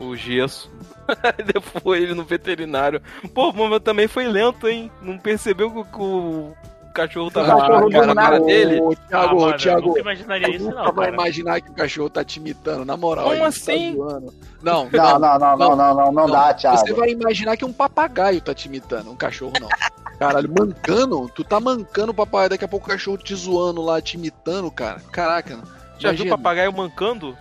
o 0.00 0.16
gesso. 0.16 0.70
depois 1.52 2.02
ele 2.02 2.14
no 2.14 2.24
veterinário. 2.24 3.00
Pô, 3.34 3.52
mas 3.52 3.80
também 3.82 4.08
foi 4.08 4.26
lento, 4.28 4.68
hein? 4.68 4.90
Não 5.00 5.18
percebeu 5.18 5.70
que 5.70 5.98
o, 5.98 6.54
o 6.82 6.92
cachorro 6.94 7.30
tava 7.30 7.54
O 7.54 7.58
cachorro 7.60 7.90
com 7.90 8.00
a 8.00 8.06
do 8.06 8.14
cara 8.14 8.40
dele? 8.40 8.80
Ô, 8.80 8.92
Ah, 8.92 8.96
Thiago, 9.08 9.36
ô, 9.36 9.40
mano, 9.40 9.52
eu 9.52 9.58
Thiago. 9.58 9.86
nunca 9.88 10.00
imaginaria 10.00 10.50
isso, 10.50 10.64
nunca 10.66 10.76
não, 10.82 10.92
vai 10.92 11.10
cara. 11.10 11.16
imaginar 11.16 11.60
que 11.60 11.70
o 11.70 11.74
cachorro 11.74 12.10
tá 12.10 12.24
te 12.24 12.36
imitando, 12.38 12.84
na 12.84 12.96
moral. 12.96 13.24
Como 13.26 13.38
tá 13.40 13.46
assim? 13.46 13.94
zoando. 13.94 14.34
Não, 14.62 14.88
Não, 14.92 15.18
não, 15.18 15.38
não, 15.38 15.56
não, 15.56 15.76
não, 15.76 15.94
não, 15.94 16.12
não 16.12 16.26
dá, 16.30 16.54
Thiago. 16.54 16.78
Você 16.78 16.92
vai 16.92 17.10
imaginar 17.10 17.56
que 17.56 17.64
um 17.64 17.72
papagaio 17.72 18.40
tá 18.40 18.54
te 18.54 18.66
imitando, 18.68 19.10
um 19.10 19.16
cachorro 19.16 19.52
não. 19.60 19.68
Caralho, 20.18 20.48
mancando? 20.56 21.28
Tu 21.34 21.42
tá 21.42 21.58
mancando 21.58 22.12
o 22.12 22.14
papagaio, 22.14 22.50
daqui 22.50 22.64
a 22.64 22.68
pouco 22.68 22.86
o 22.86 22.90
cachorro 22.90 23.18
te 23.18 23.34
zoando 23.34 23.82
lá, 23.82 24.00
te 24.00 24.16
imitando, 24.16 24.70
cara. 24.70 25.00
Caraca. 25.10 25.58
Já 25.98 26.10
viu 26.10 26.20
o 26.20 26.26
imagina. 26.26 26.36
papagaio 26.36 26.72
mancando? 26.72 27.36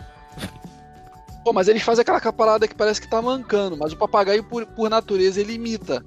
Pô, 1.43 1.51
mas 1.51 1.67
eles 1.67 1.81
fazem 1.81 2.03
aquela 2.03 2.19
parada 2.31 2.67
que 2.67 2.75
parece 2.75 3.01
que 3.01 3.09
tá 3.09 3.21
mancando, 3.21 3.75
mas 3.75 3.93
o 3.93 3.97
papagaio, 3.97 4.43
por, 4.43 4.65
por 4.65 4.89
natureza, 4.89 5.41
ele 5.41 5.53
imita. 5.53 6.03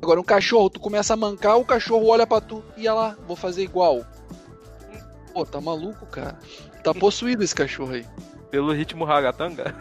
Agora, 0.00 0.20
um 0.20 0.24
cachorro, 0.24 0.70
tu 0.70 0.80
começa 0.80 1.12
a 1.12 1.16
mancar, 1.16 1.58
o 1.58 1.64
cachorro 1.64 2.06
olha 2.06 2.26
pra 2.26 2.40
tu 2.40 2.64
e 2.76 2.88
olha 2.88 2.94
lá, 2.94 3.16
vou 3.26 3.36
fazer 3.36 3.62
igual. 3.62 4.04
Pô, 5.34 5.44
tá 5.44 5.60
maluco, 5.60 6.06
cara. 6.06 6.38
Tá 6.82 6.94
possuído 6.94 7.44
esse 7.44 7.54
cachorro 7.54 7.92
aí. 7.92 8.06
Pelo 8.50 8.72
ritmo 8.72 9.04
ragatanga? 9.04 9.74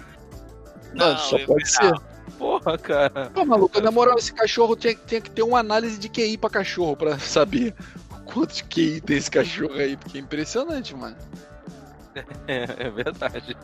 Não, 0.94 1.12
Não, 1.12 1.18
só 1.18 1.40
pode 1.46 1.70
ser. 1.70 1.94
Porra, 2.38 2.78
cara. 2.78 3.30
Pô, 3.34 3.46
maluco, 3.46 3.80
na 3.82 3.92
moral, 3.92 4.18
esse 4.18 4.34
cachorro 4.34 4.76
tinha, 4.76 4.96
tinha 4.96 5.22
que 5.22 5.32
ter 5.32 5.44
uma 5.44 5.60
análise 5.60 5.98
de 5.98 6.10
QI 6.10 6.38
pra 6.38 6.50
cachorro 6.50 6.96
pra 6.96 7.18
saber 7.20 7.74
quanto 8.26 8.56
de 8.56 8.64
QI 8.64 9.02
tem 9.02 9.18
esse 9.18 9.32
cachorro 9.32 9.74
aí, 9.74 9.96
porque 9.96 10.18
é 10.18 10.22
impressionante, 10.22 10.96
mano. 10.96 11.16
É, 12.48 12.66
é 12.88 12.90
verdade. 12.90 13.56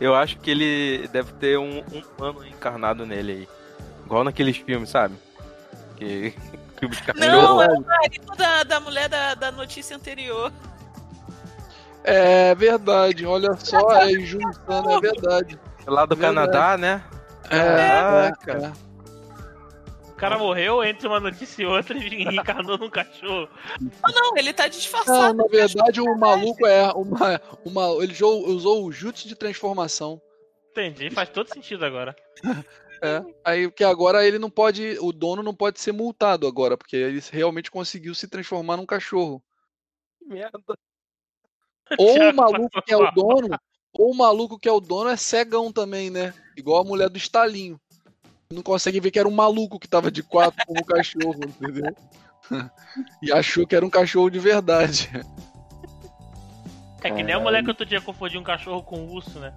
Eu 0.00 0.14
acho 0.14 0.38
que 0.38 0.50
ele 0.50 1.08
deve 1.08 1.32
ter 1.34 1.58
um, 1.58 1.78
um 1.78 2.02
humano 2.18 2.46
encarnado 2.46 3.06
nele 3.06 3.32
aí. 3.32 3.48
Igual 4.04 4.24
naqueles 4.24 4.56
filmes, 4.56 4.90
sabe? 4.90 5.14
Que. 5.96 6.34
Não, 7.14 7.62
é 7.62 7.68
o 7.68 7.80
marido 7.80 8.36
da, 8.36 8.64
da 8.64 8.80
mulher 8.80 9.08
da, 9.08 9.34
da 9.34 9.52
notícia 9.52 9.96
anterior. 9.96 10.52
É 12.04 12.54
verdade, 12.56 13.24
olha 13.24 13.54
só, 13.56 13.92
é 13.92 14.10
juntando, 14.18 14.90
é 14.90 15.00
verdade. 15.00 15.58
Lá 15.86 16.04
do 16.04 16.16
Verdade. 16.16 16.48
Canadá, 16.48 16.76
né? 16.76 17.02
É, 17.48 17.58
Caraca. 17.58 18.52
é, 18.52 18.64
é. 18.66 18.72
Cara 20.22 20.38
morreu 20.38 20.84
entre 20.84 21.08
uma 21.08 21.18
notícia 21.18 21.62
e 21.64 21.66
outra 21.66 21.98
e 21.98 22.24
reencarnou 22.24 22.78
num 22.78 22.88
cachorro. 22.88 23.48
Não, 23.80 24.12
não, 24.14 24.36
ele 24.36 24.52
tá 24.52 24.62
Não, 24.62 24.70
disfarçado. 24.70 25.34
na 25.34 25.44
verdade 25.48 26.00
o 26.00 26.16
maluco 26.16 26.64
é 26.64 26.92
uma, 26.92 27.40
uma 27.64 28.04
ele 28.04 28.12
usou, 28.12 28.46
usou 28.46 28.84
o 28.84 28.92
jutsu 28.92 29.26
de 29.26 29.34
transformação. 29.34 30.22
Entendi, 30.70 31.10
faz 31.10 31.28
todo 31.28 31.52
sentido 31.52 31.84
agora. 31.84 32.14
É. 33.02 33.20
Aí 33.44 33.68
que 33.68 33.82
agora 33.82 34.24
ele 34.24 34.38
não 34.38 34.48
pode, 34.48 34.96
o 35.00 35.12
dono 35.12 35.42
não 35.42 35.52
pode 35.52 35.80
ser 35.80 35.90
multado 35.90 36.46
agora, 36.46 36.78
porque 36.78 36.94
ele 36.94 37.20
realmente 37.32 37.68
conseguiu 37.68 38.14
se 38.14 38.28
transformar 38.28 38.76
num 38.76 38.86
cachorro. 38.86 39.42
Merda. 40.24 40.60
Ou 41.98 42.30
o 42.30 42.32
maluco 42.32 42.80
que 42.80 42.94
é 42.94 42.96
o 42.96 43.10
dono, 43.10 43.58
ou 43.92 44.12
o 44.12 44.16
maluco 44.16 44.56
que 44.56 44.68
é 44.68 44.72
o 44.72 44.80
dono 44.80 45.10
é 45.10 45.16
cegão 45.16 45.72
também, 45.72 46.10
né? 46.10 46.32
Igual 46.56 46.80
a 46.80 46.84
mulher 46.84 47.08
do 47.10 47.18
estalinho. 47.18 47.78
Não 48.52 48.62
consegue 48.62 49.00
ver 49.00 49.10
que 49.10 49.18
era 49.18 49.28
um 49.28 49.32
maluco 49.32 49.78
que 49.78 49.88
tava 49.88 50.10
de 50.10 50.22
quatro 50.22 50.64
como 50.66 50.84
cachorro, 50.84 51.40
entendeu? 51.44 51.94
E 53.22 53.32
achou 53.32 53.66
que 53.66 53.74
era 53.74 53.84
um 53.84 53.90
cachorro 53.90 54.30
de 54.30 54.38
verdade. 54.38 55.10
É 57.02 57.10
que 57.10 57.22
nem 57.22 57.34
a 57.34 57.40
mulher 57.40 57.62
que 57.62 57.70
outro 57.70 57.86
dia 57.86 58.00
confundiu 58.00 58.40
um 58.40 58.44
cachorro 58.44 58.82
com 58.82 58.98
um 59.00 59.10
urso, 59.12 59.38
né? 59.40 59.52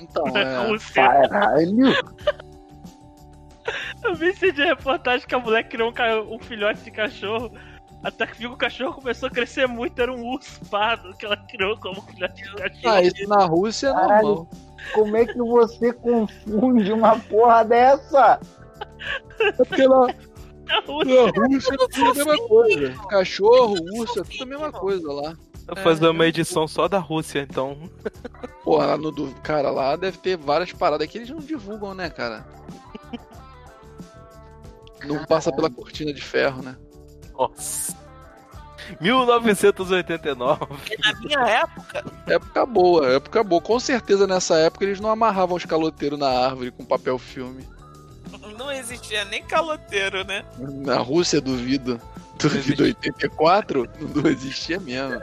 Então, 0.00 0.24
é. 0.36 0.68
urso. 0.70 0.92
Caralho. 0.94 1.92
Eu 4.02 4.14
vi 4.14 4.26
esse 4.28 4.50
de 4.52 4.64
reportagem 4.64 5.26
que 5.26 5.34
a 5.34 5.38
mulher 5.38 5.68
criou 5.68 5.90
um, 5.90 5.92
ca- 5.92 6.20
um 6.22 6.38
filhote 6.38 6.80
de 6.82 6.90
cachorro. 6.90 7.52
Até 8.02 8.26
que 8.26 8.36
viu 8.38 8.48
que 8.50 8.54
o 8.56 8.58
cachorro 8.58 8.94
começou 8.94 9.28
a 9.28 9.30
crescer 9.30 9.68
muito, 9.68 10.00
era 10.00 10.12
um 10.12 10.24
urso 10.32 10.60
pardo 10.68 11.14
que 11.16 11.24
ela 11.24 11.36
criou 11.36 11.76
como 11.78 12.02
filhote 12.02 12.42
de 12.42 12.50
cachorro. 12.56 12.94
Ah, 12.94 13.02
isso 13.02 13.28
na 13.28 13.44
Rússia 13.44 13.88
é 13.88 13.92
normal. 13.92 14.48
Como 14.94 15.16
é 15.16 15.26
que 15.26 15.38
você 15.38 15.92
confunde 15.92 16.92
uma 16.92 17.18
porra 17.18 17.64
dessa? 17.64 18.40
É 19.40 19.52
porque 19.52 19.86
lá 19.86 20.06
A 20.68 20.90
urso. 20.90 21.10
na 21.14 21.46
Rússia 21.46 21.74
é 21.74 21.88
tudo 21.88 22.10
a 22.10 22.14
mesma 22.14 22.48
coisa. 22.48 22.94
Cachorro, 23.08 23.76
urso, 23.94 24.20
é 24.20 24.24
tudo 24.24 24.42
a 24.42 24.46
mesma 24.46 24.72
coisa 24.72 25.12
lá. 25.12 25.36
Vou 25.66 25.76
fazer 25.76 26.08
uma 26.08 26.26
edição 26.26 26.66
só 26.66 26.88
da 26.88 26.98
Rússia, 26.98 27.40
então. 27.40 27.76
Porra, 28.64 28.86
lá 28.86 28.96
no 28.96 29.10
do. 29.10 29.32
Cara, 29.42 29.70
lá 29.70 29.96
deve 29.96 30.18
ter 30.18 30.36
várias 30.36 30.72
paradas 30.72 31.06
que 31.08 31.18
eles 31.18 31.30
não 31.30 31.38
divulgam, 31.38 31.94
né, 31.94 32.10
cara? 32.10 32.44
Não 35.04 35.24
passa 35.24 35.52
pela 35.52 35.70
cortina 35.70 36.12
de 36.12 36.20
ferro, 36.20 36.62
né? 36.62 36.76
Nossa. 37.32 37.96
1989. 39.00 40.66
Na 40.98 41.20
minha 41.20 41.40
época, 41.40 42.04
Época 42.26 42.66
boa, 42.66 43.12
época 43.14 43.44
boa. 43.44 43.60
Com 43.60 43.78
certeza 43.80 44.26
nessa 44.26 44.56
época 44.56 44.84
eles 44.84 45.00
não 45.00 45.10
amarravam 45.10 45.56
os 45.56 45.64
caloteiros 45.64 46.18
na 46.18 46.28
árvore 46.28 46.70
com 46.70 46.84
papel 46.84 47.18
filme. 47.18 47.66
não 48.58 48.70
existia 48.70 49.24
nem 49.26 49.42
caloteiro, 49.42 50.24
né? 50.24 50.44
Na 50.58 50.98
Rússia, 50.98 51.40
duvido. 51.40 52.00
Duvido 52.38 52.84
84? 52.84 53.88
Não 54.14 54.30
existia 54.30 54.80
mesmo. 54.80 55.20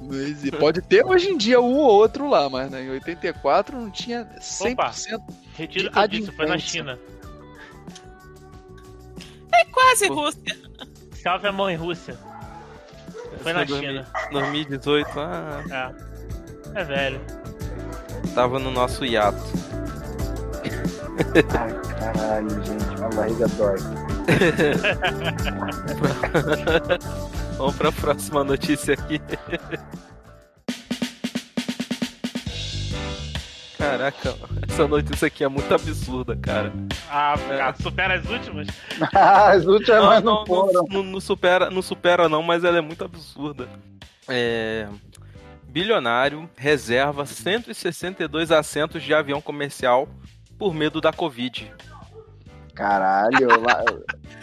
Não 0.00 0.58
Pode 0.58 0.80
ter 0.82 1.04
hoje 1.04 1.30
em 1.30 1.36
dia 1.36 1.60
um 1.60 1.76
ou 1.76 1.90
outro 1.90 2.28
lá, 2.28 2.48
mas 2.48 2.70
né, 2.70 2.84
em 2.84 2.90
84 2.90 3.76
não 3.76 3.90
tinha 3.90 4.24
100%. 4.40 5.20
Retiro 5.54 5.88
o 5.88 5.90
De 5.90 5.92
que 5.92 5.98
eu 5.98 6.08
disse, 6.08 6.32
foi 6.36 6.46
na. 6.46 6.58
China. 6.58 6.98
É 9.52 9.64
quase. 9.64 10.06
Rússia. 10.06 10.68
Salve 11.28 11.46
a 11.46 11.52
mão 11.52 11.68
em 11.68 11.76
Rússia. 11.76 12.16
Foi 13.42 13.52
na 13.52 13.66
Foi 13.66 13.80
China. 13.80 14.06
2018, 14.32 15.10
ah, 15.20 15.92
É. 16.74 16.80
É 16.80 16.84
velho. 16.84 17.20
tava 18.34 18.58
no 18.58 18.70
nosso 18.70 19.04
hiato. 19.04 19.36
Ai, 21.54 21.74
caralho, 22.00 22.48
gente, 22.64 22.86
minha 22.96 23.10
barriga 23.10 23.46
dói. 23.46 23.76
Vamos 27.58 27.76
pra 27.76 27.92
próxima 27.92 28.42
notícia 28.42 28.94
aqui. 28.94 29.20
Caraca, 33.90 34.34
essa 34.68 34.86
notícia 34.88 35.26
aqui 35.26 35.42
é 35.44 35.48
muito 35.48 35.72
absurda, 35.74 36.36
cara. 36.36 36.72
Ah, 37.10 37.34
É. 37.50 37.82
supera 37.82 38.14
as 38.18 38.26
últimas? 38.28 38.66
As 39.14 39.64
últimas 39.66 40.04
mas 40.04 40.22
não, 40.24 40.44
foram. 40.46 40.84
não, 40.90 41.02
não 41.02 41.20
supera, 41.20 41.70
não 41.70 41.82
supera 41.82 42.28
não, 42.28 42.42
mas 42.42 42.64
ela 42.64 42.78
é 42.78 42.80
muito 42.82 43.04
absurda. 43.04 43.68
É, 44.28 44.86
bilionário 45.64 46.48
reserva 46.56 47.24
162 47.26 48.50
assentos 48.52 49.02
de 49.02 49.14
avião 49.14 49.40
comercial 49.40 50.08
por 50.58 50.74
medo 50.74 51.00
da 51.00 51.12
Covid. 51.12 51.72
Caralho, 52.74 53.48
lá- 53.60 53.84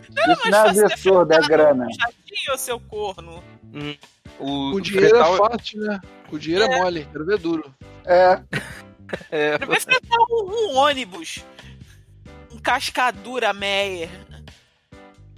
isso 0.09 0.41
mas 0.49 0.75
não 0.75 0.83
é 0.83 0.85
absurdo, 0.93 1.33
é 1.33 1.39
grana. 1.41 1.87
Chatinho, 1.93 2.57
seu 2.57 2.79
corno. 2.79 3.43
Hum, 3.73 3.95
o 4.39 4.71
Com 4.71 4.81
dinheiro 4.81 5.09
fretar 5.09 5.33
é 5.33 5.37
fácil, 5.37 5.81
né? 5.81 5.99
Com 6.29 6.37
dinheiro 6.37 6.65
é, 6.65 6.77
mole, 6.81 7.07
quero 7.11 7.25
ver 7.25 7.37
duro. 7.37 7.73
É, 8.05 8.39
é, 9.31 9.57
Vai 9.57 9.79
fretar 9.79 10.17
um, 10.29 10.71
um 10.71 10.75
ônibus. 10.77 11.43
Um 12.51 12.57
cascadura 12.59 13.53
Meyer. 13.53 14.09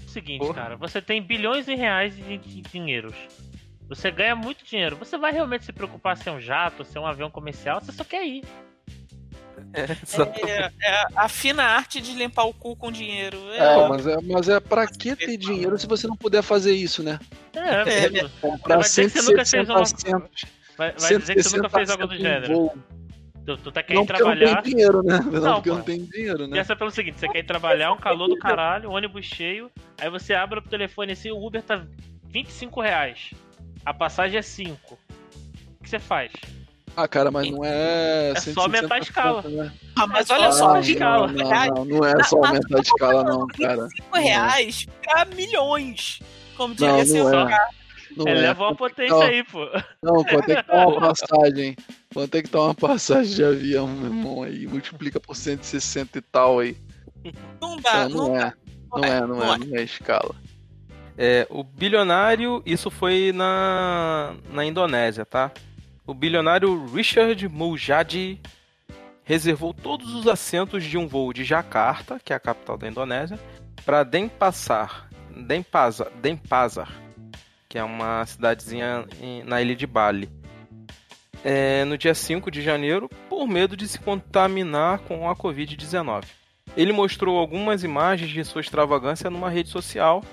Seguinte, 0.07 0.39
Porra. 0.39 0.53
cara, 0.53 0.75
você 0.75 1.01
tem 1.01 1.21
bilhões 1.21 1.65
de 1.65 1.75
reais 1.75 2.15
de, 2.15 2.37
de 2.37 2.61
dinheiros. 2.61 3.13
Você 3.89 4.09
ganha 4.11 4.35
muito 4.35 4.65
dinheiro. 4.65 4.95
Você 4.97 5.17
vai 5.17 5.31
realmente 5.31 5.65
se 5.65 5.71
preocupar 5.71 6.17
se 6.17 6.27
é 6.27 6.31
um 6.31 6.39
jato, 6.41 6.83
se 6.83 6.97
é 6.97 7.01
um 7.01 7.05
avião 7.05 7.29
comercial? 7.29 7.79
Você 7.81 7.91
só 7.91 8.03
quer 8.03 8.25
ir. 8.25 8.43
é, 9.73 9.95
só- 10.05 10.23
É, 10.23 10.71
é 10.81 11.05
a 11.15 11.29
fina 11.29 11.63
arte 11.63 12.01
de 12.01 12.13
limpar 12.13 12.45
o 12.45 12.53
cu 12.53 12.75
com 12.75 12.91
dinheiro. 12.91 13.37
É, 13.51 13.57
É. 13.83 13.87
Mas, 13.87 14.07
é, 14.07 14.17
mas 14.21 14.49
é 14.49 14.59
pra 14.59 14.87
que 14.87 15.15
ter 15.15 15.37
dinheiro 15.37 15.77
se 15.77 15.87
você 15.87 16.07
não 16.07 16.15
puder 16.17 16.41
fazer 16.41 16.73
isso, 16.75 17.01
né? 17.03 17.19
É, 17.53 18.05
É, 18.05 18.09
mesmo. 18.09 18.29
Comprar 18.41 18.75
Vai 18.77 18.83
dizer 18.83 19.11
que 19.11 19.21
você 19.21 19.31
nunca 19.31 19.45
fez 19.45 19.49
160 19.49 19.73
uma- 19.73 19.81
assentos. 19.81 20.45
Vai, 20.77 20.91
vai 20.93 21.17
dizer 21.17 21.35
que 21.35 21.43
você 21.43 21.57
nunca 21.57 21.69
160 21.69 21.69
fez 21.69 21.89
algo 21.89 22.07
do 22.07 22.17
gênero. 22.17 22.53
voo. 22.53 22.77
Tu, 23.47 23.55
tu 23.55 23.71
tá 23.71 23.79
Não, 23.79 23.87
querendo 23.87 24.05
porque 24.07 24.21
eu 24.21 24.25
não 24.27 24.35
trabalhar. 24.35 24.61
tenho 24.61 24.75
dinheiro, 24.75 25.03
né? 25.03 25.19
Não, 25.23 25.41
Não, 25.41 25.53
porque 25.55 25.69
não 25.69 25.81
tenho 25.81 26.05
dinheiro, 26.05 26.47
né? 26.47 26.57
Pensa 26.57 26.75
pelo 26.75 26.91
seguinte, 26.91 27.17
você 27.17 27.29
quer 27.29 27.39
ir 27.39 27.43
trabalhar, 27.45 27.93
um 27.93 27.97
calor 27.97 28.27
do 28.27 28.35
caralho, 28.39 28.89
um 28.89 28.93
ônibus 28.93 29.25
cheio, 29.25 29.71
aí 29.97 30.09
você 30.09 30.33
abre 30.33 30.59
o 30.59 30.61
telefone 30.61 31.13
assim, 31.13 31.31
o 31.31 31.41
Uber 31.45 31.63
tá 31.63 31.81
25 32.25 32.81
reais. 32.81 33.31
A 33.85 33.93
passagem 33.93 34.37
é 34.37 34.41
5. 34.41 34.99
O 35.79 35.83
que 35.83 35.89
você 35.89 35.97
faz? 35.97 36.33
Ah, 36.93 37.07
cara, 37.07 37.31
mas 37.31 37.49
não 37.49 37.63
é. 37.63 38.31
É 38.31 38.35
só 38.35 38.41
160 38.41 38.61
aumentar 38.63 38.95
a 38.95 38.99
escala. 38.99 39.41
né? 39.43 39.71
Ah, 39.97 40.07
mas 40.07 40.29
É 40.29 40.33
olha 40.33 40.51
só 40.51 40.57
só, 40.57 40.81
gente, 40.81 40.93
escala. 40.95 41.27
Não, 41.27 41.47
reais, 41.47 41.71
não, 41.73 41.85
não 41.85 42.05
é 42.05 42.23
só 42.23 42.35
aumentar 42.43 42.77
a 42.77 42.81
escala, 42.81 43.23
não, 43.23 43.47
cara. 43.47 43.87
5 43.87 44.17
reais 44.17 44.87
pra 45.03 45.23
milhões. 45.23 46.19
Como 46.57 46.75
Não, 46.77 46.87
diria 46.87 47.05
seu 47.05 47.23
não 48.17 48.27
é. 48.27 48.37
Eleva 48.37 48.63
uma 48.63 48.75
potência 48.75 49.23
aí, 49.23 49.43
pô. 49.43 49.65
Não, 50.01 50.23
quanto 50.23 50.51
é 50.51 50.55
que 50.55 50.63
tá 50.63 50.87
uma 50.87 50.99
passagem? 51.13 51.75
Quanto 52.13 52.35
é 52.35 52.41
que 52.41 52.49
tá 52.49 52.61
uma 52.61 52.75
passagem 52.75 53.35
de 53.35 53.43
avião, 53.43 53.87
meu 53.87 54.05
irmão? 54.05 54.43
Aí 54.43 54.67
multiplica 54.67 55.19
por 55.19 55.35
160 55.35 56.17
e 56.17 56.21
tal 56.21 56.59
aí. 56.59 56.77
Não 57.61 57.77
dá, 57.77 58.09
Não, 58.09 58.17
não, 58.17 58.27
não 58.27 58.37
é. 58.37 58.53
Não 58.91 59.03
é, 59.03 59.21
não 59.21 59.27
não 59.27 59.53
é, 59.53 59.57
não 59.57 59.77
é 59.77 59.83
escala. 59.83 60.35
É, 61.17 61.47
o 61.49 61.63
bilionário, 61.63 62.61
isso 62.65 62.91
foi 62.91 63.31
na, 63.33 64.35
na 64.51 64.63
Indonésia, 64.63 65.25
tá? 65.25 65.51
O 66.05 66.13
bilionário 66.13 66.85
Richard 66.85 67.47
Mujadi 67.49 68.39
reservou 69.23 69.73
todos 69.73 70.13
os 70.13 70.27
assentos 70.27 70.83
de 70.83 70.97
um 70.97 71.07
voo 71.07 71.33
de 71.33 71.43
Jakarta, 71.43 72.19
que 72.23 72.31
é 72.31 72.35
a 72.35 72.39
capital 72.39 72.77
da 72.77 72.87
Indonésia, 72.87 73.37
para 73.83 74.03
Denpasar, 74.03 75.09
Denpasar, 75.35 76.09
Denpasar, 76.21 76.89
que 77.69 77.77
é 77.77 77.83
uma 77.83 78.25
cidadezinha 78.25 79.05
em- 79.21 79.43
na 79.43 79.61
ilha 79.61 79.75
de 79.75 79.85
Bali. 79.87 80.29
É, 81.43 81.85
no 81.85 81.97
dia 81.97 82.13
5 82.15 82.49
de 82.49 82.61
janeiro, 82.61 83.09
por 83.29 83.47
medo 83.47 83.77
de 83.77 83.87
se 83.87 83.99
contaminar 83.99 84.99
com 84.99 85.29
a 85.29 85.35
Covid-19. 85.35 86.23
Ele 86.75 86.91
mostrou 86.91 87.37
algumas 87.37 87.83
imagens 87.83 88.29
de 88.31 88.43
sua 88.43 88.61
extravagância 88.61 89.29
numa 89.29 89.49
rede 89.49 89.69
social 89.69 90.23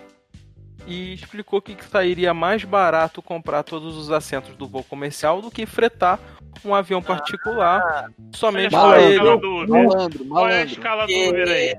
e 0.86 1.14
explicou 1.14 1.62
que 1.62 1.76
sairia 1.84 2.34
mais 2.34 2.64
barato 2.64 3.22
comprar 3.22 3.62
todos 3.62 3.96
os 3.96 4.10
assentos 4.10 4.54
do 4.56 4.66
voo 4.66 4.82
comercial 4.84 5.40
do 5.40 5.50
que 5.50 5.64
fretar 5.66 6.18
um 6.64 6.74
avião 6.74 7.02
particular 7.02 8.10
somente 8.34 8.74
Olha 8.74 8.94
para 8.94 8.98
a 8.98 9.02
ele. 9.02 9.20
Uber. 9.28 9.68
Malandro, 9.68 10.24
Qual 10.26 10.48
é 10.48 10.52
a 10.52 10.54
malandro. 10.56 10.72
escala 10.74 11.06
do 11.06 11.12
Uber 11.12 11.48
aí? 11.48 11.76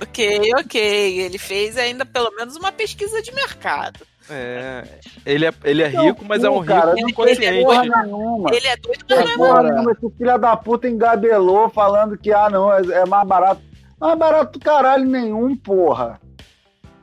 Ok, 0.00 0.40
ok. 0.58 1.20
Ele 1.20 1.38
fez 1.38 1.76
ainda 1.76 2.04
pelo 2.04 2.30
menos 2.36 2.56
uma 2.56 2.70
pesquisa 2.72 3.22
de 3.22 3.32
mercado. 3.32 4.00
É, 4.28 4.84
ele, 5.24 5.46
é, 5.46 5.54
ele 5.64 5.82
é 5.84 5.86
rico, 5.88 6.24
mas 6.24 6.42
é 6.42 6.50
um 6.50 6.58
rico 6.58 6.66
cara, 6.74 6.94
não 6.96 7.08
inconsciente. 7.08 7.62
Porra 7.64 7.82
nenhuma. 7.84 8.50
Ele 8.52 8.66
é 8.66 8.76
doido, 8.76 9.04
mas 9.08 9.36
não 9.36 9.46
é 9.46 9.50
Agora- 9.50 9.92
esse 9.92 10.10
filho 10.18 10.38
da 10.38 10.56
puta 10.56 10.88
engabelou 10.88 11.68
falando 11.70 12.18
que, 12.18 12.32
ah, 12.32 12.50
não, 12.50 12.72
é, 12.72 12.80
é 12.80 13.06
mais 13.06 13.26
barato. 13.26 13.62
Não 14.00 14.10
é 14.10 14.16
barato 14.16 14.58
caralho 14.58 15.04
nenhum, 15.04 15.56
porra. 15.56 16.20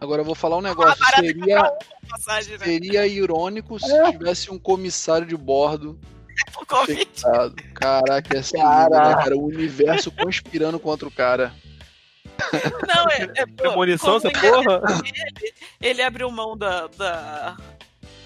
Agora 0.01 0.21
eu 0.21 0.25
vou 0.25 0.36
falar 0.36 0.58
um 0.58 0.62
negócio. 0.62 0.99
barato 0.99 1.23
é 1.23 1.27
Seria, 1.27 1.56
comprar 1.63 1.71
passagem, 2.10 2.58
né? 2.58 2.65
seria 2.65 3.08
irônico 3.08 3.79
se 3.79 3.89
É. 3.91 4.12
tivesse 4.12 4.51
um 4.51 4.60
comissário 4.60 5.25
de 5.25 5.38
bordo 5.38 5.97
Por 6.53 6.65
Covid. 6.65 6.91
infectado. 7.01 7.56
Caraca, 7.73 8.38
essa 8.38 8.58
Caraca. 8.58 9.23
cara, 9.23 9.38
o 9.38 9.45
universo 9.45 10.12
conspirando 10.12 10.77
contra 10.77 11.08
o 11.08 11.12
cara. 11.12 11.53
Não, 12.87 13.07
é. 13.09 13.23
é 13.41 13.45
pô, 13.45 13.53
Premonição, 13.63 14.17
essa 14.17 14.29
porra? 14.31 14.81
Ele, 15.05 15.53
ele 15.81 16.01
abriu 16.01 16.29
mão 16.31 16.57
da, 16.57 16.87
da- 16.87 17.57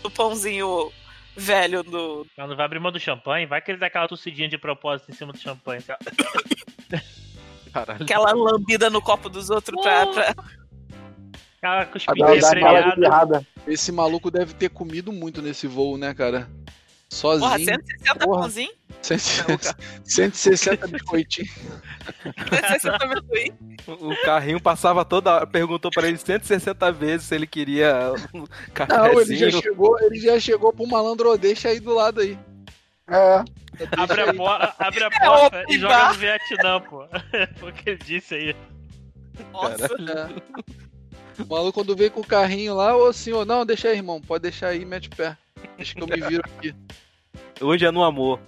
do 0.03 0.09
pãozinho 0.11 0.91
velho 1.35 1.83
do. 1.83 2.25
Não, 2.37 2.47
não 2.47 2.55
vai 2.55 2.65
abrir 2.65 2.79
mão 2.79 2.91
do 2.91 2.99
champanhe, 2.99 3.45
vai 3.45 3.61
que 3.61 3.71
ele 3.71 3.77
dá 3.79 3.87
aquela 3.87 4.07
tossidinha 4.07 4.47
de 4.49 4.57
propósito 4.57 5.11
em 5.11 5.13
cima 5.13 5.31
do 5.33 5.39
champanhe. 5.39 5.83
Caralho. 7.73 8.03
aquela 8.03 8.31
lambida 8.33 8.89
no 8.89 9.01
copo 9.01 9.29
dos 9.29 9.49
outros 9.49 9.79
pra. 9.81 10.05
pra- 10.07 10.35
Aquela 11.61 11.85
cuspidinha. 11.87 12.27
Esse 13.67 13.91
maluco 13.91 14.29
deve 14.29 14.53
ter 14.53 14.69
comido 14.69 15.11
muito 15.11 15.41
nesse 15.41 15.65
voo, 15.67 15.97
né, 15.97 16.13
cara? 16.13 16.47
Porra, 17.09 17.39
Sozinho. 17.39 17.65
160 17.65 18.19
Porra. 18.25 18.41
pãozinho? 18.41 18.71
160 20.03 20.87
biscoitinhos. 20.87 21.49
160 22.49 23.03
amendoim. 23.03 23.53
O 23.87 24.11
o 24.11 24.21
carrinho 24.23 24.59
passava 24.61 25.05
toda 25.05 25.33
hora, 25.33 25.47
perguntou 25.47 25.89
pra 25.91 26.07
ele 26.07 26.17
160 26.17 26.91
vezes 26.91 27.27
se 27.27 27.35
ele 27.35 27.47
queria 27.47 28.11
um 28.33 28.43
Não, 28.89 29.21
ele 29.21 29.37
já 29.37 29.49
chegou, 29.61 29.97
ele 30.01 30.19
já 30.19 30.39
chegou 30.39 30.73
pro 30.73 30.85
malandro, 30.87 31.29
"Ô, 31.31 31.37
deixa 31.37 31.69
aí 31.69 31.79
do 31.79 31.93
lado 31.93 32.19
aí. 32.21 32.37
É. 33.09 33.43
Abre 33.97 34.21
a, 34.21 34.33
po- 34.33 34.47
abre 34.47 35.03
a 35.03 35.07
É, 35.07 35.19
porta 35.25 35.45
open 35.59 35.63
e 35.69 35.79
joga 35.79 36.09
no 36.09 36.13
Vietnã, 36.15 36.81
pô. 36.81 37.07
Foi 37.57 37.69
o 37.71 37.73
que 37.73 37.89
ele 37.91 37.99
disse 38.03 38.35
aí. 38.35 38.55
Nossa. 39.53 39.85
É. 39.85 41.41
O 41.41 41.45
maluco 41.47 41.71
quando 41.73 41.95
veio 41.95 42.11
com 42.11 42.19
o 42.21 42.27
carrinho 42.27 42.75
lá, 42.75 42.95
ô 42.97 43.13
senhor, 43.13 43.45
não, 43.45 43.65
deixa 43.65 43.87
aí, 43.89 43.95
irmão, 43.97 44.19
pode 44.19 44.41
deixar 44.41 44.69
aí, 44.69 44.83
mete 44.83 45.07
o 45.07 45.15
pé. 45.15 45.37
Deixa 45.77 45.93
que 45.95 46.01
eu 46.01 46.07
me 46.07 46.21
viro 46.27 46.43
aqui. 46.45 46.73
Hoje 47.61 47.85
é 47.85 47.91
no 47.91 48.03
amor. 48.03 48.39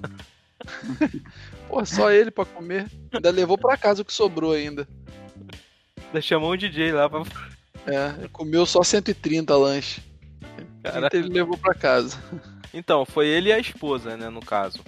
Pô, 1.68 1.86
só 1.86 2.12
ele 2.12 2.32
pra 2.32 2.46
comer. 2.46 2.88
Ainda 3.14 3.30
levou 3.32 3.58
pra 3.58 3.78
casa 3.78 4.02
o 4.02 4.06
que 4.06 4.14
sobrou 4.14 4.52
ainda. 4.54 4.88
Ainda 6.08 6.22
chamou 6.22 6.54
um 6.54 6.58
DJ 6.58 6.92
lá 6.92 7.10
pra. 7.10 7.24
É, 7.88 8.28
comeu 8.32 8.66
só 8.66 8.84
130 8.84 9.56
lanche. 9.56 10.02
Caralho. 10.84 11.10
Ele 11.14 11.30
levou 11.30 11.58
pra 11.58 11.74
casa. 11.74 12.18
Então, 12.74 13.06
foi 13.06 13.28
ele 13.28 13.50
e 13.50 13.54
a 13.54 13.60
esposa, 13.60 14.16
né, 14.18 14.30
no 14.30 14.42
caso. 14.42 14.80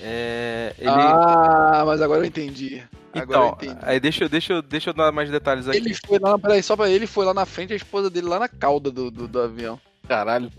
É, 0.00 0.74
ele, 0.78 0.88
Ah, 0.88 1.82
mas 1.86 2.00
agora 2.00 2.20
eu 2.22 2.24
entendi. 2.24 2.82
Agora 3.12 3.40
eu 3.40 3.46
Então, 3.48 3.58
entendi. 3.68 3.78
aí 3.82 4.00
deixa, 4.00 4.24
eu- 4.24 4.28
deixa, 4.28 4.52
eu- 4.54 4.62
deixa 4.62 4.90
eu 4.90 4.94
dar 4.94 5.12
mais 5.12 5.30
detalhes 5.30 5.68
aqui. 5.68 5.76
Ele 5.78 5.94
foi 5.94 6.18
lá, 6.18 6.38
peraí, 6.38 6.62
só 6.62 6.76
pra 6.76 6.88
ele 6.88 7.06
foi 7.06 7.26
lá 7.26 7.34
na 7.34 7.44
frente, 7.44 7.72
a 7.72 7.76
esposa 7.76 8.08
dele 8.08 8.26
lá 8.28 8.38
na 8.38 8.48
cauda 8.48 8.90
do, 8.90 9.10
do, 9.10 9.28
do 9.28 9.40
avião. 9.40 9.78
Caralho. 10.08 10.50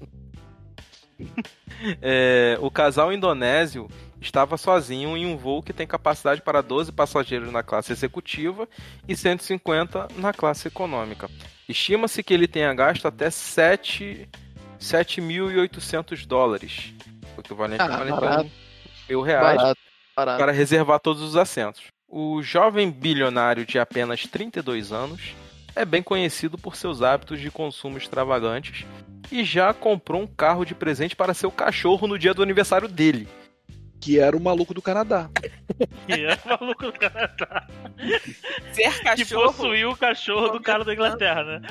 É, 2.02 2.58
o 2.62 2.70
casal 2.70 3.12
indonésio 3.12 3.88
estava 4.20 4.56
sozinho 4.56 5.18
em 5.18 5.26
um 5.26 5.36
voo 5.36 5.64
que 5.64 5.74
tem 5.74 5.88
capacidade 5.88 6.40
para 6.42 6.62
12 6.62 6.92
passageiros 6.92 7.52
na 7.52 7.64
classe 7.64 7.92
executiva 7.92 8.70
e 9.08 9.16
150 9.16 10.08
na 10.18 10.32
classe 10.32 10.68
econômica. 10.68 11.28
Estima-se 11.68 12.22
que 12.22 12.34
ele 12.36 12.48
tenha 12.48 12.72
gasto 12.74 13.08
até 13.08 13.32
7 13.32 14.30
7.800 14.80 16.26
dólares, 16.26 16.94
o 17.38 17.42
equivalente 17.42 17.82
Ah, 17.82 17.86
a 17.86 17.98
41 17.98 18.20
barato. 18.20 18.52
mil 19.10 19.22
reais, 19.22 19.58
Barato, 19.58 19.80
barato. 20.16 20.40
para 20.40 20.52
reservar 20.52 21.00
todos 21.00 21.22
os 21.22 21.36
assentos. 21.36 21.84
O 22.08 22.42
jovem 22.44 22.92
bilionário 22.92 23.66
de 23.66 23.80
apenas 23.80 24.26
32 24.28 24.92
anos 24.92 25.34
é 25.76 25.86
bem 25.86 26.04
conhecido 26.04 26.58
por 26.58 26.76
seus 26.76 27.02
hábitos 27.02 27.40
de 27.40 27.50
consumo 27.50 27.98
extravagantes 27.98 28.86
e 29.32 29.44
já 29.44 29.74
comprou 29.74 30.22
um 30.22 30.28
carro 30.28 30.66
de 30.66 30.74
presente 30.74 31.16
para 31.16 31.34
seu 31.34 31.52
cachorro 31.52 32.08
no 32.08 32.18
dia 32.18 32.34
do 32.34 32.44
aniversário 32.44 32.88
dele. 32.88 33.28
Que 34.00 34.20
era 34.20 34.36
o 34.36 34.42
maluco 34.42 34.74
do 34.74 34.82
Canadá. 34.82 35.30
Que 36.06 36.26
é 36.26 36.34
o 36.34 36.50
maluco 36.50 36.86
do 36.86 36.94
Canadá. 36.94 37.68
Ser 38.74 38.94
Que 38.94 39.04
cachorro 39.04 39.54
possuiu 39.54 39.92
o 39.92 39.96
cachorro 39.96 40.50
do 40.50 40.62
cara 40.62 40.84
da 40.84 40.94
Inglaterra, 40.94 41.44
né? 41.44 41.62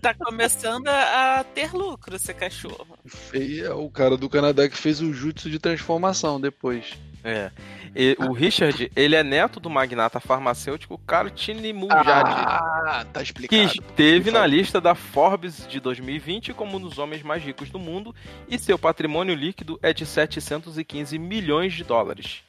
tá 0.00 0.14
começando 0.14 0.86
a 0.88 1.16
a 1.38 1.44
ter 1.44 1.72
lucro, 1.72 2.18
ser 2.18 2.34
cachorro. 2.34 2.98
E 3.34 3.60
é 3.60 3.72
o 3.72 3.90
cara 3.90 4.16
do 4.16 4.28
Canadá 4.28 4.68
que 4.68 4.76
fez 4.76 5.00
o 5.00 5.12
jutsu 5.12 5.50
de 5.50 5.58
transformação 5.58 6.40
depois. 6.40 6.94
É. 7.24 7.50
E 7.94 8.16
o 8.20 8.32
Richard, 8.32 8.90
ele 8.94 9.16
é 9.16 9.22
neto 9.24 9.58
do 9.58 9.68
magnata 9.70 10.20
farmacêutico 10.20 10.98
Kartini 10.98 11.72
Muljad, 11.72 12.04
Ah, 12.06 13.04
tá 13.12 13.20
que 13.20 13.24
explicado. 13.24 13.62
esteve 13.64 14.30
na 14.30 14.46
lista 14.46 14.80
da 14.80 14.94
Forbes 14.94 15.66
de 15.66 15.80
2020 15.80 16.52
como 16.52 16.76
um 16.76 16.80
dos 16.80 16.98
homens 16.98 17.22
mais 17.22 17.42
ricos 17.42 17.70
do 17.70 17.78
mundo 17.78 18.14
e 18.48 18.58
seu 18.58 18.78
patrimônio 18.78 19.34
líquido 19.34 19.78
é 19.82 19.92
de 19.92 20.04
715 20.06 21.18
milhões 21.18 21.72
de 21.72 21.82
dólares. 21.84 22.42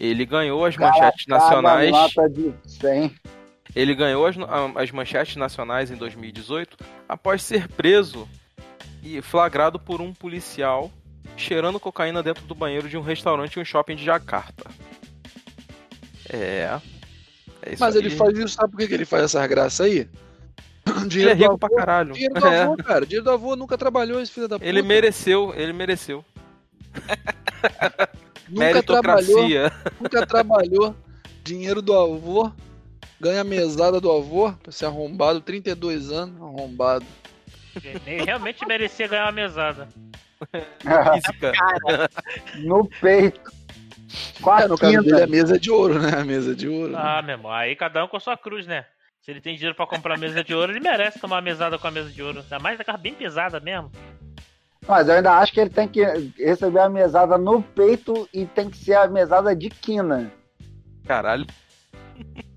Ele 0.00 0.24
ganhou 0.24 0.64
as 0.64 0.76
manchetes 0.76 1.26
nacionais. 1.26 1.90
nota 1.90 2.28
de 2.28 2.52
100. 2.64 3.14
Ele 3.74 3.94
ganhou 3.94 4.26
as, 4.26 4.36
as 4.76 4.90
manchetes 4.90 5.36
nacionais 5.36 5.90
em 5.90 5.96
2018 5.96 6.76
após 7.08 7.42
ser 7.42 7.68
preso 7.68 8.28
e 9.02 9.20
flagrado 9.20 9.78
por 9.78 10.00
um 10.00 10.12
policial 10.14 10.90
cheirando 11.36 11.78
cocaína 11.80 12.22
dentro 12.22 12.44
do 12.46 12.54
banheiro 12.54 12.88
de 12.88 12.96
um 12.96 13.02
restaurante 13.02 13.56
em 13.56 13.62
um 13.62 13.64
shopping 13.64 13.96
de 13.96 14.04
Jacarta. 14.04 14.70
É. 16.28 16.80
É 17.62 17.72
isso 17.72 17.80
Mas 17.80 17.94
aí. 17.96 18.02
ele 18.02 18.10
faz 18.10 18.36
isso, 18.38 18.48
sabe 18.54 18.70
por 18.72 18.78
que 18.78 18.88
que 18.88 18.94
ele 18.94 19.04
faz 19.04 19.24
essas 19.24 19.46
graças 19.48 19.80
aí? 19.80 20.08
Ele 21.10 21.30
é 21.30 21.34
do 21.34 21.38
rico 21.40 21.50
avô, 21.52 21.58
pra 21.58 21.68
caralho. 21.70 22.12
Dinheiro 22.14 22.34
do 22.40 22.46
É. 22.46 22.62
avô, 22.62 22.76
cara. 22.76 23.04
Dinheiro 23.04 23.24
do 23.24 23.30
avô 23.30 23.56
nunca 23.56 23.76
trabalhou, 23.76 24.20
esse 24.20 24.30
filho 24.32 24.46
da 24.48 24.56
puta. 24.58 24.68
Ele 24.68 24.82
mereceu, 24.82 25.52
ele 25.56 25.72
mereceu. 25.72 26.24
nunca 28.48 28.82
trabalhou, 28.82 29.42
Meritocracia. 29.48 29.72
nunca 30.00 30.26
trabalhou. 30.26 30.94
Dinheiro 31.42 31.82
do 31.82 31.92
avô. 31.92 32.52
Ganha 33.20 33.42
mesada 33.42 34.00
do 34.00 34.10
avô. 34.12 34.52
Pra 34.62 34.70
ser 34.72 34.86
arrombado, 34.86 35.40
32 35.40 36.10
anos, 36.12 36.40
arrombado. 36.40 37.04
Ele 38.06 38.22
realmente 38.24 38.64
merecia 38.66 39.08
ganhar 39.08 39.26
uma 39.26 39.32
mesada. 39.32 39.88
Física. 41.14 41.52
no 42.64 42.88
peito. 43.00 43.40
A 44.46 44.62
É, 44.62 44.68
no 44.68 44.78
caso 44.78 45.02
dele 45.02 45.20
é 45.20 45.26
mesa 45.26 45.58
de 45.58 45.70
ouro, 45.70 46.00
né? 46.00 46.18
A 46.20 46.24
mesa 46.24 46.54
de 46.54 46.68
ouro. 46.68 46.92
né? 46.92 46.98
Ah, 47.00 47.22
meu 47.22 47.36
irmão, 47.36 47.50
aí 47.52 47.74
cada 47.74 48.04
um 48.04 48.08
com 48.08 48.16
a 48.16 48.20
sua 48.20 48.36
cruz, 48.36 48.66
né? 48.66 48.86
Se 49.20 49.30
ele 49.30 49.40
tem 49.40 49.56
dinheiro 49.56 49.74
pra 49.74 49.86
comprar 49.86 50.16
mesa 50.16 50.44
de 50.44 50.54
ouro, 50.54 50.70
ele 50.70 50.80
merece 50.80 51.18
tomar 51.18 51.36
uma 51.36 51.42
mesada 51.42 51.78
com 51.78 51.86
a 51.86 51.90
mesa 51.90 52.10
de 52.10 52.22
ouro. 52.22 52.40
Ainda 52.40 52.58
mais 52.60 52.78
daquela 52.78 52.96
bem 52.96 53.12
pesada 53.12 53.58
mesmo. 53.58 53.90
Mas 54.86 55.08
eu 55.08 55.14
ainda 55.14 55.32
acho 55.32 55.52
que 55.52 55.60
ele 55.60 55.70
tem 55.70 55.88
que 55.88 56.04
receber 56.38 56.78
a 56.78 56.88
mesada 56.88 57.36
no 57.36 57.60
peito 57.60 58.28
e 58.32 58.46
tem 58.46 58.70
que 58.70 58.76
ser 58.76 58.94
a 58.94 59.08
mesada 59.08 59.54
de 59.56 59.68
quina. 59.68 60.30
Caralho. 61.04 61.46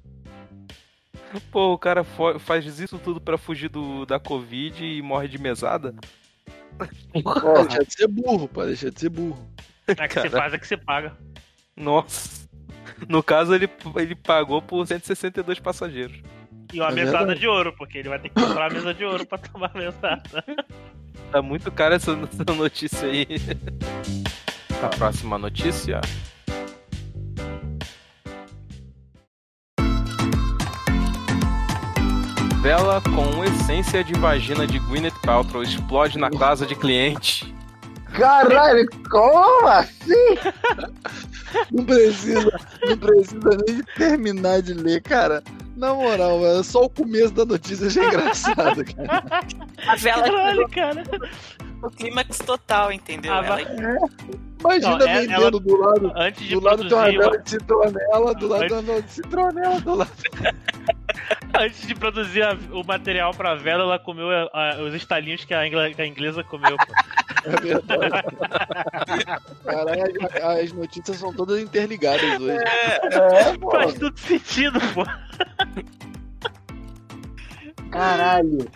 Pô, 1.52 1.74
o 1.74 1.78
cara 1.78 2.04
faz 2.40 2.66
isso 2.80 2.98
tudo 3.00 3.20
pra 3.20 3.38
fugir 3.38 3.70
do, 3.70 4.06
da 4.06 4.20
Covid 4.20 4.84
e 4.84 5.02
morre 5.02 5.28
de 5.28 5.40
mesada? 5.40 5.94
Deixa 7.68 7.86
de 7.86 7.94
ser 7.94 8.08
burro, 8.08 8.48
pô. 8.48 8.66
Deixa 8.66 8.92
de 8.92 9.00
ser 9.00 9.10
burro. 9.10 9.50
É 9.88 10.08
que 10.08 10.20
você 10.22 10.30
faz, 10.30 10.54
é 10.54 10.58
que 10.58 10.68
você 10.68 10.78
paga. 10.78 11.14
Nossa. 11.76 12.48
No 13.08 13.24
caso, 13.24 13.54
ele, 13.56 13.70
ele 13.96 14.16
pagou 14.16 14.62
por 14.62 14.86
162 14.86 15.60
passageiros. 15.60 16.22
E 16.74 16.80
uma 16.80 16.90
É 16.90 16.94
mesada 16.94 17.18
verdade. 17.20 17.40
de 17.40 17.48
ouro, 17.48 17.74
porque 17.78 17.98
ele 17.98 18.10
vai 18.10 18.20
ter 18.20 18.30
que 18.30 18.36
comprar 18.36 18.70
a 18.70 18.74
mesa 18.74 18.94
de 18.94 19.04
ouro 19.04 19.26
pra 19.26 19.38
tomar 19.38 19.72
a 19.74 19.78
mesada. 19.78 20.24
Tá 21.32 21.42
muito 21.42 21.72
cara 21.72 21.96
essa, 21.96 22.12
essa 22.12 22.54
notícia 22.56 23.08
aí. 23.08 23.26
A 24.84 24.88
próxima 24.90 25.38
notícia. 25.38 26.02
Vela 32.70 33.02
com 33.02 33.44
essência 33.44 34.04
de 34.04 34.14
vagina 34.14 34.68
de 34.68 34.78
Gwyneth 34.78 35.20
Paltrow 35.26 35.64
explode 35.64 36.20
na 36.20 36.30
casa 36.30 36.68
de 36.68 36.76
cliente. 36.76 37.52
Caralho, 38.14 38.88
como 39.10 39.68
assim? 39.68 40.38
Não 41.72 41.84
precisa, 41.84 42.60
não 42.88 42.96
precisa 42.96 43.58
nem 43.66 43.78
de 43.78 43.84
terminar 43.98 44.62
de 44.62 44.76
ler, 44.76 45.02
cara. 45.02 45.44
Na 45.76 45.96
moral, 45.96 46.42
velho, 46.42 46.64
só 46.64 46.84
o 46.84 46.90
começo 46.92 47.34
da 47.34 47.44
notícia 47.44 47.90
já 47.90 48.04
é 48.04 48.08
engraçado, 48.08 48.86
cara. 48.86 49.24
A 49.88 49.96
vela 49.96 50.22
Caralho, 50.22 50.70
cara. 50.70 51.04
O 51.82 51.90
clímax 51.90 52.38
total, 52.40 52.92
entendeu? 52.92 53.34
Ah, 53.34 53.42
vai- 53.42 53.64
Ela- 53.64 54.10
Imagina 54.60 54.98
Não, 54.98 55.08
é- 55.08 55.22
vendendo 55.22 55.60
do 55.62 55.78
lado. 55.78 56.12
Antes 56.18 56.46
de 56.46 56.54
Do 56.54 56.60
lado 56.62 56.90
tem 56.90 56.98
uma 56.98 57.04
produzir, 57.06 57.18
vela 57.18 57.38
de 57.40 57.50
citronela, 57.50 58.36
do 58.36 58.48
lado 58.50 58.62
Antes- 58.64 58.78
tem 58.78 58.90
uma 58.94 59.02
de 59.02 59.12
citronela, 59.12 59.80
do 59.80 59.96
lado. 59.96 60.12
antes 61.58 61.88
de 61.88 61.96
produzir 61.96 62.44
a- 62.44 62.58
o 62.74 62.84
material 62.86 63.34
pra 63.34 63.56
vela, 63.56 63.84
ela 63.84 63.98
comeu 64.00 64.30
a- 64.30 64.50
a- 64.54 64.82
os 64.84 64.94
estalinhos 64.94 65.46
que 65.46 65.54
a, 65.54 65.66
ingla- 65.66 65.92
que 65.94 66.02
a 66.02 66.06
inglesa 66.06 66.44
comeu. 66.44 66.76
pô. 66.76 66.94
É 67.46 67.50
verdade. 67.62 68.26
Caralho, 69.64 70.62
as 70.62 70.74
notícias 70.74 71.16
são 71.18 71.34
todas 71.34 71.58
interligadas 71.62 72.22
hoje. 72.42 72.58
É, 72.58 73.58
pô. 73.58 73.72
Faz 73.72 73.94
tudo 73.94 74.20
sentido, 74.20 74.78
pô. 74.94 75.06
Caralho. 77.92 78.68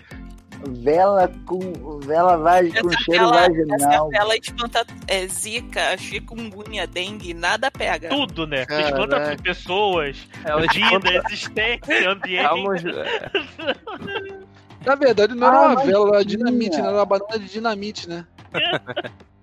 Vela 0.69 1.31
com. 1.45 1.99
Vela 1.99 2.37
vai 2.37 2.69
com 2.71 2.89
cheiro 2.91 3.29
vela, 3.29 3.47
vaginal. 3.47 3.75
essa 3.75 4.07
vela 4.09 4.35
espanta 4.37 4.85
é, 5.07 5.27
zika, 5.27 5.97
chikungunya, 5.97 6.87
dengue, 6.87 7.33
nada 7.33 7.69
pega. 7.69 8.09
Tudo, 8.09 8.47
né? 8.47 8.65
Caraca. 8.65 8.89
Espanta 8.89 9.43
pessoas, 9.43 10.27
Ela 10.43 10.61
vida, 10.61 11.23
existência, 11.25 12.09
ambiente. 12.09 12.85
Na 14.85 14.95
verdade, 14.95 15.33
não 15.33 15.47
era 15.47 15.57
Ah, 15.57 15.61
uma 15.61 15.75
mas 15.75 15.85
vela, 15.85 16.15
era 16.15 16.25
dinamite, 16.25 16.77
né? 16.77 16.87
Era 16.87 16.97
uma 16.97 17.05
banana 17.05 17.39
de 17.39 17.45
dinamite, 17.45 18.09
né? 18.09 18.25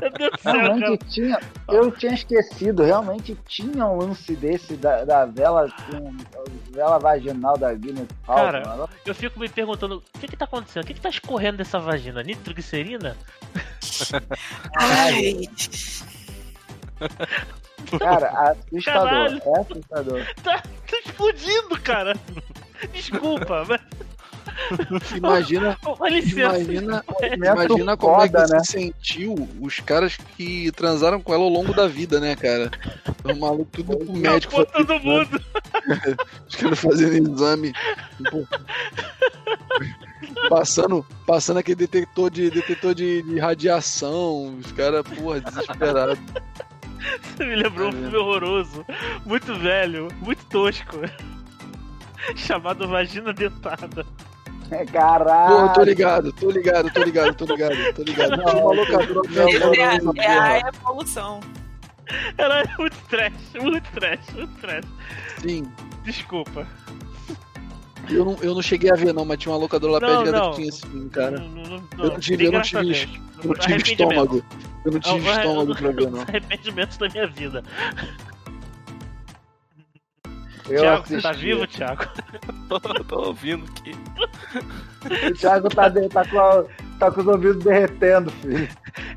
Meu 0.00 0.10
Deus 0.10 0.30
do 0.32 0.38
céu, 0.40 0.52
cara. 0.52 0.74
Realmente 0.74 1.04
tinha. 1.06 1.40
Eu 1.68 1.90
tinha 1.92 2.12
esquecido, 2.14 2.82
realmente 2.82 3.38
tinha 3.46 3.86
um 3.86 3.98
lance 3.98 4.34
desse 4.34 4.76
da, 4.76 5.04
da 5.04 5.24
vela 5.24 5.68
com 5.90 6.16
vela 6.70 6.98
vaginal 6.98 7.56
da 7.56 7.74
Guinness 7.74 8.08
Cara, 8.26 8.62
Paltrow. 8.62 8.88
Eu 9.04 9.14
fico 9.14 9.38
me 9.38 9.48
perguntando, 9.48 10.02
o 10.14 10.18
que 10.18 10.28
que 10.28 10.36
tá 10.36 10.44
acontecendo? 10.44 10.84
O 10.84 10.86
que 10.86 10.94
que 10.94 11.00
tá 11.00 11.08
escorrendo 11.08 11.58
dessa 11.58 11.78
vagina? 11.78 12.22
Nitroglicerina? 12.22 13.16
Ai, 14.76 15.48
Cara, 17.98 18.28
assustador. 18.50 18.82
Caralho. 18.82 19.42
É 19.44 19.60
assustador. 19.60 20.26
Tá, 20.42 20.58
tá 20.62 20.98
explodindo, 21.04 21.80
cara. 21.82 22.14
Desculpa, 22.92 23.64
mas... 23.68 23.80
Imagina, 25.16 25.76
Com 25.82 26.06
licença. 26.06 26.58
imagina, 26.58 27.04
Movimento 27.08 27.44
imagina 27.44 27.96
como 27.96 28.22
é 28.22 28.28
foda, 28.28 28.44
que 28.46 28.52
né? 28.52 28.60
se 28.64 28.72
sentiu 28.72 29.48
os 29.60 29.80
caras 29.80 30.16
que 30.36 30.70
transaram 30.72 31.20
com 31.20 31.32
ela 31.34 31.42
ao 31.44 31.48
longo 31.48 31.72
da 31.74 31.86
vida, 31.86 32.20
né, 32.20 32.36
cara? 32.36 32.70
O 33.24 33.34
maluco 33.34 33.70
tudo 33.72 33.96
pro 33.98 34.12
médico. 34.16 34.54
Pô, 34.54 34.66
fazendo 34.66 34.86
todo 34.86 35.00
mundo. 35.00 35.40
Os 36.48 36.56
caras 36.56 36.78
fazendo 36.78 37.32
exame. 37.32 37.72
pô. 38.30 38.46
Passando, 40.48 41.04
passando 41.26 41.58
aquele 41.58 41.76
detector 41.76 42.30
de 42.30 42.50
detetor 42.50 42.94
de, 42.94 43.22
de 43.22 43.38
radiação, 43.38 44.58
os 44.58 44.70
caras, 44.72 45.02
porra, 45.02 45.40
desesperados. 45.40 46.18
Você 47.36 47.44
me 47.44 47.56
lembrou 47.56 47.86
um 47.86 47.90
É 47.90 47.92
filme 47.92 48.16
horroroso, 48.16 48.84
muito 49.24 49.54
velho, 49.58 50.08
muito 50.20 50.44
tosco. 50.46 50.98
Chamado 52.36 52.86
Vagina 52.88 53.32
Dentada. 53.32 54.04
É, 54.72 54.84
Pô, 54.84 54.92
Caralho. 54.92 55.72
tô 55.74 55.82
ligado, 55.82 56.32
tô 56.32 56.50
ligado, 56.50 56.92
tô 56.92 57.02
ligado, 57.02 57.34
tô 57.34 57.44
ligado, 57.44 57.94
tô 57.94 58.02
ligado. 58.02 58.36
Tinha 58.44 58.56
uma 58.64 58.72
locadora 58.74 59.28
Não, 59.30 60.14
é, 60.14 60.24
é 60.24 60.62
a 60.64 60.68
evolução. 60.68 61.40
Ela 62.38 62.60
é 62.60 62.64
muito 62.78 62.96
trash, 63.08 63.32
muito 63.60 63.90
trash, 63.92 64.20
muito 64.34 64.60
trash. 64.60 64.84
Sim. 65.42 65.64
Desculpa. 66.04 66.66
Eu 68.08 68.24
não, 68.24 68.36
eu 68.42 68.54
não 68.54 68.62
cheguei 68.62 68.90
a 68.90 68.94
ver, 68.96 69.12
não, 69.14 69.24
mas 69.24 69.38
tinha 69.38 69.52
uma 69.52 69.58
locadora 69.58 69.92
lá 69.92 70.00
Não, 70.00 70.08
perto 70.08 70.24
de 70.24 70.30
casa 70.32 70.42
não. 70.44 70.50
que 70.50 70.56
tinha 70.56 70.68
esse 70.68 70.80
filme, 70.86 71.10
cara. 71.10 71.38
Não, 71.38 71.48
não, 71.48 71.62
não, 71.64 72.04
Eu 72.04 72.10
não 72.10 72.18
tive- 72.20 72.46
eu 72.46 72.52
não 72.52 72.62
tive. 72.62 72.80
Eu 73.42 73.48
não 73.48 73.54
tive 73.54 73.76
estômago. 73.82 74.44
Eu 74.84 74.92
não 74.92 75.00
tive 75.00 75.28
É 75.28 75.32
o- 75.32 75.36
estômago 75.36 75.74
pra 75.76 75.90
ver, 75.90 76.10
não. 76.10 76.20
Arrependimentos 76.26 76.96
da 76.96 77.08
minha 77.08 77.26
vida. 77.28 77.62
Eu 80.68 80.80
Thiago, 80.80 81.06
você 81.06 81.20
tá 81.20 81.32
vivo, 81.32 81.66
Thiago? 81.66 82.04
tô, 82.68 82.80
tô 82.80 83.18
ouvindo 83.28 83.64
aqui. 83.70 83.92
O 85.30 85.34
Thiago 85.34 85.68
tá, 85.68 85.88
de- 85.88 86.08
tá, 86.08 86.24
com 86.28 86.38
a- 86.38 86.64
tá 86.98 87.10
com 87.10 87.20
os 87.22 87.26
ouvidos 87.26 87.64
derretendo, 87.64 88.30
filho. 88.30 88.68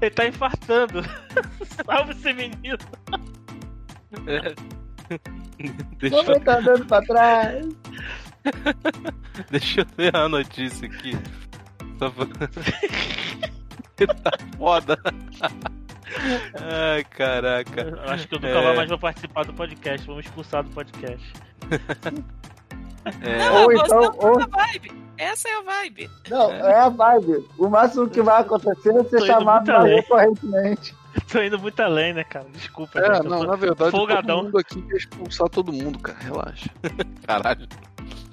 Ele 0.02 0.12
tá 0.12 0.28
infartando. 0.28 1.04
Salve 1.86 2.12
esse 2.12 2.34
menino. 2.34 2.78
É. 4.28 4.54
Deixa, 6.00 6.16
eu- 6.32 6.40
tá 6.42 6.58
andando 6.60 6.86
pra 6.86 7.02
trás. 7.02 7.66
deixa 9.52 9.82
eu 9.82 9.86
ver 9.98 10.16
a 10.16 10.28
notícia 10.28 10.88
aqui. 10.88 11.18
Só 12.00 12.10
pra... 12.10 12.26
tá 14.08 14.32
foda. 14.58 14.98
Ai, 16.62 17.04
caraca. 17.06 17.82
Eu 17.82 18.12
acho 18.12 18.28
que 18.28 18.36
eu 18.36 18.40
nunca 18.40 18.60
É. 18.60 18.76
mais 18.76 18.90
vou 18.90 19.00
participar 19.00 19.46
do 19.46 19.54
podcast. 19.54 20.06
Vamos 20.08 20.26
expulsar 20.26 20.64
do 20.64 20.70
podcast. 20.72 21.34
É, 23.22 23.38
Não, 23.50 23.64
Ou 23.66 23.74
então- 23.74 24.16
ou- 24.18 24.40
da 24.40 24.46
vibe. 24.46 24.92
Essa 25.18 25.48
é 25.50 25.54
a 25.58 25.62
vibe. 25.62 26.10
Não, 26.30 26.52
é 26.52 26.76
a 26.76 26.90
vibe. 26.90 27.48
O 27.58 27.68
máximo 27.70 28.10
que 28.10 28.22
vai 28.22 28.42
acontecer 28.42 28.96
é 28.96 29.04
ser 29.04 29.22
chamado 29.26 29.66
pra 29.66 29.84
recorrentemente. 29.84 30.96
Tô 31.32 31.42
indo 31.44 31.60
muito 31.60 31.80
além, 31.82 32.14
né, 32.14 32.24
cara? 32.24 32.48
Desculpa, 32.52 33.00
É, 33.00 33.16
gente. 33.16 33.28
não, 33.28 33.44
na 33.44 33.56
verdade, 33.56 33.92
folgadão. 33.92 34.38
todo 34.38 34.46
mundo 34.46 34.58
aqui 34.58 34.82
quer 34.82 34.96
expulsar 34.98 35.48
todo 35.50 35.72
mundo, 35.72 36.00
cara. 36.00 36.18
Relaxa. 36.20 36.70
Caralho. 37.28 37.68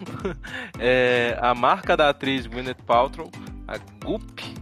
É, 0.79 1.37
a 1.43 1.55
marca 1.55 1.95
da 1.95 2.09
atriz 2.09 2.47
Gwyneth 2.47 2.83
Paltrow, 2.87 3.31
a 3.69 3.77
Goop, 4.03 4.55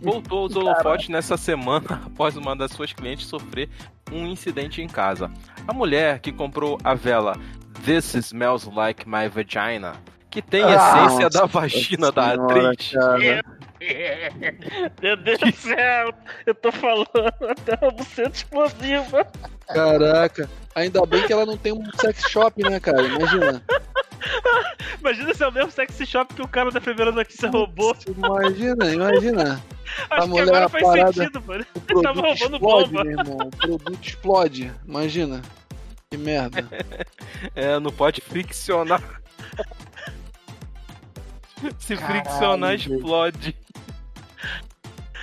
voltou 0.00 0.40
aos 0.40 0.56
holofotes 0.56 1.08
nessa 1.08 1.36
semana 1.36 2.02
após 2.06 2.36
uma 2.36 2.54
das 2.56 2.72
suas 2.72 2.92
clientes 2.92 3.26
sofrer 3.26 3.68
um 4.10 4.26
incidente 4.26 4.82
em 4.82 4.88
casa. 4.88 5.30
A 5.66 5.72
mulher 5.72 6.18
que 6.20 6.32
comprou 6.32 6.78
a 6.82 6.94
vela 6.94 7.36
This 7.84 8.14
Smells 8.14 8.68
Like 8.68 9.08
My 9.08 9.28
Vagina, 9.28 9.94
que 10.30 10.42
tem 10.42 10.62
a 10.62 10.68
Ah, 10.68 11.06
essência 11.06 11.30
da 11.30 11.46
vagina 11.46 12.10
da 12.12 12.32
atriz, 12.34 12.90
cara. 12.92 13.42
Meu 15.00 15.16
Deus 15.16 15.38
do 15.38 15.52
céu, 15.52 16.12
eu 16.44 16.54
tô 16.54 16.70
falando 16.70 17.08
até 17.48 17.78
uma 17.80 17.90
buceta 17.90 18.30
explosiva. 18.36 19.26
Caraca. 19.66 20.50
Ainda 20.74 21.04
bem 21.06 21.26
que 21.26 21.32
ela 21.32 21.46
não 21.46 21.56
tem 21.56 21.72
um 21.72 21.84
sex 21.98 22.28
shop, 22.28 22.62
né, 22.62 22.78
cara? 22.78 23.02
Imagina. 23.02 23.62
Imagina 25.00 25.34
se 25.34 25.42
é 25.42 25.48
o 25.48 25.52
mesmo 25.52 25.70
sexy 25.70 26.04
shop 26.06 26.34
que 26.34 26.42
o 26.42 26.48
cara 26.48 26.70
da 26.70 26.80
primeira 26.80 27.10
notícia 27.12 27.50
roubou. 27.50 27.94
Imagina, 28.06 28.92
imagina. 28.92 29.62
Acho 30.10 30.22
que 30.22 30.28
mulher 30.28 30.42
agora 30.48 30.68
faz 30.68 30.84
parada- 30.84 31.12
sentido, 31.12 31.42
mano. 31.46 31.64
O 31.74 31.92
Ele 31.92 32.02
tava 32.02 32.22
produto 32.22 32.40
roubando 32.40 32.56
explode, 32.56 32.90
bomba. 32.90 33.04
meu 33.04 33.18
irmão. 33.18 33.36
O 33.46 33.50
produto 33.56 33.98
explode. 34.02 34.72
Imagina. 34.86 35.42
Que 36.10 36.16
merda. 36.16 36.66
é, 37.54 37.78
não 37.78 37.90
pode 37.92 38.20
friccionar. 38.20 39.02
Se 41.78 41.96
Caralho, 41.96 42.22
friccionar, 42.22 42.76
gente. 42.76 42.94
explode. 42.94 43.56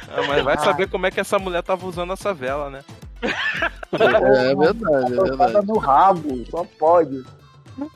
Ah, 0.10 0.22
mas 0.28 0.44
vai 0.44 0.58
saber 0.58 0.88
como 0.88 1.06
é 1.06 1.12
que 1.12 1.20
essa 1.20 1.38
mulher 1.40 1.62
tava 1.64 1.86
usando 1.86 2.14
essa 2.14 2.34
vela, 2.34 2.70
né? 2.70 2.80
É, 3.22 4.52
é 4.52 4.56
verdade, 4.56 5.14
é 5.14 5.24
verdade. 5.24 5.68
no 5.68 5.78
rabo, 5.78 6.46
só 6.50 6.64
pode. 6.78 7.26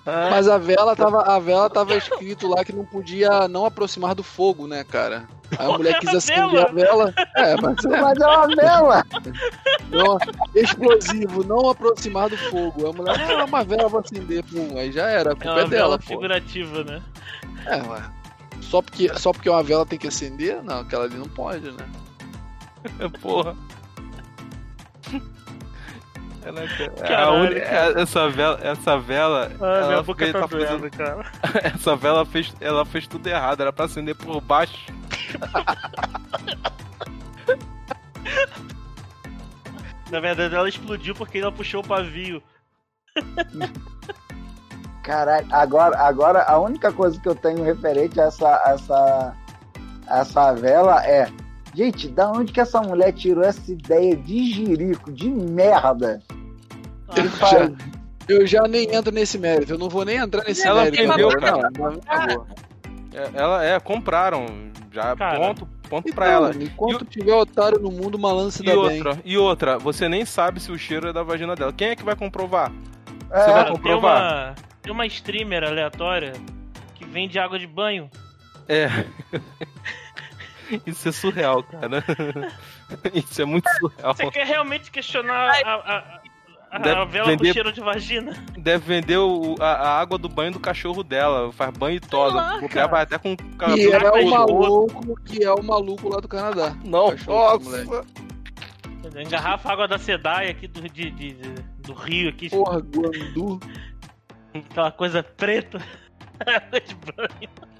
Ah, 0.05 0.29
Mas 0.29 0.47
a 0.47 0.57
vela 0.57 0.95
tava, 0.95 1.21
a 1.23 1.39
vela 1.39 1.69
tava 1.69 1.95
escrito 1.95 2.47
lá 2.47 2.63
que 2.63 2.73
não 2.73 2.85
podia 2.85 3.47
não 3.47 3.65
aproximar 3.65 4.13
do 4.13 4.23
fogo, 4.23 4.67
né, 4.67 4.83
cara? 4.83 5.27
Aí 5.57 5.67
a 5.67 5.77
mulher 5.77 5.99
quis 5.99 6.09
Era 6.09 6.17
acender 6.17 6.65
a 6.65 6.71
vela. 6.71 7.13
É, 7.35 7.55
mas 7.61 7.75
Mas 8.01 8.19
é 8.19 8.27
uma 8.27 8.47
vela. 8.55 9.03
não, 9.89 10.17
explosivo, 10.55 11.43
não 11.43 11.69
aproximar 11.69 12.29
do 12.29 12.37
fogo. 12.37 12.87
A 12.89 12.93
mulher, 12.93 13.39
ah, 13.39 13.45
uma 13.45 13.63
vela 13.63 13.89
vou 13.89 13.99
acender, 13.99 14.43
pum, 14.43 14.77
aí 14.77 14.91
já 14.91 15.07
era, 15.07 15.31
a 15.31 15.33
É 15.33 15.35
culpa 15.35 15.49
uma 15.51 15.59
é 15.61 15.67
dela, 15.67 15.69
vela 15.69 15.99
pô. 15.99 16.05
figurativa, 16.05 16.83
né? 16.83 17.01
É, 17.65 17.77
ué. 17.87 18.01
Só 18.61 18.81
porque, 18.81 19.11
só 19.19 19.31
porque 19.33 19.49
uma 19.49 19.63
vela 19.63 19.85
tem 19.85 19.99
que 19.99 20.07
acender? 20.07 20.63
Não, 20.63 20.79
aquela 20.81 21.05
ali 21.05 21.15
não 21.15 21.27
pode, 21.27 21.71
né? 21.71 21.85
Porra. 23.21 23.55
Ela, 26.43 26.61
é 26.61 26.65
a 26.65 26.89
Caralho, 27.07 27.51
uni- 27.51 27.59
essa 28.01 28.27
vela, 28.29 28.59
essa 28.63 28.97
vela, 28.97 29.51
Ah, 29.61 29.81
minha 29.87 29.93
ela 29.93 30.03
fez- 30.03 30.31
tá 30.33 30.39
tá 30.39 30.45
doendo, 30.47 30.67
fazendo- 30.67 30.91
cara. 30.97 31.25
essa 31.75 31.95
vela 31.95 32.25
fez, 32.25 32.53
ela 32.59 32.83
fez 32.85 33.05
tudo 33.07 33.27
errado, 33.27 33.61
era 33.61 33.71
pra 33.71 33.85
acender 33.85 34.15
por 34.15 34.41
baixo. 34.41 34.75
Na 40.09 40.19
verdade, 40.19 40.53
ela 40.55 40.67
explodiu 40.67 41.15
porque 41.15 41.37
ela 41.39 41.51
puxou 41.51 41.81
o 41.81 41.87
pavio. 41.87 42.41
Caralho, 45.03 45.47
agora, 45.51 45.97
agora 45.99 46.43
a 46.43 46.59
única 46.59 46.91
coisa 46.91 47.19
que 47.19 47.27
eu 47.27 47.35
tenho 47.35 47.63
referente 47.63 48.19
a 48.19 48.25
essa, 48.25 48.61
essa, 48.65 49.35
essa 50.07 50.53
vela 50.53 51.03
é. 51.05 51.27
Gente, 51.73 52.07
da 52.09 52.29
onde 52.31 52.51
que 52.51 52.59
essa 52.59 52.81
mulher 52.81 53.13
tirou 53.13 53.43
essa 53.43 53.71
ideia 53.71 54.15
de 54.15 54.51
jirico, 54.51 55.11
de 55.11 55.29
merda? 55.29 56.21
Que 57.13 57.23
faz- 57.29 57.71
Eu 58.27 58.45
já 58.45 58.63
nem 58.67 58.93
entro 58.93 59.11
nesse 59.11 59.37
mérito, 59.37 59.73
eu 59.73 59.77
não 59.77 59.89
vou 59.89 60.05
nem 60.05 60.17
entrar 60.17 60.43
nesse 60.43 60.65
Ela 60.67 60.83
mérito. 60.83 61.01
vendeu, 61.07 61.29
agora, 61.29 61.69
cara. 61.69 61.69
Não. 62.27 62.45
É, 63.13 63.29
Ela 63.33 63.65
é, 63.65 63.79
compraram, 63.79 64.45
já 64.91 65.15
Cara. 65.15 65.37
ponto, 65.39 65.65
ponto 65.89 66.13
pra 66.13 66.27
Então, 66.27 66.45
ela. 66.45 66.55
Enquanto 66.63 67.03
tiver 67.05 67.33
otário 67.33 67.79
no 67.79 67.91
mundo, 67.91 68.15
o 68.15 68.19
malandro 68.19 68.51
se 68.51 68.61
E 68.63 68.65
dá 68.65 68.71
bem. 68.73 68.81
outra, 68.81 69.21
e 69.25 69.37
outra, 69.37 69.77
você 69.77 70.07
nem 70.07 70.23
sabe 70.25 70.59
se 70.61 70.71
o 70.71 70.77
cheiro 70.77 71.07
é 71.09 71.13
da 71.13 71.23
vagina 71.23 71.55
dela. 71.55 71.73
Quem 71.73 71.89
é 71.89 71.95
que 71.95 72.03
vai 72.03 72.15
comprovar? 72.15 72.71
É, 73.29 73.39
Você 73.39 73.45
vai 73.45 73.53
Cara, 73.53 73.63
tem 73.65 73.73
comprovar? 73.75 74.21
uma, 74.21 74.55
tem 74.81 74.93
uma 74.93 75.05
streamer 75.07 75.63
aleatória 75.63 76.33
que 76.95 77.03
vende 77.05 77.37
água 77.39 77.57
de 77.59 77.67
banho. 77.67 78.09
É. 78.67 78.87
Isso 80.85 81.09
é 81.09 81.11
surreal, 81.11 81.63
cara. 81.63 82.03
Isso 83.13 83.41
é 83.41 83.45
muito 83.45 83.69
surreal. 83.79 84.13
Você 84.15 84.29
quer 84.31 84.45
realmente 84.45 84.89
questionar 84.91 85.51
a, 85.65 85.69
a, 85.69 85.75
a- 85.97 86.21
a 86.73 86.79
Deve 86.79 87.05
vela 87.11 87.25
vender- 87.27 87.47
com 87.47 87.53
cheiro 87.53 87.71
de 87.73 87.81
vagina? 87.81 88.31
Deve 88.57 88.85
vender 88.85 89.17
o- 89.17 89.55
a, 89.59 89.65
a 89.73 89.99
água 89.99 90.17
do 90.17 90.29
banho 90.29 90.53
do 90.53 90.59
cachorro 90.59 91.03
dela. 91.03 91.51
Faz 91.51 91.75
banho 91.77 91.97
e 91.97 91.99
tosa. 91.99 92.63
O 92.63 92.69
cara. 92.69 92.87
vai 92.87 93.01
até 93.03 93.17
com 93.17 93.35
Que 93.35 93.43
cabelo 93.57 93.93
é 93.93 94.23
o 94.23 94.29
maluco, 94.29 95.21
que 95.25 95.43
é 95.43 95.51
o 95.51 95.61
maluco 95.61 96.07
lá 96.07 96.21
do 96.21 96.29
Canadá. 96.29 96.73
Não, 96.85 97.09
Cachorro, 97.11 97.59
nossa. 97.59 98.05
Engarrafa 99.19 99.67
a 99.67 99.73
água 99.73 99.87
da 99.87 99.97
Sedai 99.97 100.49
aqui 100.49 100.67
do, 100.67 100.81
de, 100.81 101.11
de- 101.11 101.31
de- 101.33 101.61
do 101.79 101.93
rio 101.93 102.29
aqui, 102.29 102.49
Porra, 102.49 102.79
Guandu. 102.79 103.59
aquela 104.53 104.91
coisa 104.91 105.21
preta. 105.23 105.79
De 105.79 106.95
banho. 107.11 107.70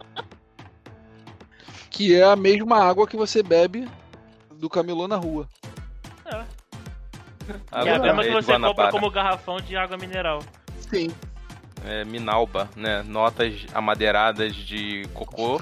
Que 1.91 2.15
é 2.15 2.23
a 2.23 2.35
mesma 2.35 2.83
água 2.83 3.05
que 3.05 3.15
você 3.15 3.43
bebe 3.43 3.87
do 4.55 4.67
camelô 4.69 5.07
na 5.07 5.17
rua. 5.17 5.47
É 6.25 6.43
a 7.71 7.99
mesma 7.99 8.23
que 8.23 8.29
de 8.29 8.35
você 8.35 8.59
compra 8.59 8.89
como 8.89 9.11
garrafão 9.11 9.57
de 9.57 9.75
água 9.75 9.97
mineral. 9.97 10.41
Sim. 10.89 11.11
É, 11.85 12.03
Minalba, 12.05 12.67
né? 12.75 13.03
Notas 13.03 13.65
amadeiradas 13.73 14.55
de 14.55 15.03
cocô. 15.13 15.61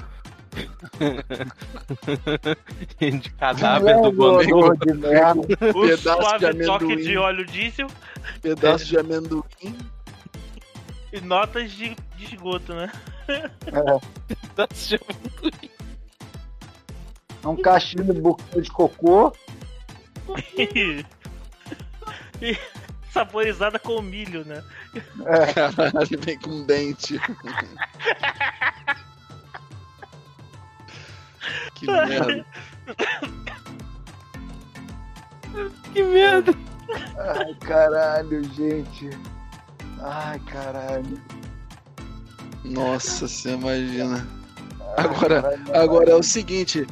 de 2.98 3.30
cadáver 3.38 4.00
do 4.00 4.08
odor 4.08 4.76
de 4.78 4.94
merda. 4.94 5.40
O 5.40 5.46
Pedaço 5.82 5.96
de 5.96 5.98
suave 5.98 6.54
toque 6.64 6.84
amendoim. 6.84 6.96
de 6.96 7.16
óleo 7.16 7.46
diesel 7.46 7.86
Pedaço 8.42 8.84
de 8.86 8.98
amendoim. 8.98 9.44
e 11.12 11.20
notas 11.20 11.70
de, 11.72 11.96
de 12.16 12.24
esgoto, 12.24 12.74
né? 12.74 12.90
É 13.28 13.48
um 13.94 14.00
cachinho 17.62 18.12
de 18.12 18.20
buquê 18.20 18.60
de 18.60 18.70
cocô. 18.70 19.32
E, 20.56 21.04
e 22.40 22.56
saborizada 23.10 23.80
com 23.80 24.00
milho, 24.00 24.44
né? 24.44 24.62
É, 25.26 25.52
Caralho, 25.52 26.20
vem 26.20 26.38
com 26.38 26.64
dente. 26.64 27.20
que 31.74 31.86
merda. 31.86 32.46
Que 35.92 36.02
merda! 36.04 36.52
ai, 37.18 37.54
caralho, 37.54 38.44
gente. 38.54 39.10
Ai, 40.00 40.38
caralho. 40.40 41.20
Nossa, 42.64 43.26
você 43.26 43.50
imagina. 43.54 44.26
Agora-. 44.96 45.58
Agora 45.74 46.10
é 46.10 46.14
o 46.14 46.22
seguinte, 46.22 46.86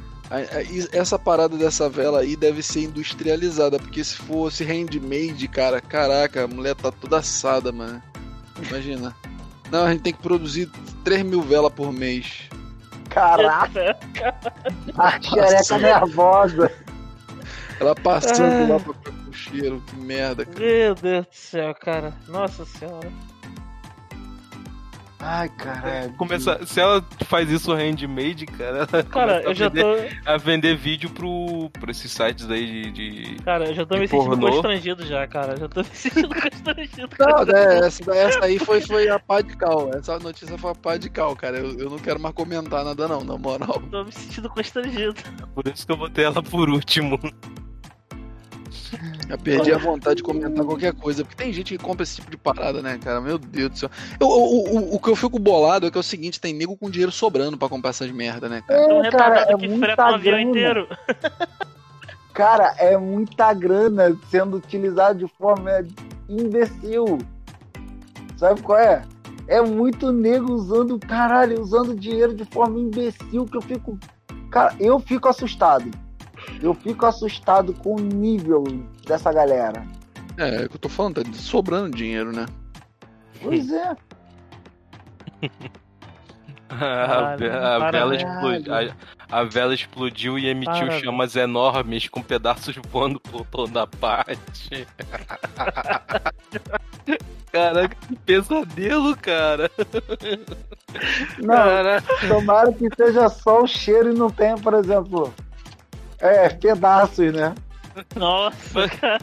Essa 0.93 1.19
parada 1.19 1.57
dessa 1.57 1.89
vela 1.89 2.21
aí 2.21 2.37
deve 2.37 2.63
ser 2.63 2.83
industrializada, 2.83 3.79
porque 3.79 4.05
se 4.05 4.17
fosse 4.17 4.63
handmade, 4.65 5.49
cara, 5.49 5.81
caraca, 5.81 6.45
a 6.45 6.49
mulher 6.49 6.75
tá 6.75 6.93
toda 6.93 7.19
assada, 7.19 7.73
mano. 7.73 8.03
Imagina. 8.69 9.15
Não, 9.71 9.85
a 9.85 9.91
gente 9.93 10.03
tem 10.03 10.13
que 10.13 10.23
produzir 10.23 10.71
3 11.05 11.23
mil 11.25 11.41
velas 11.43 11.73
por 11.73 11.93
mês. 11.93 12.43
Caraca, 13.09 13.97
a 14.99 15.21
xereca 15.21 15.79
nervosa. 15.79 16.71
Ela 17.81 17.95
passando 17.95 18.65
Ah. 18.65 18.75
lá 18.75 18.81
pra 18.81 18.93
com 18.95 19.33
cheiro, 19.33 19.83
que 19.87 19.97
merda, 19.97 20.45
cara. 20.45 20.59
Meu 20.61 20.95
Deus 20.95 21.27
do 21.27 21.33
céu, 21.35 21.75
cara. 21.75 22.13
Nossa 22.27 22.65
senhora. 22.67 23.11
Ai, 25.21 25.49
caralho. 25.49 26.13
Começar, 26.15 26.65
se 26.65 26.79
ela 26.81 27.05
faz 27.25 27.51
isso 27.51 27.73
handmade, 27.75 28.47
cara, 28.47 28.87
ela 28.91 29.03
Cara, 29.03 29.03
começa 29.43 29.49
eu 29.49 29.55
já 29.55 29.67
a, 29.67 29.69
vender, 29.69 30.23
tô. 30.25 30.31
a 30.31 30.37
vender 30.37 30.77
vídeo 30.77 31.11
pro, 31.11 31.69
pra 31.81 31.91
esses 31.91 32.13
sites 32.13 32.49
aí 32.49 32.91
de. 32.93 33.25
de- 33.35 33.43
Cara, 33.43 33.67
eu 33.67 33.75
já 33.75 33.85
tô 33.85 33.97
me 33.97 34.07
sentindo 34.07 34.29
pornô. 34.31 34.49
constrangido 34.53 35.05
já, 35.05 35.27
cara. 35.27 35.57
Já 35.57 35.69
tô 35.69 35.81
me 35.81 35.87
sentindo 35.93 36.29
constrangido. 36.41 37.09
Não, 37.19 37.45
né, 37.45 37.79
essa, 37.87 38.13
essa 38.15 38.45
aí 38.45 38.61
foi, 38.61 38.81
foi 38.81 39.09
a 39.09 39.19
pá 39.19 39.41
de 39.41 39.57
cal. 39.57 39.91
Essa 39.93 40.21
notícia 40.21 40.57
foi 40.57 40.71
a 40.71 40.75
pá 40.77 40.97
de 40.97 41.11
cal, 41.11 41.35
cara. 41.35 41.59
Eu, 41.59 41.77
eu 41.77 41.91
não 41.91 41.99
quero 41.99 42.21
mais 42.21 42.35
comentar 42.35 42.85
nada, 42.85 43.09
não, 43.09 43.25
na 43.25 43.37
moral. 43.37 43.83
Tô 43.91 44.05
me 44.05 44.13
sentindo 44.13 44.49
constrangido. 44.49 45.17
Por 45.53 45.67
isso 45.67 45.85
que 45.85 45.91
eu 45.93 45.97
botei 45.97 46.27
ela 46.27 46.41
por 46.43 46.71
último. 46.71 47.19
Já 49.29 49.37
perdi 49.37 49.73
a 49.73 49.79
vontade 49.79 50.17
de 50.17 50.23
comentar 50.23 50.65
qualquer 50.65 50.95
coisa, 50.95 51.23
porque 51.23 51.37
tem 51.37 51.53
gente 51.53 51.77
que 51.77 51.83
compra 51.85 52.03
esse 52.03 52.17
tipo 52.17 52.31
de 52.31 52.37
parada, 52.39 52.81
né, 52.81 52.99
cara? 53.03 53.21
Meu 53.21 53.37
Deus 53.39 53.71
do 53.71 53.79
céu. 53.79 53.91
Eu- 54.19 54.27
o, 54.29 54.77
o, 54.79 54.95
o 54.95 54.99
que 55.01 55.11
eu 55.11 55.17
fico 55.17 55.39
bolado 55.39 55.87
é 55.87 55.91
que 55.91 55.99
é 55.99 56.01
o 56.01 56.03
seguinte: 56.05 56.41
tem 56.41 56.55
nego 56.55 56.77
com 56.77 56.89
dinheiro 56.89 57.13
sobrando 57.13 57.59
pra 57.59 57.69
comprar 57.69 57.91
essas 57.91 58.11
merda, 58.11 58.49
né, 58.49 58.63
cara? 58.67 58.81
Um 58.95 59.05
É, 59.05 59.11
cara, 59.11 59.41
é 59.43 59.57
que 59.57 59.69
muita 59.69 60.03
um 60.11 60.15
avião 60.15 60.35
grana. 60.37 60.43
inteiro. 60.51 60.89
Cara, 62.33 62.75
é 62.79 62.97
muita 62.97 63.53
grana 63.53 64.17
sendo 64.31 64.57
utilizada 64.57 65.15
de 65.15 65.27
forma 65.27 65.71
imbecil. 66.29 67.19
Sabe 68.37 68.63
qual 68.63 68.79
é? 68.79 69.03
É 69.49 69.61
muito 69.61 70.13
nego 70.13 70.53
usando, 70.53 70.99
caralho, 70.99 71.61
usando 71.61 71.95
dinheiro 71.97 72.35
de 72.35 72.45
forma 72.45 72.79
imbecil 72.79 73.45
que 73.45 73.57
eu 73.57 73.63
fico. 73.63 73.99
Cara, 74.51 74.75
eu 74.79 75.01
fico 75.01 75.29
assustado. 75.29 75.91
Eu 76.63 76.75
fico 76.75 77.07
assustado 77.07 77.73
com 77.75 77.97
o 77.97 78.01
nível 78.01 78.65
dessa 79.07 79.33
galera. 79.33 79.87
É, 80.37 80.63
é 80.63 80.67
o 80.67 80.69
que 80.69 80.77
eu 80.77 80.81
tô 80.81 80.89
falando, 80.89 81.23
tá 81.23 81.33
sobrando 81.33 81.97
dinheiro, 81.97 82.33
né? 82.33 82.47
Pois 83.43 83.71
é. 83.73 83.97
A, 86.71 87.33
a 87.33 87.91
vela 87.91 88.15
explodiu, 88.15 88.75
a, 88.75 89.41
a 89.41 89.45
vela 89.45 89.75
explodiu 89.75 90.39
e 90.39 90.49
emitiu 90.49 90.87
Para, 90.87 91.01
chamas 91.01 91.35
enormes 91.35 92.07
com 92.09 92.23
pedaços 92.23 92.77
voando 92.91 93.19
por 93.19 93.47
toda 93.47 93.87
parte. 93.87 94.87
Caraca, 97.51 97.97
que 98.07 98.17
pesadelo, 98.17 99.17
cara. 99.17 99.71
Não, 101.39 101.55
Cara, 101.55 102.03
tomara 102.29 102.71
que 102.73 102.89
seja 102.95 103.31
só 103.31 103.63
o 103.63 103.67
cheiro 103.67 104.15
e 104.15 104.19
não 104.19 104.31
tenha, 104.31 104.59
por 104.59 104.75
exemplo, 104.75 105.33
é, 106.21 106.49
pedaços, 106.49 107.33
né? 107.33 107.55
Nossa, 108.17 108.89
cara. 108.89 109.19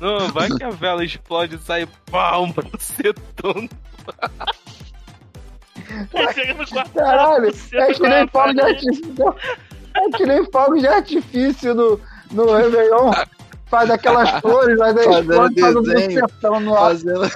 não, 0.00 0.28
vai 0.32 0.48
que 0.48 0.62
a 0.64 0.70
vela 0.70 1.04
explode 1.04 1.56
e 1.56 1.58
sai 1.58 1.88
pau, 2.10 2.44
um 2.44 2.52
bucetão. 2.52 3.68
Chega 6.34 6.54
no 6.54 6.66
quarto. 6.66 6.92
Caralho, 6.92 7.52
você 7.52 7.76
é 7.76 7.94
que 7.94 8.02
nem 8.02 8.26
tá 8.26 8.32
fogo 8.32 8.52
de 8.52 8.56
parado. 8.56 8.60
artifício. 8.62 9.34
É 9.94 10.10
que 10.16 10.26
nem 10.26 10.44
fogo 10.50 10.74
de 10.76 10.86
artifício 10.86 11.74
no, 11.74 12.00
no 12.30 12.52
Réveillon. 12.56 13.12
Faz 13.66 13.90
aquelas 13.90 14.30
flores, 14.40 14.78
mas 14.78 14.96
aí 14.96 15.04
Fazendo 15.04 15.30
explode 15.32 15.60
faz 15.60 15.76
um 15.76 15.82
desenho. 15.82 16.20
bucetão 16.22 16.60
no 16.60 16.74
ar. 16.74 16.80
Fazendo. 16.90 17.30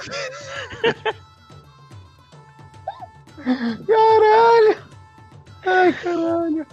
Caralho! 3.87 4.92
Ai, 5.65 5.93
caralho. 5.93 6.67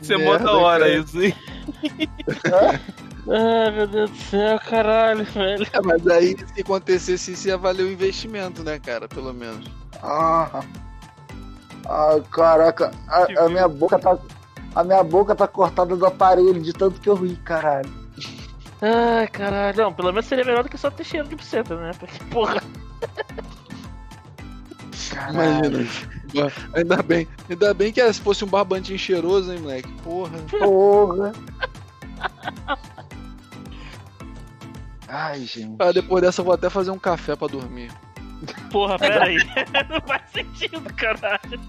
Você 0.00 0.16
Merda, 0.16 0.32
monta 0.38 0.50
a 0.50 0.56
hora 0.58 0.84
cara. 0.84 0.98
isso, 0.98 1.22
hein? 1.22 1.34
Ai, 3.30 3.70
meu 3.72 3.86
Deus 3.86 4.10
do 4.10 4.16
céu, 4.16 4.58
caralho, 4.60 5.24
velho. 5.24 5.66
É, 5.72 5.80
mas 5.82 6.06
aí, 6.06 6.36
se 6.54 6.60
acontecesse 6.62 7.32
isso, 7.32 7.48
ia 7.48 7.58
valer 7.58 7.84
o 7.84 7.92
investimento, 7.92 8.62
né, 8.62 8.78
cara? 8.78 9.06
Pelo 9.08 9.34
menos. 9.34 9.66
Ah, 10.02 10.62
Ai, 11.88 12.22
caraca. 12.30 12.90
A, 13.08 13.44
a 13.44 13.48
minha 13.48 13.66
boca 13.68 13.98
tá. 13.98 14.18
A 14.74 14.84
minha 14.84 15.02
boca 15.02 15.34
tá 15.34 15.48
cortada 15.48 15.96
do 15.96 16.06
aparelho 16.06 16.60
de 16.60 16.72
tanto 16.72 17.00
que 17.00 17.08
eu 17.08 17.14
ri, 17.14 17.34
caralho. 17.36 17.90
Ai, 18.80 19.26
caralho. 19.28 19.76
Não, 19.76 19.92
pelo 19.92 20.12
menos 20.12 20.26
seria 20.26 20.44
melhor 20.44 20.62
do 20.62 20.68
que 20.68 20.78
só 20.78 20.90
ter 20.90 21.04
cheiro 21.04 21.26
de 21.26 21.34
buceta, 21.34 21.74
né? 21.76 21.90
Porque, 21.98 22.22
porra. 22.24 22.62
Imagina. 25.30 25.88
Ainda 26.74 27.02
bem. 27.02 27.28
Ainda 27.48 27.74
bem 27.74 27.92
que 27.92 28.12
se 28.12 28.20
fosse 28.20 28.44
um 28.44 28.48
barbantinho 28.48 28.98
cheiroso, 28.98 29.52
hein, 29.52 29.60
moleque? 29.60 29.92
Porra. 30.02 30.38
Porra. 30.50 31.32
Ai, 35.08 35.40
gente. 35.44 35.76
Ah, 35.78 35.90
depois 35.92 36.22
dessa 36.22 36.40
eu 36.40 36.44
vou 36.44 36.52
até 36.52 36.68
fazer 36.68 36.90
um 36.90 36.98
café 36.98 37.34
pra 37.34 37.48
dormir. 37.48 37.90
Porra, 38.70 38.98
pera 38.98 39.24
aí. 39.24 39.36
Não 39.90 40.00
faz 40.06 40.22
sentido, 40.30 40.80
caralho. 40.94 41.60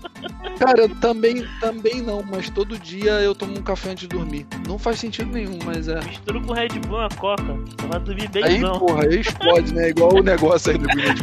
Cara, 0.60 0.82
eu 0.82 0.96
também, 1.00 1.46
também 1.60 2.02
não, 2.02 2.22
mas 2.24 2.50
todo 2.50 2.78
dia 2.78 3.12
eu 3.22 3.34
tomo 3.34 3.58
um 3.58 3.64
café 3.64 3.92
antes 3.92 4.08
de 4.08 4.16
dormir. 4.16 4.46
Não 4.68 4.78
faz 4.78 5.00
sentido 5.00 5.32
nenhum, 5.32 5.58
mas 5.66 5.88
é. 5.88 6.00
Mistura 6.02 6.40
com 6.42 6.54
Red 6.54 6.70
Bull 6.88 7.06
e 7.06 7.16
Coca. 7.16 7.44
Vai 7.88 8.00
dormir 8.00 8.30
bem, 8.30 8.44
Aí, 8.44 8.60
não. 8.60 8.78
porra, 8.78 9.04
aí 9.06 9.20
explode, 9.22 9.74
né? 9.74 9.90
Igual 9.90 10.14
o 10.16 10.22
negócio 10.24 10.72
aí 10.72 10.78
do 10.78 10.88
Gwyneth 10.88 11.16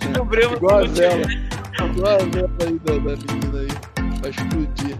Descobrimos 0.00 0.56
Igual 0.56 0.78
a 0.78 0.82
tudo. 0.82 0.94
vela. 0.94 1.22
Igual 1.90 2.14
a 2.14 2.18
vela 2.18 2.50
aí 2.62 2.78
da, 2.80 2.92
da 2.94 3.34
menina 3.34 3.60
aí. 3.60 4.20
Vai 4.20 4.30
explodir. 4.30 4.96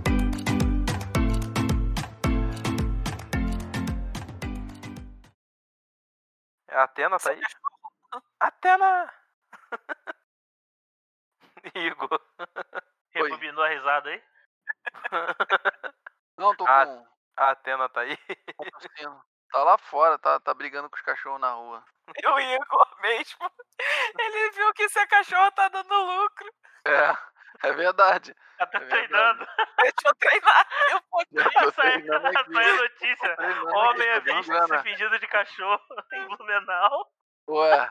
A 6.70 6.82
Atena 6.84 7.16
tá 7.18 7.30
aí? 7.30 7.40
Atena! 8.46 9.12
Igor. 11.74 12.20
Rebobinou 13.10 13.64
a 13.64 13.68
risada 13.68 14.08
aí? 14.10 14.22
Não, 16.38 16.54
tô 16.54 16.64
Ah. 16.68 16.86
com. 16.86 17.06
A 17.38 17.50
Atena 17.50 17.88
tá 17.88 18.00
aí? 18.00 18.16
Tá 19.52 19.62
lá 19.62 19.76
fora, 19.78 20.18
tá, 20.18 20.40
tá 20.40 20.54
brigando 20.54 20.88
com 20.90 20.96
os 20.96 21.02
cachorros 21.02 21.40
na 21.40 21.52
rua. 21.52 21.84
E 22.22 22.26
o 22.28 22.38
Igor 22.38 23.00
mesmo. 23.00 23.50
Ele 24.18 24.50
viu 24.52 24.72
que 24.74 24.88
seu 24.88 25.06
cachorro 25.08 25.50
tá 25.52 25.68
dando 25.68 25.92
lucro. 25.92 26.52
É, 26.86 27.68
é 27.68 27.72
verdade. 27.72 28.32
Tá 28.58 28.70
É 28.74 28.78
treinando. 28.78 29.44
Deixa 29.80 29.94
eu 30.06 30.14
treinar. 30.14 30.68
Eu 30.92 31.00
vou 31.10 31.24
treinando 31.74 32.28
aqui. 32.28 32.52
saiu 32.54 32.74
a 32.74 32.76
notícia. 32.76 33.36
Homem 33.74 34.08
é 34.08 34.20
visto 34.20 34.66
se 34.68 34.78
fingindo 34.84 35.18
de 35.18 35.26
cachorro 35.26 35.82
em 36.12 36.28
Blumenau. 36.28 37.10
Ué, 37.48 37.88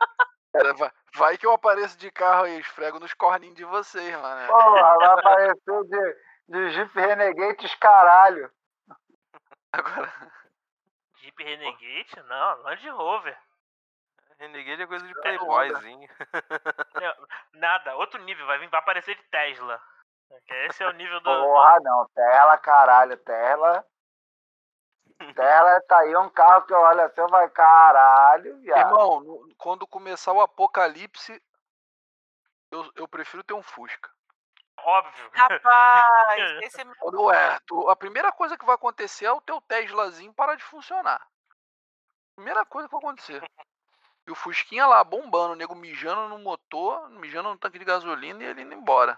cara, 0.58 0.74
vai, 0.74 0.91
vai 1.16 1.38
que 1.38 1.45
eu 1.45 1.53
apareço 1.53 1.97
de 1.97 2.12
carro 2.12 2.43
aí, 2.43 2.60
esfrego 2.60 2.99
nos 2.99 3.14
corninhos 3.14 3.56
de 3.56 3.66
vocês, 3.66 4.16
mano. 4.20 4.47
Porra, 4.47 4.97
vai 4.97 5.08
aparecer 5.08 5.84
de, 5.86 6.18
de 6.49 6.70
Jeep 6.72 6.99
Renegade 6.99 7.78
caralho. 7.78 8.51
Agora, 9.74 10.14
Jeep 11.18 11.43
Renegade? 11.43 12.24
Não, 12.28 12.62
Land 12.62 12.89
Rover. 12.89 13.38
Renegade 14.39 14.82
é 14.82 14.88
coisa 14.88 15.06
de 15.06 15.14
É 15.18 15.22
playboyzinho. 15.22 16.10
Nada, 17.53 17.95
outro 17.95 18.22
nível, 18.24 18.45
vai 18.45 18.60
vir, 18.60 18.70
vai 18.70 18.80
aparecer 18.80 19.16
de 19.16 19.24
Tesla. 19.30 19.82
Esse 20.68 20.84
é 20.84 20.88
o 20.88 20.91
nível 20.93 21.20
do. 21.20 21.26
Porra, 21.26 21.78
não. 21.82 22.08
Tesla, 22.14 22.58
caralho. 22.58 23.18
Tesla. 23.18 23.86
Tesla 25.18 25.82
tá 25.88 25.99
aí 25.99 26.16
um 26.18 26.30
carro 26.30 26.66
que 26.66 26.74
eu 26.74 26.80
olho 26.80 27.01
assim, 27.01 27.26
vai 27.28 27.49
caralho, 27.49 28.57
viado. 28.59 28.88
irmão, 28.89 29.47
quando 29.57 29.88
começar 29.88 30.34
o 30.34 30.41
apocalipse, 30.41 31.41
eu, 32.72 32.91
eu 32.95 33.07
prefiro 33.07 33.43
ter 33.43 33.53
um 33.53 33.63
Fusca. 33.63 34.09
Óbvio. 34.78 35.32
Rapaz, 35.34 36.51
esse 36.63 36.82
é 36.82 36.86
Quando 36.99 37.32
é, 37.32 37.59
tu- 37.66 37.89
a 37.89 37.95
primeira 37.95 38.32
coisa 38.32 38.57
que 38.57 38.66
vai 38.66 38.76
acontecer 38.76 39.26
é 39.26 39.32
o 39.32 39.41
teu 39.41 39.61
Teslazinho 39.61 40.34
parar 40.34 40.55
de 40.55 40.63
funcionar. 40.63 41.26
Primeira 42.36 42.66
coisa 42.66 42.88
que 42.88 42.93
vai 42.93 42.99
acontecer. 42.99 43.41
E 44.28 44.32
o 44.32 44.36
Fusquinha 44.36 44.86
lá 44.86 45.03
bombando, 45.03 45.53
o 45.53 45.55
nego 45.55 45.76
mijando 45.76 46.28
no 46.28 46.39
motor, 46.39 47.09
mijando 47.11 47.49
no 47.49 47.57
tanque 47.57 47.80
de 47.80 47.86
gasolina 47.86 48.43
e 48.43 48.47
ele 48.47 48.61
indo 48.63 48.74
embora. 48.74 49.18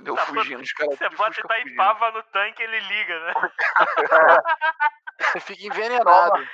Entendeu? 0.00 0.14
Tá, 0.14 0.26
fugindo. 0.26 0.62
Os 0.62 0.72
caras 0.72 0.96
Você 0.98 1.08
de 1.08 1.16
bota 1.16 1.34
fugindo. 1.34 1.44
Itaipava 1.46 2.10
no 2.12 2.22
tanque 2.24 2.62
ele 2.62 2.78
liga, 2.80 3.20
né? 3.26 3.32
Você 5.20 5.40
fica 5.40 5.66
envenenado. 5.66 6.46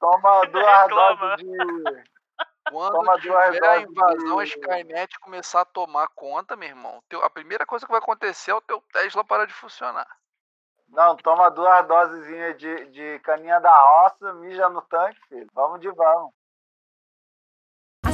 Toma 0.00 0.40
Ainda 0.42 0.50
duas 0.50 0.88
doses 0.88 1.36
de. 1.46 2.12
Quando 2.70 2.92
Toma 2.92 3.18
duas 3.18 3.54
tiver 3.54 3.68
a 3.68 3.80
invasão, 3.80 4.38
a 4.38 4.44
de- 4.44 4.50
Skynet 4.50 5.18
começar 5.20 5.60
a 5.62 5.64
tomar 5.66 6.08
conta, 6.14 6.56
meu 6.56 6.68
irmão, 6.68 7.02
teu- 7.08 7.22
a 7.22 7.28
primeira 7.28 7.66
coisa 7.66 7.84
que 7.84 7.92
vai 7.92 8.00
acontecer 8.00 8.52
é 8.52 8.54
o 8.54 8.60
teu 8.60 8.80
Tesla 8.92 9.24
parar 9.24 9.44
de 9.46 9.52
funcionar. 9.52 10.06
Não, 10.88 11.16
toma 11.16 11.50
duas 11.50 11.86
dosezinhas 11.86 12.56
de, 12.56 12.86
de 12.86 13.18
caninha 13.20 13.58
da 13.60 13.74
roça, 13.74 14.32
mija 14.34 14.68
no 14.68 14.80
tanque, 14.82 15.20
filho. 15.28 15.48
Vamos 15.52 15.80
de 15.80 15.90
vamos. 15.90 16.32